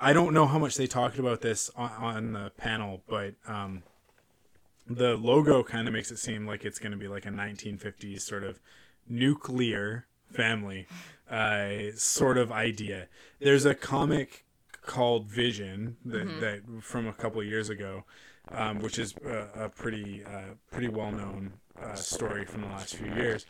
[0.00, 3.82] i don't know how much they talked about this on, on the panel but um
[4.88, 8.22] the logo kind of makes it seem like it's going to be like a 1950s
[8.22, 8.60] sort of
[9.08, 10.86] nuclear family
[11.30, 13.08] uh, sort of idea.
[13.40, 14.44] There's a comic
[14.82, 18.04] called Vision that, that from a couple of years ago,
[18.50, 22.96] um, which is a, a pretty uh, pretty well known uh, story from the last
[22.96, 23.44] few years,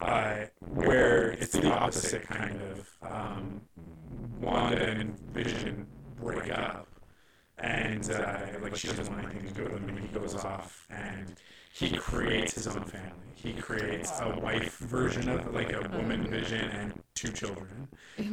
[0.00, 3.62] uh, where it's the opposite kind of um,
[4.40, 5.86] Wanda and Vision
[6.20, 6.88] break up
[7.58, 10.86] and uh, like she doesn't want anything to do with him, and he goes off
[10.90, 11.34] and
[11.72, 13.10] he creates his own family.
[13.34, 17.88] He creates a wife version of like a woman vision and two children,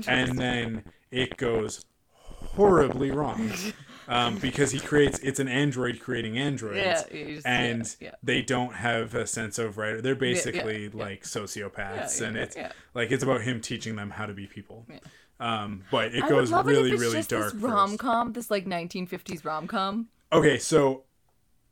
[0.07, 1.85] and then it goes
[2.25, 3.51] horribly wrong
[4.07, 6.77] um, because he creates it's an android creating androids.
[7.11, 8.15] Yeah, just- and yeah, yeah.
[8.23, 12.57] they don't have a sense of right they're basically like sociopaths and it's
[12.95, 14.85] like it's about him teaching them how to be people
[15.41, 19.43] um, but it goes really it really just dark this rom com, this like 1950s
[19.43, 20.07] rom com.
[20.31, 21.03] Okay, so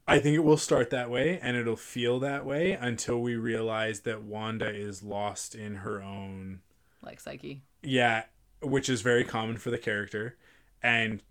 [0.08, 4.02] I think it will start that way and it'll feel that way until we realize
[4.02, 6.62] that Wanda is lost in her own
[7.04, 7.62] Like Psyche.
[7.84, 8.24] yeah,
[8.62, 10.36] which is very common for the character
[10.82, 11.22] and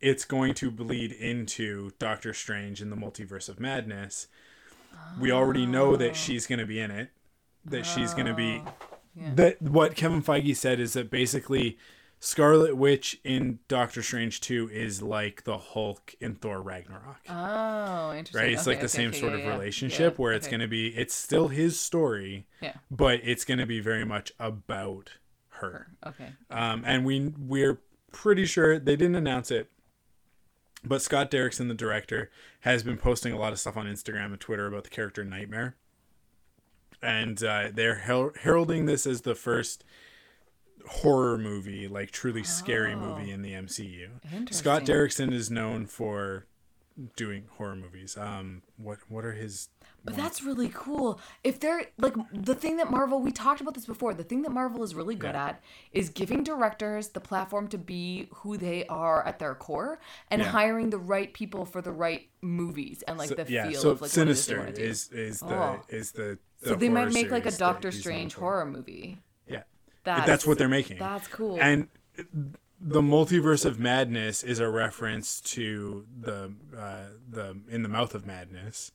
[0.00, 4.26] it's going to bleed into Doctor Strange in the Multiverse of Madness.
[5.18, 7.10] We already know that she's going to be in it.
[7.64, 8.62] That she's going to be
[9.16, 11.78] that what Kevin Feige said is that basically
[12.24, 17.18] Scarlet Witch in Doctor Strange 2 is like the Hulk in Thor Ragnarok.
[17.28, 18.40] Oh, interesting.
[18.40, 18.52] right?
[18.52, 19.50] It's like the okay, same okay, sort yeah, of yeah.
[19.50, 20.52] relationship where it's okay.
[20.52, 22.74] going to be it's still his story, Yeah.
[22.92, 25.10] but it's going to be very much about
[25.48, 25.88] her.
[26.06, 26.28] Okay.
[26.48, 27.80] Um, and we we're
[28.12, 29.70] pretty sure they didn't announce it,
[30.84, 32.30] but Scott Derrickson, the director,
[32.60, 35.76] has been posting a lot of stuff on Instagram and Twitter about the character Nightmare,
[37.02, 39.84] and uh, they're her- heralding this as the first
[40.88, 44.08] horror movie, like truly scary movie in the MCU.
[44.52, 44.84] Scott.
[44.84, 46.46] Derrickson is known for
[47.16, 48.16] doing horror movies.
[48.18, 49.68] Um, what what are his?
[50.04, 51.20] But that's really cool.
[51.44, 54.12] If they're like the thing that Marvel, we talked about this before.
[54.14, 55.46] The thing that Marvel is really good Yeah.
[55.46, 55.62] at
[55.92, 60.48] is giving directors the platform to be who they are at their core and Yeah.
[60.48, 63.90] hiring the right people for the right movies and like So- the yeah, feel so
[63.90, 65.80] of like what it is Sinister is is the Oh.
[65.88, 69.18] is the so they might make like a Doctor Strange horror movie.
[69.48, 69.62] Yeah,
[70.04, 70.98] That's, that's what they're making.
[70.98, 71.58] That's cool.
[71.60, 71.88] And
[72.80, 78.26] the multiverse of madness is a reference to the uh, the in the mouth of
[78.26, 78.92] madness,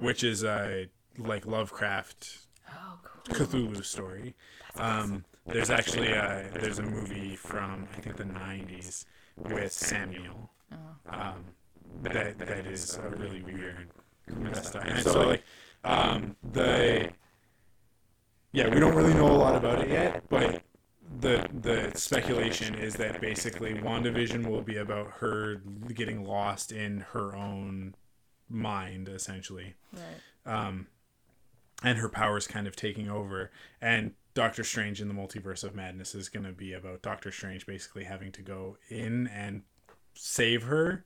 [0.00, 0.88] which is a
[1.18, 2.38] like Lovecraft
[2.70, 3.46] oh, cool.
[3.46, 4.34] Cthulhu story.
[4.76, 9.04] Um, there's actually a there's a movie from I think the '90s
[9.36, 10.50] with Sam Neill.
[11.08, 11.44] Um,
[12.02, 13.88] that that is a really weird
[14.34, 14.84] messed up.
[14.84, 15.44] And so like
[15.86, 17.10] um, the
[18.52, 20.62] yeah we don't really know a lot about it yet, but
[21.20, 25.62] the the speculation is that basically WandaVision will be about her
[25.94, 27.94] getting lost in her own
[28.48, 30.84] mind essentially Right.
[31.82, 33.50] and her powers kind of taking over
[33.80, 37.66] and Doctor Strange in the Multiverse of Madness is going to be about Doctor Strange
[37.66, 39.62] basically having to go in and
[40.14, 41.04] save her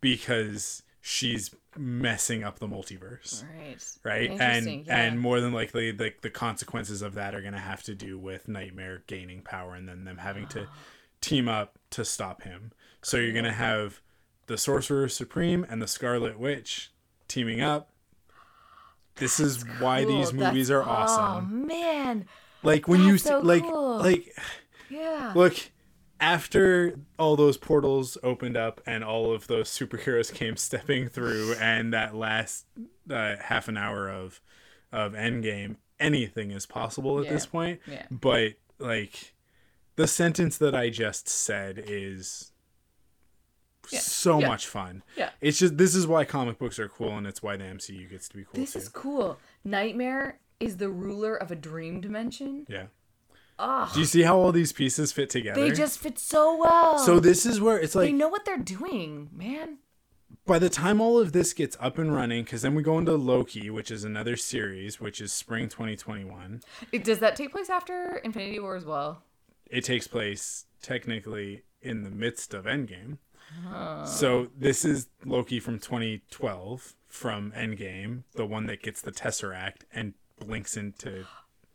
[0.00, 3.78] because she's messing up the multiverse Right.
[4.02, 4.96] right and yeah.
[5.04, 8.18] and more than likely the, the consequences of that are going to have to do
[8.18, 10.66] with nightmare gaining power and then them having to
[11.20, 12.72] team up to stop him
[13.02, 14.00] so you're going to have
[14.46, 16.90] the sorcerer supreme and the scarlet witch
[17.28, 17.90] teaming up
[19.16, 20.18] this is why Cool.
[20.18, 22.26] these movies That's- are awesome Oh man.
[22.62, 23.98] like when you that's see so like cool.
[23.98, 24.34] like
[24.90, 25.32] Yeah.
[25.36, 25.56] look
[26.20, 31.92] after all those portals opened up and all of those superheroes came stepping through and
[31.94, 32.66] that last
[33.10, 34.40] uh, half an hour of
[34.92, 37.32] of endgame anything is possible at Yeah.
[37.32, 38.06] this point Yeah.
[38.10, 39.34] but like
[39.96, 42.52] the sentence that i just said is
[43.90, 44.00] Yeah.
[44.00, 45.30] so much fun Yeah.
[45.40, 48.28] it's just this is why comic books are cool and it's why the mcu gets
[48.28, 49.38] to be cool This too is cool.
[49.64, 52.66] Nightmare is the ruler of a dream dimension.
[52.68, 52.86] yeah
[53.60, 55.60] oh, Do you see how all these pieces fit together?
[55.60, 56.98] they just fit so well.
[56.98, 59.78] so this is where it's like they know what they're doing, man.
[60.46, 63.14] by the time all of this gets up and running, because then we go into
[63.14, 66.62] Loki, which is another series, which is spring 2021.
[66.92, 69.22] It, does that take place after Infinity War as well?
[69.70, 73.18] It takes place technically in the midst of Endgame.
[74.06, 80.14] So this is Loki from 2012 from Endgame, the one that gets the Tesseract and
[80.38, 81.26] blinks into.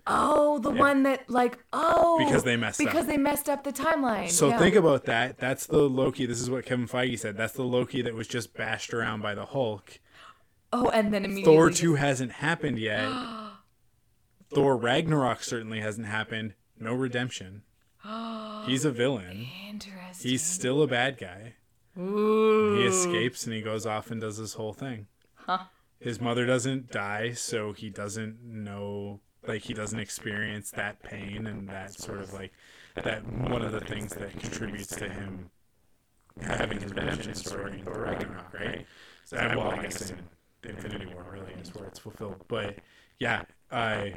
[0.08, 2.86] Oh, the one that like oh Because they messed up.
[2.88, 4.30] because they messed up the timeline.
[4.30, 4.60] So yeah.
[4.60, 5.38] think about that.
[5.40, 6.26] That's the Loki.
[6.28, 7.36] This is what Kevin Feige said.
[7.38, 10.00] That's the Loki that was just bashed around by the Hulk.
[10.72, 13.10] oh, and then immediately Thor just- 2 hasn't happened yet.
[14.54, 16.54] Thor Ragnarok certainly hasn't happened.
[16.80, 17.64] No redemption.
[18.66, 19.48] He's a villain.
[19.68, 20.30] Interesting.
[20.32, 21.56] He's still a bad guy.
[21.98, 22.76] Ooh.
[22.78, 25.08] He escapes and he goes off and does this whole thing.
[25.34, 25.64] Huh.
[26.00, 31.68] His mother doesn't die, so he doesn't know, like, he doesn't experience that pain and
[31.70, 32.52] that sort of like,
[32.96, 35.50] that one of the things that contributes to him
[36.42, 38.86] having his redemption story in Thor Ragnarok, right?
[39.26, 40.20] So, well, I guess in
[40.64, 42.44] Infinity War really is where it's fulfilled.
[42.48, 42.76] But
[43.20, 44.08] yeah, uh,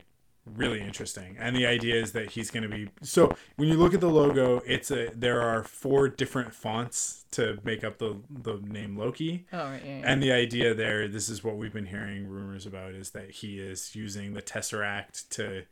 [0.57, 1.37] really interesting.
[1.39, 4.09] And the idea is that he's going to be so when you look at the
[4.11, 9.47] logo, it's a there are four different fonts to make up the the name Loki.
[9.53, 10.03] Oh right, yeah, yeah.
[10.05, 13.59] And the idea there, this is what we've been hearing rumors about, is that he
[13.59, 15.65] is using the Tesseract to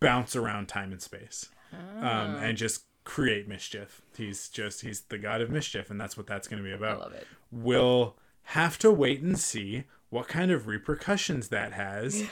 [0.00, 2.24] bounce around time and space, Ah.
[2.24, 4.00] um, and just create mischief.
[4.16, 6.76] He's just he's the god of mischief, and that's what that's going to be I
[6.76, 7.00] about.
[7.00, 7.26] love it.
[7.50, 8.16] We'll
[8.48, 12.24] have to wait and see what kind of repercussions that has,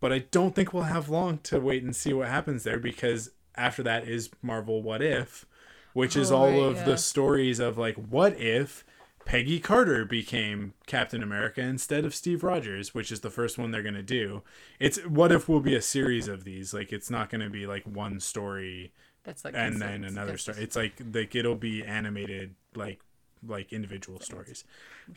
[0.00, 3.30] but I don't think we'll have long to wait and see what happens there because
[3.56, 5.46] after that is Marvel What If,
[5.92, 6.84] which is Oh, all right, of yeah.
[6.84, 8.84] the stories of like what if
[9.26, 13.82] Peggy Carter became Captain America instead of Steve Rogers, which is the first one they're
[13.82, 14.42] going to do.
[14.80, 16.72] It's what if will be a series of these.
[16.74, 18.92] Like it's not going to be like one story
[19.24, 20.62] That's like and then another story.
[20.62, 23.00] It's like like it'll be animated like
[23.46, 24.64] like individual stories.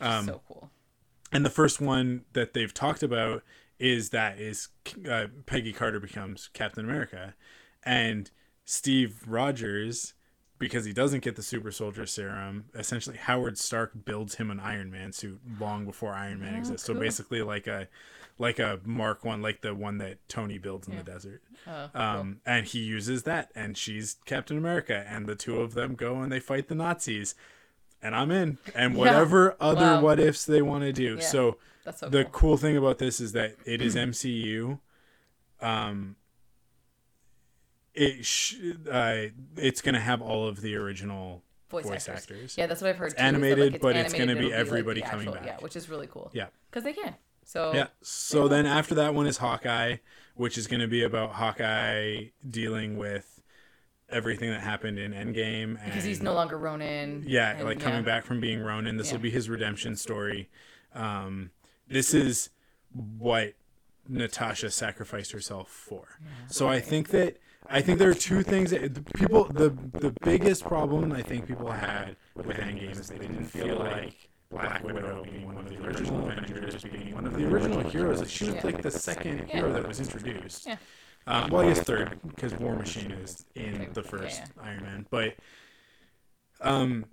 [0.00, 0.70] Um, so cool.
[1.32, 3.42] And the first one that they've talked about
[3.84, 4.68] is that is
[5.08, 7.34] uh, Peggy Carter becomes Captain America,
[7.84, 8.30] and
[8.64, 10.14] Steve Rogers,
[10.58, 14.90] because he doesn't get the super soldier serum, essentially Howard Stark builds him an Iron
[14.90, 16.86] Man suit long before Iron Man exists.
[16.86, 17.88] So basically, like a
[18.38, 21.42] like a Mark One, like the one that Tony builds in the desert.
[21.66, 25.94] Oh, Um, and he uses that, and she's Captain America, and the two of them
[25.94, 27.34] go and they fight the Nazis,
[28.04, 30.00] and I'm in, and whatever other Wow.
[30.02, 31.16] what ifs they want to do.
[31.16, 31.20] Yeah.
[31.22, 32.32] So That's so the cool.
[32.32, 34.78] cool thing about this is that it is MCU.
[35.60, 36.16] Um,
[37.94, 38.56] it sh-
[38.90, 39.26] uh,
[39.56, 42.22] it's gonna have all of the original Voice, voice actors.
[42.36, 42.58] actors.
[42.58, 43.10] Yeah, that's what I've heard.
[43.12, 45.62] too, animated, like, but it's gonna be everybody coming actual- Yeah, back.
[45.62, 46.30] which is really cool.
[46.34, 46.46] Yeah.
[46.70, 47.14] because they can.
[47.44, 47.88] So Yeah.
[48.02, 49.96] So then after that one is Hawkeye,
[50.34, 53.33] which is going to be about Hawkeye dealing with
[54.14, 57.24] everything that happened in Endgame and because he's no longer Ronin.
[57.26, 58.96] yeah, and, like coming back from being Ronin.
[58.96, 60.48] This will be his redemption story.
[60.94, 61.50] Um,
[61.88, 62.50] this is
[63.18, 63.54] what
[64.08, 66.18] Natasha sacrificed herself for.
[66.48, 67.38] So I think that
[67.68, 71.46] I think there are two things that the people the the biggest problem I think
[71.46, 75.84] people had with Endgame is they didn't feel like Black Widow being one of the
[75.84, 78.20] original Avengers, being one of the original heroes.
[78.20, 78.60] Like she was Yeah.
[78.64, 80.68] like the second hero that was introduced.
[81.26, 81.44] Yeah.
[81.44, 84.62] Um, well, I guess third because War Machine is in the first yeah.
[84.62, 85.34] Iron Man, but
[86.60, 87.06] um,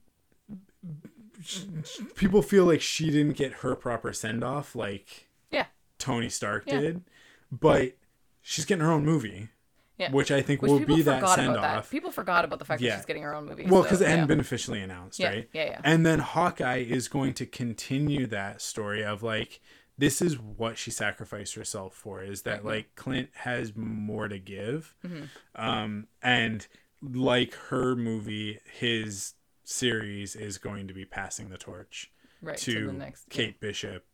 [2.15, 5.65] people feel like she didn't get her proper send off like Yeah.
[5.97, 6.79] Tony Stark Yeah.
[6.79, 7.03] did,
[7.51, 7.93] but
[8.41, 9.49] she's getting her own movie,
[9.97, 10.11] Yeah.
[10.11, 11.89] which I think Which will be that send off.
[11.89, 12.91] People forgot about the fact Yeah.
[12.91, 13.65] that she's getting her own movie.
[13.65, 15.49] Well, so, because it hadn't been officially announced, Yeah, right?
[15.53, 15.81] yeah, yeah.
[15.83, 19.61] And then Hawkeye is going to continue that story of like,
[19.97, 22.23] this is what she sacrificed herself for.
[22.23, 25.23] Is that like Clint has more to give, Mm-hmm.
[25.61, 26.65] um, and
[27.01, 32.11] like her movie, his series is going to be passing the torch
[32.41, 34.05] right to, the next yeah, Kate Bishop,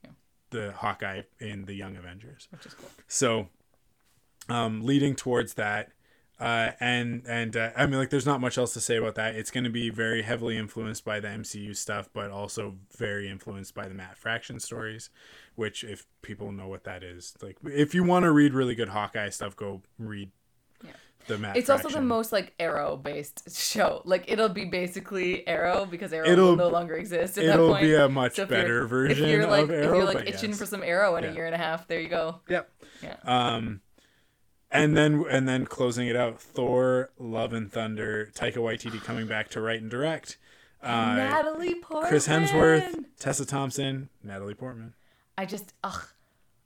[0.51, 2.47] the Hawkeye in the Young Avengers.
[2.51, 2.89] which is cool.
[3.07, 3.47] So,
[4.49, 5.91] um, leading towards that,
[6.39, 9.35] uh, and and uh, I mean, like, there's not much else to say about that.
[9.35, 13.73] It's going to be very heavily influenced by the MCU stuff, but also very influenced
[13.73, 15.09] by the Matt Fraction stories,
[15.55, 18.89] which, if people know what that is, like, if you want to read really good
[18.89, 20.29] Hawkeye stuff, go read
[20.85, 20.91] Yeah.
[21.27, 21.57] the Matt.
[21.57, 24.01] It's also the most like Arrow based show.
[24.05, 27.73] Like it'll be basically Arrow because Arrow It'll- will no longer exist at It'll that
[27.73, 27.83] point.
[27.83, 30.05] be a much So if you're- better version if you're like, of If Arrow, you're
[30.05, 30.59] like itching yes.
[30.59, 31.31] for some Arrow in Yeah.
[31.31, 32.41] a year and a half, there you go.
[32.47, 32.69] Yep.
[33.01, 33.15] Yeah.
[33.23, 33.81] Um,
[34.71, 39.49] and then and then closing it out, Thor: Love and Thunder, Taika Waititi coming back
[39.49, 40.37] to write and direct.
[40.81, 42.09] Uh, Natalie Portman.
[42.09, 44.93] Chris Hemsworth, Tessa Thompson, Natalie Portman.
[45.37, 46.07] I just ugh.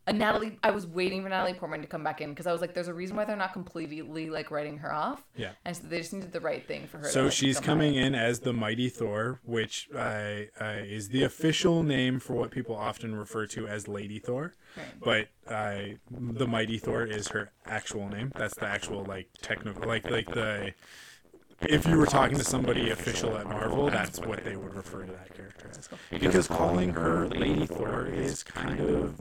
[0.07, 0.57] A Natalie.
[0.63, 2.87] I was waiting for Natalie Portman to come back in because I was like, "There's
[2.87, 5.51] a reason why they're not completely like writing her off." Yeah.
[5.63, 7.03] and so they just needed the right thing for her.
[7.03, 8.03] to, So like, she's coming back.
[8.03, 9.97] in as the Mighty Thor, which uh,
[10.59, 14.53] uh, is the official name for what people often refer to as Lady Thor.
[14.75, 15.27] Right.
[15.47, 18.31] But uh, the Mighty Thor is her actual name.
[18.35, 20.73] That's the actual like technical, like like the.
[21.63, 25.11] If you were talking to somebody official at Marvel, that's what they would refer to
[25.11, 25.89] that character as.
[26.09, 29.19] Because calling her Lady Thor is kind of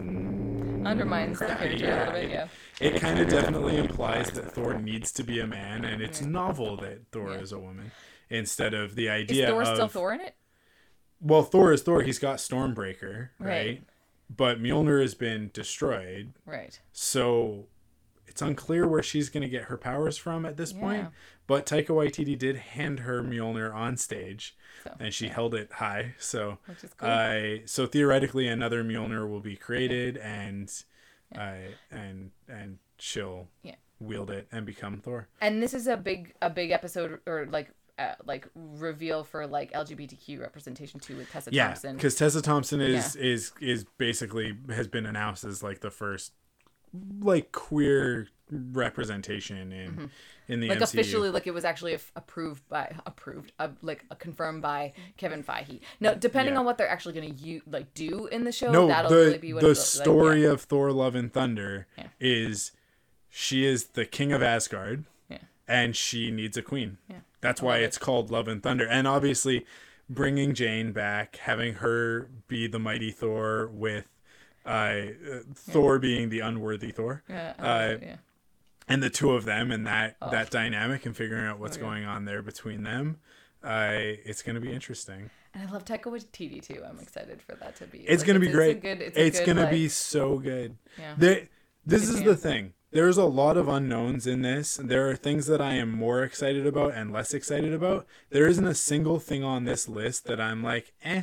[0.86, 2.30] undermines the crappy, character a little bit.
[2.30, 2.48] Yeah.
[2.80, 6.76] It kind of definitely implies that Thor needs to be a man, and it's novel
[6.78, 7.40] that Thor Yeah.
[7.40, 7.92] is a woman
[8.30, 9.44] instead of the idea.
[9.44, 10.34] Is idea Thor of still Thor in it?
[11.20, 12.02] well, Thor is Thor.
[12.02, 13.48] He's got Stormbreaker, right?
[13.48, 13.82] Right.
[14.34, 16.78] But Mjolnir has been destroyed, Right.
[16.92, 17.66] so
[18.28, 21.08] it's unclear where she's going to get her powers from at this point.
[21.50, 21.56] Yeah.
[21.56, 26.14] But Taika Waititi did hand her Mjolnir on stage, So, and she held it high.
[26.18, 27.08] So, Which is cool.
[27.08, 30.72] uh, so theoretically, another Mjolnir will be created, and
[31.36, 31.54] uh,
[31.90, 33.74] and and she'll Yeah.
[33.98, 35.28] wield it and become Thor.
[35.40, 39.72] and this is a big a big episode or like uh, like reveal for like
[39.72, 41.96] LGBTQ representation too with Tessa Yeah, Thompson.
[41.96, 46.32] because Tessa Thompson is is is basically has been announced as like the first
[47.20, 50.10] like queer representation in
[50.48, 50.70] in the Mm-hmm.
[50.70, 50.82] like MCU.
[50.94, 55.80] officially like it was actually approved by approved uh, like uh, confirmed by Kevin Feige.
[56.00, 56.60] No, depending Yeah.
[56.60, 59.16] on what they're actually going to u- like do in the show, no, that'll the
[59.16, 60.42] really be what the story like.
[60.46, 60.50] yeah.
[60.50, 62.08] of Thor: Love and Thunder Yeah.
[62.18, 62.72] is
[63.28, 65.04] she is the king of Asgard,
[65.68, 66.98] and she needs a queen.
[67.08, 67.18] Yeah.
[67.40, 69.64] That's why it's called Love and Thunder, and obviously
[70.08, 74.06] bringing Jane back, having her be the mighty Thor with.
[74.70, 78.16] Uh, uh, Thor being the unworthy Thor, Yeah, uh, yeah.
[78.88, 80.30] and the two of them and that Oh.
[80.30, 81.86] that dynamic and figuring out what's Oh, yeah.
[81.86, 83.18] going on there between them
[83.62, 83.90] uh
[84.30, 86.82] it's going to be interesting And I love Taika Waititi too.
[86.88, 87.98] I'm excited for that to be.
[87.98, 91.14] it's like, going to be great good- it's it's going to be so good Yeah.
[91.18, 91.48] There-
[91.84, 95.60] this is the thing there's a lot of unknowns in this there are things that
[95.60, 99.64] i am more excited about and less excited about there isn't a single thing on
[99.64, 101.22] this list that i'm like eh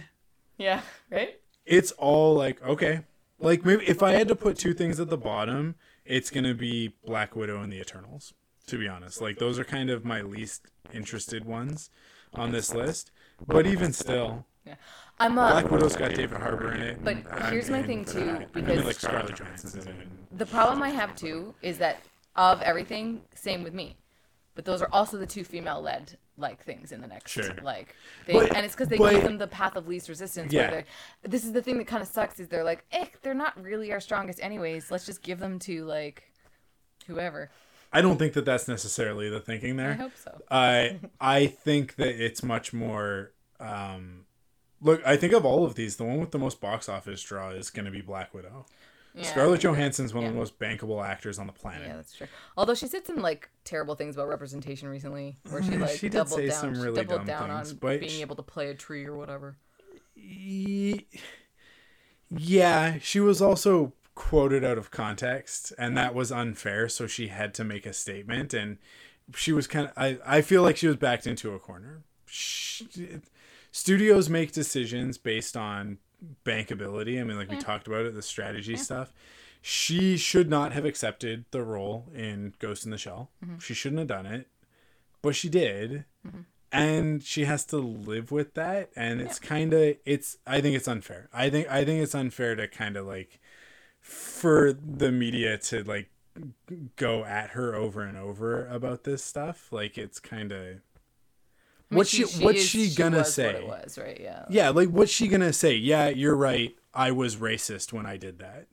[0.58, 0.82] Yeah.
[1.12, 1.40] Right.
[1.66, 3.02] it's all like okay
[3.40, 6.94] like maybe if i had to put two things at the bottom it's gonna be
[7.06, 8.34] black widow and the eternals
[8.66, 11.90] to be honest like those are kind of my least interested ones
[12.34, 13.12] on this list
[13.46, 14.76] but even still Yeah.
[15.20, 18.04] I'm uh, black widow's got david harbour in it But and I'm here's my thing,
[18.06, 18.36] too, that.
[18.36, 20.08] I mean, because- like scarlett johansson's in it
[20.38, 22.02] the problem I have too is that
[22.36, 23.98] of everything, same with me.
[24.54, 27.56] But those are also the two female-led like things in the next Sure.
[27.64, 27.96] like
[28.26, 30.54] they, But- and it's because they but- give them the path of least resistance.
[30.54, 30.82] Yeah.
[31.24, 33.92] This is the thing that kind of sucks is they're like, eh, they're not really
[33.92, 34.92] our strongest anyways.
[34.92, 36.24] Let's just give them to like
[37.08, 37.50] whoever.
[37.94, 39.92] i don't think that that's necessarily the thinking there.
[39.92, 40.42] I hope so.
[40.52, 43.32] I I think that it's much more.
[43.60, 44.26] Um,
[44.82, 47.50] look, I think of all of these, the one with the most box office draw
[47.52, 48.66] is going to be Black Widow.
[49.18, 49.24] Yeah.
[49.24, 51.88] Scarlett Johansson's one of the most bankable actors on the planet.
[51.88, 52.28] Yeah, that's true.
[52.56, 56.18] Although she said some like terrible things about representation recently, where she like she did
[56.18, 58.44] doubled say down, some she really doubled dumb down things, on being sh- able to
[58.44, 59.58] play a tree or whatever.
[62.30, 66.90] Yeah, she was also quoted out of context, and that was unfair.
[66.90, 68.78] So she had to make a statement, and
[69.36, 69.94] she was kind of.
[69.98, 72.04] I I feel like she was backed into a corner.
[72.26, 72.84] Sh
[73.72, 76.00] studios make decisions based on
[76.46, 77.20] bankability.
[77.20, 79.14] I mean, like we talked about it, the strategy stuff.
[79.62, 83.32] She should not have accepted the role in Ghost in the Shell.
[83.44, 83.58] Mm-hmm.
[83.60, 84.48] She shouldn't have done it,
[85.22, 86.06] but she did.
[86.26, 86.42] Mm-hmm.
[86.72, 90.88] And she has to live with that and it's kind of it's i think it's
[90.88, 91.30] unfair.
[91.34, 93.40] I think i think it's unfair to kind of like
[94.02, 96.10] for the media to like
[96.96, 99.72] go at her over and over about this stuff.
[99.72, 100.78] Like it's kind of
[101.90, 103.64] I mean, what's she, what's is- she gonna was say?
[103.64, 104.20] What was right?
[104.20, 104.46] Yeah.
[104.50, 105.76] yeah like what's she gonna say?
[105.76, 106.76] Yeah you're right.
[106.94, 108.68] I was racist when i did that.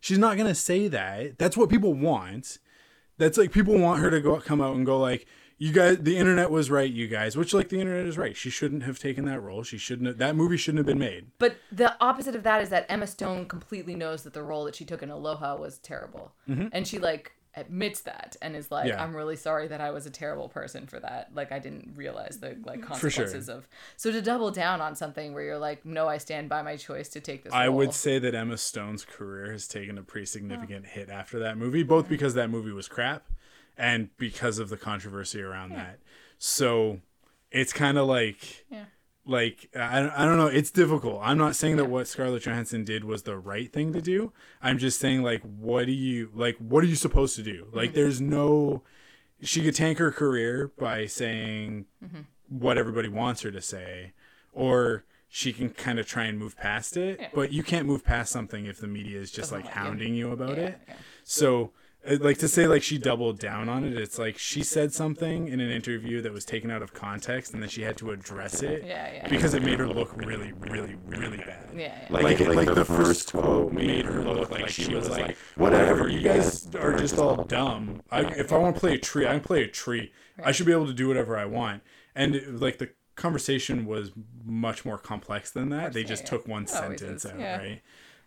[0.00, 1.38] She's not gonna say that.
[1.38, 2.58] That's what people want.
[3.18, 5.26] That's like people want her to go come out and go like
[5.58, 8.36] you guys the internet was right you guys which like the internet is right.
[8.36, 9.62] She shouldn't have taken that role.
[9.62, 11.26] She shouldn't have, that movie shouldn't have been made.
[11.38, 14.74] But the opposite of that is that Emma Stone completely knows that the role that
[14.74, 16.68] she took in Aloha was terrible, mm-hmm.
[16.72, 18.86] and she like admits that and is like.
[18.88, 19.02] Yeah.
[19.02, 21.30] "I'm really sorry that I was a terrible person for that.
[21.34, 23.24] Like I didn't realize the like For sure.
[23.24, 26.62] consequences of." So to double down on something where you're like, "No, I stand by
[26.62, 27.76] my choice to take this." i role.
[27.78, 31.82] would say that emma stone's career has taken a pretty significant hit after that movie
[31.82, 33.24] both because that movie was crap
[33.76, 35.98] and because of the controversy around that
[36.38, 37.00] so
[37.50, 38.84] it's kind of like Yeah.
[39.30, 41.20] Like I, I don't know it's difficult.
[41.22, 44.32] I'm not saying that what scarlett johansson did was the right thing to do.
[44.60, 47.64] I'm just saying like what do you like what are you supposed to do?
[47.64, 47.76] Mm-hmm.
[47.76, 48.82] Like there's no
[49.40, 52.22] she could tank her career by saying mm-hmm.
[52.48, 54.12] what everybody wants her to say
[54.52, 57.20] or she can kind of try and move past it.
[57.20, 57.28] Yeah.
[57.32, 60.32] But you can't move past something if the media is just Doesn't like hounding you
[60.32, 60.80] about Yeah, it.
[61.22, 61.70] So,
[62.08, 65.48] Uh, like to say like she doubled down on it, it's like she said something
[65.48, 68.62] in an interview that was taken out of context, and then she had to address
[68.62, 69.28] it Yeah, yeah.
[69.28, 71.68] because it made her look really, really, really bad.
[71.74, 72.06] Yeah, yeah.
[72.08, 76.68] Like, like, the first quote made her look like she was like, whatever, you guys
[76.74, 78.00] are just all dumb.
[78.10, 80.12] I, if I want to play a tree, I can play a tree.
[80.42, 81.82] I should be able to do whatever I want.
[82.14, 84.12] And it- like the conversation was
[84.44, 85.92] much more complex than that.
[85.92, 86.30] They just yeah.
[86.30, 87.58] took one sentence out, yeah.
[87.58, 87.82] right?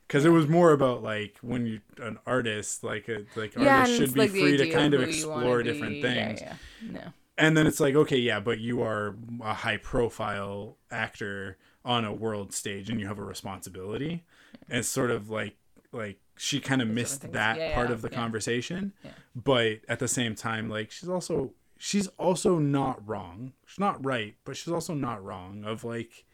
[0.07, 3.97] Because it was more about like when you an artist, like a like yeah, artists
[3.97, 6.41] should be like free to kind of who you wanna explore different Yeah, things.
[6.41, 6.55] Yeah,
[6.91, 7.01] No.
[7.37, 12.13] and then it's like okay yeah but you are a high profile actor on a
[12.13, 14.23] world stage and you have a responsibility.
[14.69, 15.55] And it's sort of like
[15.91, 18.15] like she kind of missed that Yeah, part yeah, of the yeah.
[18.17, 18.93] conversation.
[19.03, 19.11] Yeah.
[19.35, 23.53] but at the same time like she's also she's also not wrong.
[23.65, 26.25] She's not right but she's also not wrong of like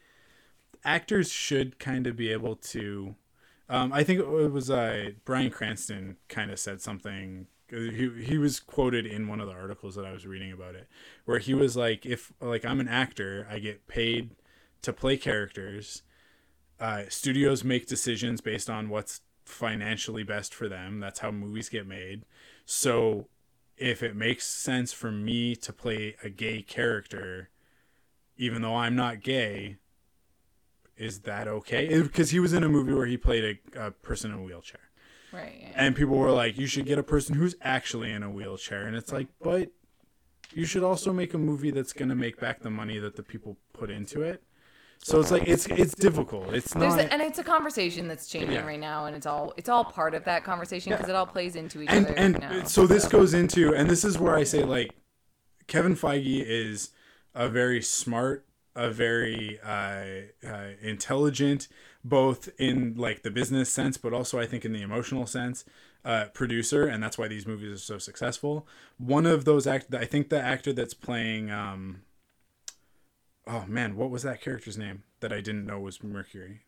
[0.84, 3.16] actors should kind of be able to
[3.70, 7.48] um, I think it was uh, Bryan Cranston kind of said something.
[7.70, 10.88] He he was quoted in one of the articles that I was reading about it,
[11.26, 14.32] where he was like, "If like I'm an actor, I get paid
[14.82, 16.02] to play characters.
[16.80, 21.00] Uh, studios make decisions based on what's financially best for them.
[21.00, 22.24] That's how movies get made.
[22.66, 23.28] So,
[23.78, 27.50] if it makes sense for me to play a gay character,
[28.38, 29.78] even though I'm not gay,
[30.99, 32.01] is that okay?
[32.01, 34.81] Because he was in a movie where he played a, a person in a wheelchair.
[35.31, 35.57] Right.
[35.61, 35.71] Yeah.
[35.76, 38.85] And people were like, you should get a person who's actually in a wheelchair.
[38.85, 39.71] And it's like, but
[40.53, 43.23] you should also make a movie that's going to make back the money that the
[43.23, 44.43] people put into it.
[45.01, 46.53] So it's like, it's it's difficult.
[46.53, 46.99] It's not.
[46.99, 48.65] a, and it's a conversation that's changing Yeah.
[48.65, 51.55] right now, and it's all it's all part of that conversation because it all plays
[51.55, 52.63] into each and other and now.
[52.65, 54.91] so this goes into and this is where I say like
[55.67, 56.89] Kevin Feige is
[57.34, 58.45] a very smart,
[58.80, 60.03] a very uh,
[60.47, 61.68] uh, intelligent,
[62.03, 65.65] both in like the business sense, but also I think in the emotional sense,
[66.06, 68.65] uh, producer, and that's why these movies are so successful.
[68.97, 71.51] One of those act, I think the actor that's playing.
[71.51, 72.03] Um,
[73.45, 76.61] oh man, what was that character's name that I didn't know was Mercury?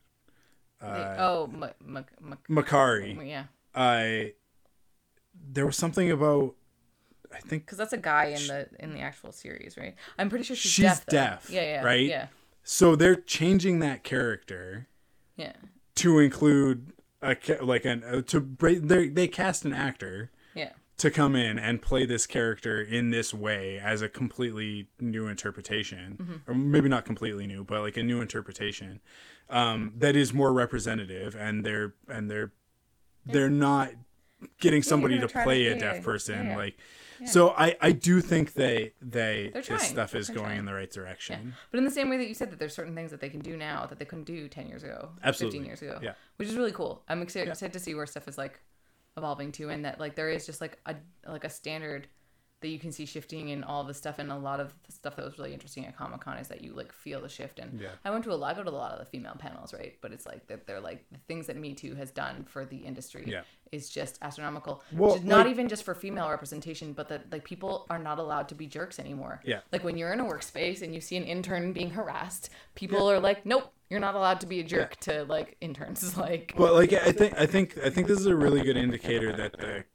[0.82, 3.28] The- oh, M- M- M- Makkari.
[3.28, 4.34] yeah, I
[5.54, 6.56] there was something about
[7.34, 9.96] I think because that's a guy in the in the actual series, right?
[10.18, 11.06] I'm pretty sure she's, She's deaf.
[11.06, 12.08] deaf, Yeah, yeah, right?
[12.08, 12.28] Yeah,
[12.64, 14.88] so they're changing that character
[15.36, 15.54] yeah,
[15.96, 20.72] to include a like an uh, to they they cast an actor yeah.
[20.98, 26.18] to come in and play this character in this way as a completely new interpretation
[26.20, 26.52] Mm-hmm.
[26.52, 29.00] or maybe not completely new but like a new interpretation
[29.50, 32.52] um, that is more representative and they're and they're
[33.26, 33.92] they're not
[34.60, 36.58] getting somebody to try to- play a deaf person yeah.
[36.58, 36.78] like
[37.28, 40.60] so I, I do think they they this stuff is going trying.
[40.60, 42.96] in the right direction But in the same way that you said that there's certain
[42.96, 45.60] things that they can do now that they couldn't do 10 years ago, Absolutely.
[45.60, 46.00] 15 years ago.
[46.02, 46.14] Yeah.
[46.38, 47.04] Which is really cool.
[47.08, 48.60] I'm excited, excited to see where stuff is like
[49.18, 50.96] evolving to and that like there is just like a
[51.28, 52.08] like a standard
[52.62, 55.16] that you can see shifting in all the stuff and a lot of the stuff
[55.16, 57.80] that was really interesting at Comic Con is that you like feel the shift and
[57.80, 57.90] Yeah.
[58.06, 59.96] I went to a lot I go to a lot of the female panels right
[60.02, 62.78] but it's like that they're like the things that Me Too has done for the
[62.78, 63.42] industry Yeah.
[63.72, 64.84] Is just astronomical.
[64.92, 68.20] Well, Just not like- even just for female representation but that like people are not
[68.20, 69.42] allowed to be jerks anymore.
[69.46, 69.62] Yeah.
[69.72, 73.20] like when you're in a workspace and you see an intern being harassed, people are
[73.20, 76.92] like, "Nope, you're not allowed to be a jerk to like interns." Like, But like
[76.94, 79.86] I think I think I think this is a really good indicator that the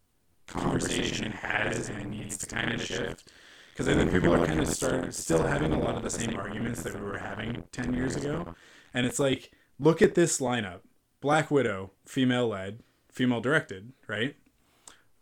[0.47, 3.29] conversation has and needs to kind of shift.
[3.73, 6.35] Because I think people are kind of start still having a lot of the same
[6.35, 8.55] arguments that we were having 10 years ago.
[8.95, 10.81] And it's like look at this lineup.
[11.21, 12.81] Black Widow female led
[13.17, 14.37] female directed right?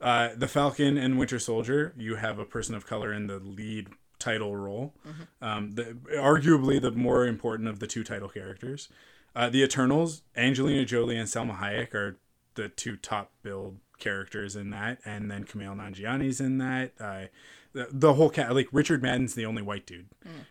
[0.01, 3.89] Uh, the Falcon and Winter Soldier you have a person of color in the lead
[4.19, 4.95] title role.
[5.41, 8.89] Um, the, arguably the more important of the two title characters.
[9.37, 12.19] Uh, the Eternals, Angelina Jolie and Salma Hayek are
[12.55, 16.93] the two top billed characters in that, and then Kumail Nanjiani's in that.
[17.01, 17.25] Uh,
[17.73, 20.07] the, the whole cat, like Richard Madden's the only white dude,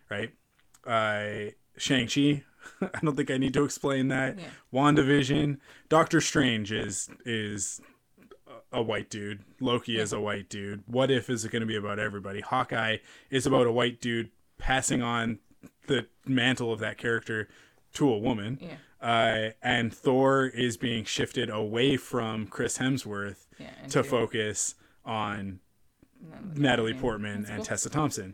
[0.09, 0.33] right?
[0.85, 2.43] Uh, Shang Chi,
[2.81, 4.39] I don't think I need to explain that.
[4.39, 4.45] Yeah.
[4.73, 5.57] WandaVision,
[5.89, 7.81] Doctor Strange is is
[8.71, 9.43] a white dude.
[9.59, 10.83] Loki is a white dude.
[10.87, 12.41] What if is it going to be about everybody?
[12.41, 12.97] Hawkeye
[13.29, 15.39] is about a white dude passing on
[15.87, 17.47] the mantle of that character
[17.93, 18.57] to a woman.
[18.61, 18.75] Yeah.
[19.01, 24.75] Uh, and Thor is being shifted away from Chris Hemsworth Yeah, to focus
[25.05, 25.59] on
[26.55, 27.63] Natalie Portman and.
[27.63, 28.33] Tessa Thompson.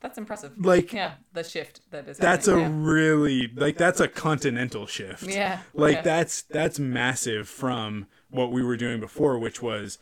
[0.00, 0.52] That's impressive.
[0.58, 2.18] Like- yeah, the shift that is.
[2.18, 5.24] That's a happening, really like that's a continental shift.
[5.24, 6.02] Yeah, Like yeah.
[6.02, 9.98] that's that's massive from what we were doing before, which was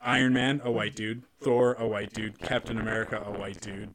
[0.00, 3.94] Iron Man, a white dude, Thor, a white dude, Captain America, a white dude,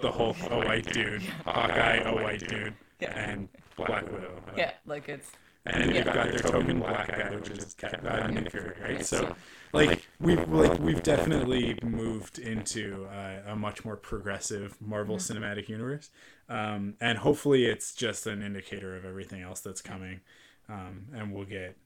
[0.00, 3.12] the Hulk, a white dude, Hawkeye, a white dude, Yeah.
[3.18, 4.42] and Black Widow.
[4.56, 5.30] Yeah, like it's
[5.66, 6.14] and you've Yeah.
[6.14, 9.04] got their token black guy, which is uh, Nick Fury, right?
[9.04, 9.34] So,
[9.72, 15.44] like we've like we've definitely moved into uh, a much more progressive Marvel Mm-hmm.
[15.44, 16.10] Cinematic Universe,
[16.48, 20.20] um, and hopefully it's just an indicator of everything else that's coming,
[20.68, 21.76] um, and we'll get.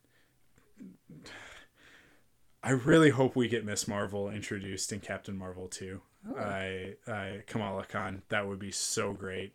[2.62, 6.02] I really hope we get Miss Marvel introduced in Captain Marvel too.
[6.38, 9.54] I, I Kamala Khan, that would be so great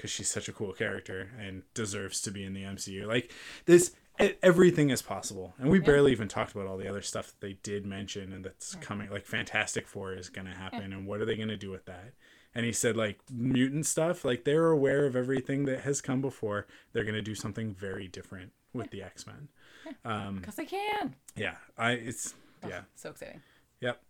[0.00, 3.06] because she's such a cool character and deserves to be in the MCU.
[3.06, 3.30] Like
[3.66, 3.94] this,
[4.42, 7.58] everything is possible, and we barely even talked about all the other stuff that they
[7.62, 9.10] did mention and that's coming.
[9.10, 11.84] Like Fantastic Four is going to happen, and what are they going to do with
[11.84, 12.14] that?
[12.54, 16.66] And he said like mutant stuff, like they're aware of everything that has come before.
[16.94, 19.48] They're going to do something very different with the X Men.
[19.84, 21.14] because um, they can.
[21.36, 22.34] Yeah, I it's
[22.66, 22.82] yeah.
[22.96, 23.42] So exciting.
[23.82, 24.00] Yep.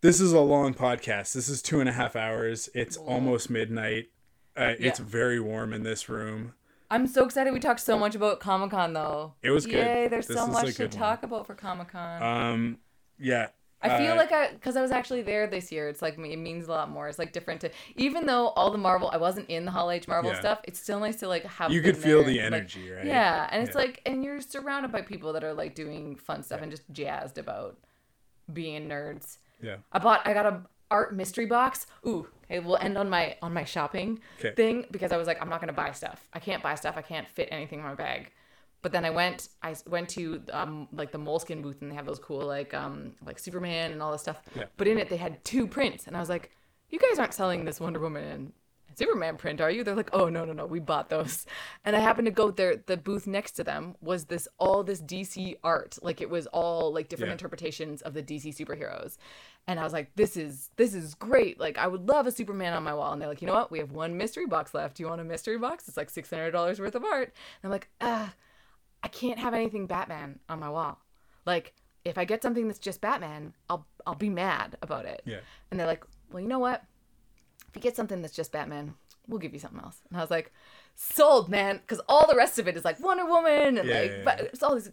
[0.00, 1.34] This is a long podcast.
[1.34, 2.70] This is two and a half hours.
[2.74, 4.08] It's almost midnight.
[4.56, 5.06] Uh, It's Yeah.
[5.06, 6.54] very warm in this room.
[6.90, 7.52] I'm so excited.
[7.54, 9.34] We talked so much about Comic Con though.
[9.42, 9.76] It was good.
[9.76, 10.08] Yay!
[10.08, 10.90] There's This so much to one.
[10.90, 12.22] talk about for Comic Con.
[12.22, 12.78] Um,
[13.18, 13.48] yeah.
[13.84, 15.88] I feel uh, like I, because I was actually there this year.
[15.88, 17.08] It's like it means a lot more.
[17.08, 20.06] It's like different to, even though all the Marvel, I wasn't in the Hall H
[20.06, 20.38] Marvel Yeah.
[20.38, 20.60] stuff.
[20.64, 21.72] It's still nice to like have.
[21.72, 23.04] You could feel there, the like- energy, right?
[23.06, 23.80] Yeah, and it's Yeah.
[23.82, 27.38] like, and you're surrounded by people that are like doing fun stuff and just jazzed
[27.38, 27.76] about
[28.52, 29.38] being nerds.
[29.60, 29.76] Yeah.
[29.92, 31.86] I bought, I got a art mystery box.
[32.06, 34.52] Ooh, okay, we'll end on my on my shopping 'Kay.
[34.52, 36.28] thing because I was like, I'm not gonna buy stuff.
[36.32, 36.96] I can't buy stuff.
[36.96, 38.30] I can't fit anything in my bag.
[38.82, 42.06] But then I went, I went to um like the Moleskine booth and they have
[42.06, 44.40] those cool like um like Superman and all this stuff.
[44.56, 44.64] Yeah.
[44.76, 46.50] But in it they had two prints and I was like,
[46.90, 48.52] you guys aren't selling this Wonder Woman and
[48.96, 49.84] Superman print, are you?
[49.84, 51.46] They're like, oh no no no, we bought those.
[51.84, 52.76] And I happened to go there.
[52.76, 56.92] The booth next to them was this all this DC art, like it was all
[56.92, 57.34] like different Yeah.
[57.34, 59.16] interpretations of the DC superheroes.
[59.66, 61.58] And I was like, this is this is great.
[61.60, 63.12] Like I would love a Superman on my wall.
[63.12, 63.70] And they're like, you know what?
[63.70, 64.96] We have one mystery box left.
[64.96, 65.88] Do you want a mystery box?
[65.88, 67.28] It's like six hundred dollars worth of art.
[67.62, 68.34] And I'm like, ah,
[69.02, 70.98] I can't have anything Batman on my wall.
[71.46, 71.74] Like
[72.04, 75.22] if I get something that's just Batman, I'll I'll be mad about it.
[75.24, 75.38] Yeah.
[75.70, 76.82] And they're like, well, you know what?
[77.72, 78.94] If you get something that's just Batman,
[79.26, 79.96] we'll give you something else.
[80.10, 80.52] And I was like,
[80.94, 84.10] sold, man, because all the rest of it is like Wonder Woman and Yeah, like,
[84.10, 84.44] yeah, but yeah.
[84.52, 84.90] it's all these.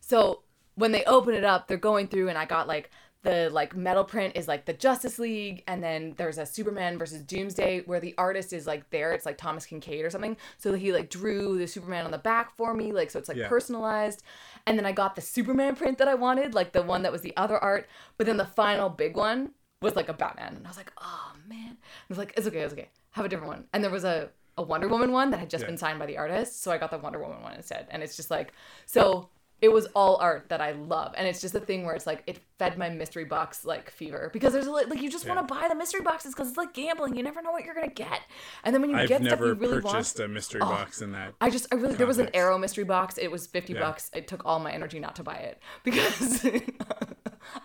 [0.00, 0.42] So
[0.76, 2.90] when they open it up, they're going through, and I got like
[3.24, 7.22] the like metal print is like the Justice League, and then there's a Superman versus
[7.22, 9.12] Doomsday where the artist is like there.
[9.12, 10.36] It's like Thomas Kinkade or something.
[10.58, 13.38] So he like drew the Superman on the back for me, like so it's like
[13.38, 13.48] Yeah.
[13.48, 14.22] personalized.
[14.66, 17.22] And then I got the Superman print that I wanted, like the one that was
[17.22, 17.88] the other art.
[18.18, 19.50] But then the final big one
[19.82, 21.76] was like a Batman, and I was like, oh man.
[21.78, 22.88] I was like, it's okay, it's okay.
[23.12, 23.64] Have a different one.
[23.72, 25.68] And there was a a Wonder Woman one that had just Yeah.
[25.70, 27.88] been signed by the artist, so I got the Wonder Woman one instead.
[27.90, 28.52] And it's just like
[28.86, 29.28] so
[29.60, 32.22] it was all art that I love, and it's just a thing where it's like
[32.26, 35.54] it fed my mystery box like fever because there's a, like you just want to
[35.54, 37.16] buy the mystery boxes because it's like gambling.
[37.16, 38.20] You never know what you're gonna get,
[38.62, 40.68] and then when you I've get stuff never you really purchased a mystery Oh.
[40.68, 41.34] box in that.
[41.40, 42.28] I just I really there was an.
[42.34, 43.16] Arrow mystery box.
[43.16, 43.80] It was fifty Yeah.
[43.80, 44.10] bucks.
[44.12, 46.44] It took all my energy not to buy it because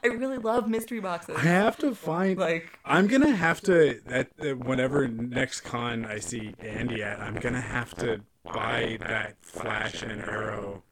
[0.03, 1.35] I really love mystery boxes.
[1.37, 6.19] I have to find Like- I'm gonna have to at uh, whenever next con I
[6.19, 10.83] see Andy at I'm gonna have to buy that Flash and Arrow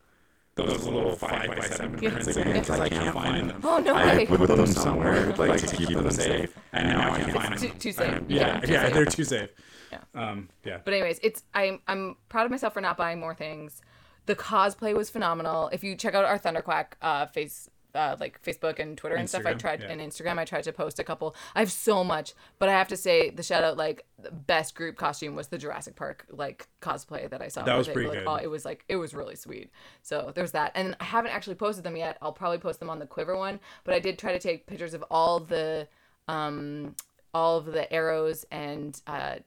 [0.55, 2.09] those little five by seven Yeah.
[2.09, 3.61] prints again because I can't find them.
[3.63, 4.25] Oh no I way!
[4.25, 7.77] put them somewhere like to keep them safe, and now I can't find Too, them.
[7.77, 8.21] too safe.
[8.27, 8.93] Yeah, too yeah, safe.
[8.93, 9.49] they're too safe.
[9.91, 9.99] Yeah.
[10.15, 10.79] Um, yeah.
[10.83, 13.81] But anyways, it's I'm I'm proud of myself for not buying more things.
[14.25, 15.69] The cosplay was phenomenal.
[15.71, 17.69] If you check out our Thunderquack uh, face.
[17.97, 19.45] Uh, like Facebook and Twitter and stuff.
[19.45, 19.87] I tried yeah.
[19.89, 20.37] and Instagram.
[20.37, 21.35] I tried to post a couple.
[21.55, 24.75] I have so much, but I have to say the shout out like the best
[24.75, 27.63] group costume was the Jurassic Park like cosplay that I saw.
[27.63, 28.27] That was they pretty like, good.
[28.27, 29.71] all- it was like it was really sweet.
[30.03, 32.17] So there's that, and I haven't actually posted them yet.
[32.21, 34.93] I'll probably post them on the Quiver one, but I did try to take pictures
[34.93, 35.87] of all the
[36.27, 36.95] um
[37.33, 39.37] all of the arrows and uh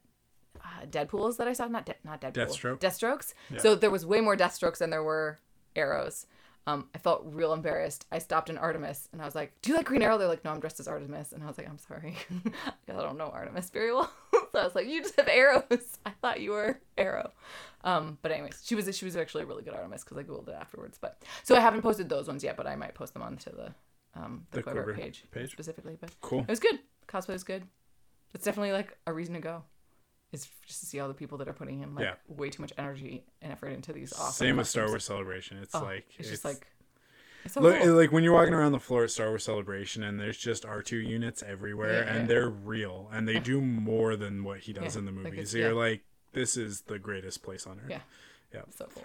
[0.62, 2.80] uh, Deadpool's that I saw, not de- not Deadpool, Deathstroke?
[2.80, 3.34] Deathstrokes.
[3.58, 5.38] So there was way more Deathstrokes than there were
[5.74, 6.26] arrows.
[6.66, 8.06] Um, I felt real embarrassed.
[8.12, 10.44] I stopped in Artemis and I was like, "Do you like Green Arrow?" They're like,
[10.44, 12.14] "No, I'm dressed as Artemis." And I was like, "I'm sorry,
[12.88, 14.12] I don't know Artemis very well."
[14.52, 15.98] so I was like, "You just have arrows.
[16.06, 17.32] I thought you were Arrow."
[17.82, 20.48] Um, but anyways, she was she was actually a really good Artemis because I googled
[20.48, 20.98] it afterwards.
[21.00, 23.74] But so I haven't posted those ones yet, but I might post them onto the
[24.14, 25.50] um the, The Quiver, Quiver page, page?
[25.52, 25.96] specifically.
[26.00, 26.40] But Cool.
[26.40, 26.78] it was good.
[27.08, 27.64] Cosplay was good.
[28.34, 29.64] It's definitely like a reason to go.
[30.32, 32.14] Is just to see all the people that are putting in like Yeah.
[32.28, 34.46] way too much energy and effort into these awesome.
[34.46, 34.86] Same with Star.
[34.86, 35.58] Wars Celebration.
[35.58, 36.68] It's Oh, like it's, just like
[37.44, 37.94] it's so Look, cool.
[37.94, 40.98] like when you're walking around the floor at Star Wars Celebration, and there's just R2
[41.04, 42.26] units everywhere, Yeah, and yeah.
[42.26, 45.32] they're real, and they do more than what he does in the movies.
[45.32, 47.90] it's- so you're like, this is the greatest place on earth.
[47.90, 48.02] yeah,
[48.54, 48.62] Yeah.
[48.70, 49.04] so cool.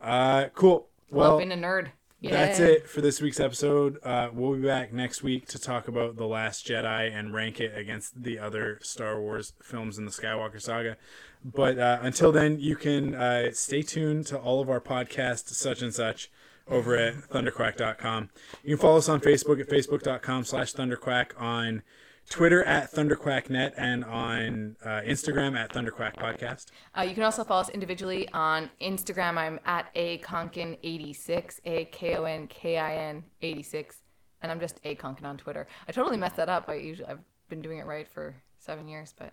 [0.00, 0.88] Uh, cool.
[1.10, 1.90] Well, Well, being a nerd,
[2.22, 3.98] That's it for this week's episode.
[4.02, 7.76] Uh, we'll be back next week to talk about The Last Jedi and rank it
[7.76, 10.96] against the other Star Wars films in the Skywalker saga.
[11.44, 15.82] But uh, until then, you can uh, stay tuned to all of our podcasts, such
[15.82, 16.30] and such,
[16.66, 18.30] over at thunderquack.com.
[18.62, 21.82] You can follow us on Facebook at facebook.com slash thunderquack, on
[22.30, 26.66] Twitter at thunderquacknet, and on uh, Instagram at thunderquack podcast.
[26.96, 29.36] Uh, you can also follow us individually on Instagram.
[29.36, 33.96] I'm at a conkin86, a k o n k i n 86,
[34.42, 35.66] and I'm just a conkin on Twitter.
[35.88, 36.68] I totally messed that up.
[36.68, 39.32] I usually I've been doing it right for seven years, but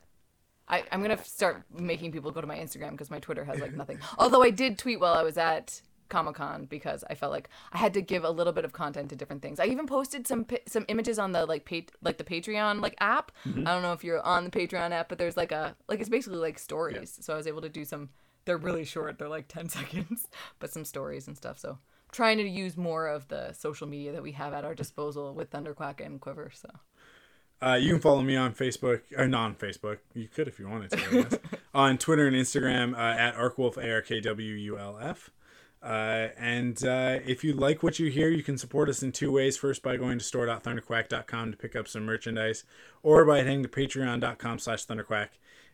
[0.67, 3.73] I, I'm gonna start making people go to my Instagram because my Twitter has like
[3.73, 3.99] nothing.
[4.17, 5.81] Although I did tweet while I was at
[6.11, 9.09] Comic Con because I felt like I had to give a little bit of content
[9.09, 9.59] to different things.
[9.59, 13.31] I even posted some some images on the like pa- like the Patreon like app.
[13.47, 16.09] I don't know if you're on the Patreon app, but there's like a like it's
[16.09, 17.17] basically like stories.
[17.21, 18.09] So I was able to do some.
[18.45, 19.17] They're really short.
[19.17, 20.27] They're like ten seconds,
[20.59, 21.57] but some stories and stuff.
[21.57, 21.79] So
[22.11, 25.49] trying to use more of the social media that we have at our disposal with
[25.49, 26.51] Thunderquack and Quiver.
[26.53, 26.69] So
[27.61, 29.99] Uh, you can follow me on Facebook, or not on Facebook.
[30.15, 30.97] You could if you wanted to.
[30.97, 31.35] I guess.
[31.73, 35.29] on Twitter and Instagram uh, at Arkwulf, A R K W U L F.
[35.83, 39.31] Uh, and uh, if you like what you hear, you can support us in two
[39.31, 39.57] ways.
[39.57, 42.63] First, by going to store.thunderquack.com to pick up some merchandise,
[43.01, 45.29] or by heading to patreon.com slash thunderquack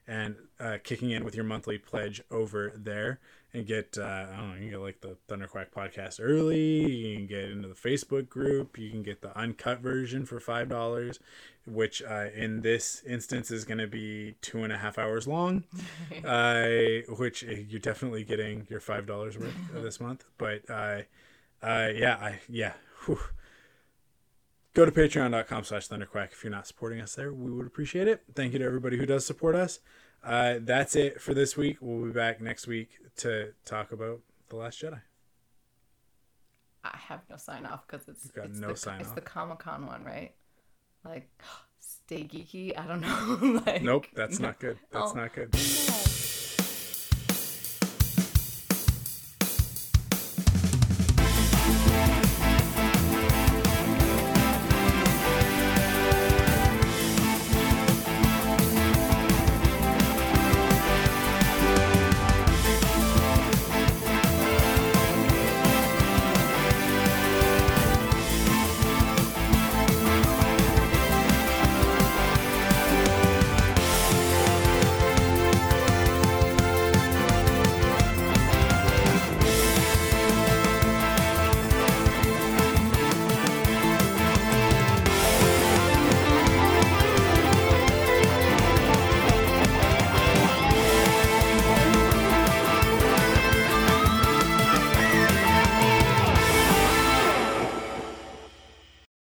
[0.07, 3.19] and uh, kicking in with your monthly pledge over there
[3.57, 6.91] and get, uh, I don't know, you can get like the Thunderquack podcast early.
[6.91, 8.77] You can get into the Facebook group.
[8.77, 11.19] You can get the uncut version for $5,
[11.65, 15.63] which uh, in this instance is going to be two and a half hours long,
[16.25, 16.67] uh,
[17.17, 20.25] which uh, you're definitely getting your $5 worth this month.
[20.37, 21.01] But uh,
[21.61, 22.73] uh, yeah, I, yeah.
[23.05, 23.19] Whew
[24.73, 28.21] go to patreon.com slash thunderquack if you're not supporting us there we would appreciate it
[28.35, 29.79] thank you to everybody who does support us
[30.23, 34.19] uh, that's it for this week we'll be back next week to talk about
[34.49, 35.01] the last jedi
[36.83, 39.15] I have no sign off because it's got it's no the, sign It's off.
[39.15, 40.33] the Comic Con one, right?
[41.03, 41.29] Like,
[41.79, 42.77] stay geeky.
[42.77, 43.61] I don't know.
[43.65, 45.15] like, nope that's not good that's Oh.
[45.15, 45.49] not good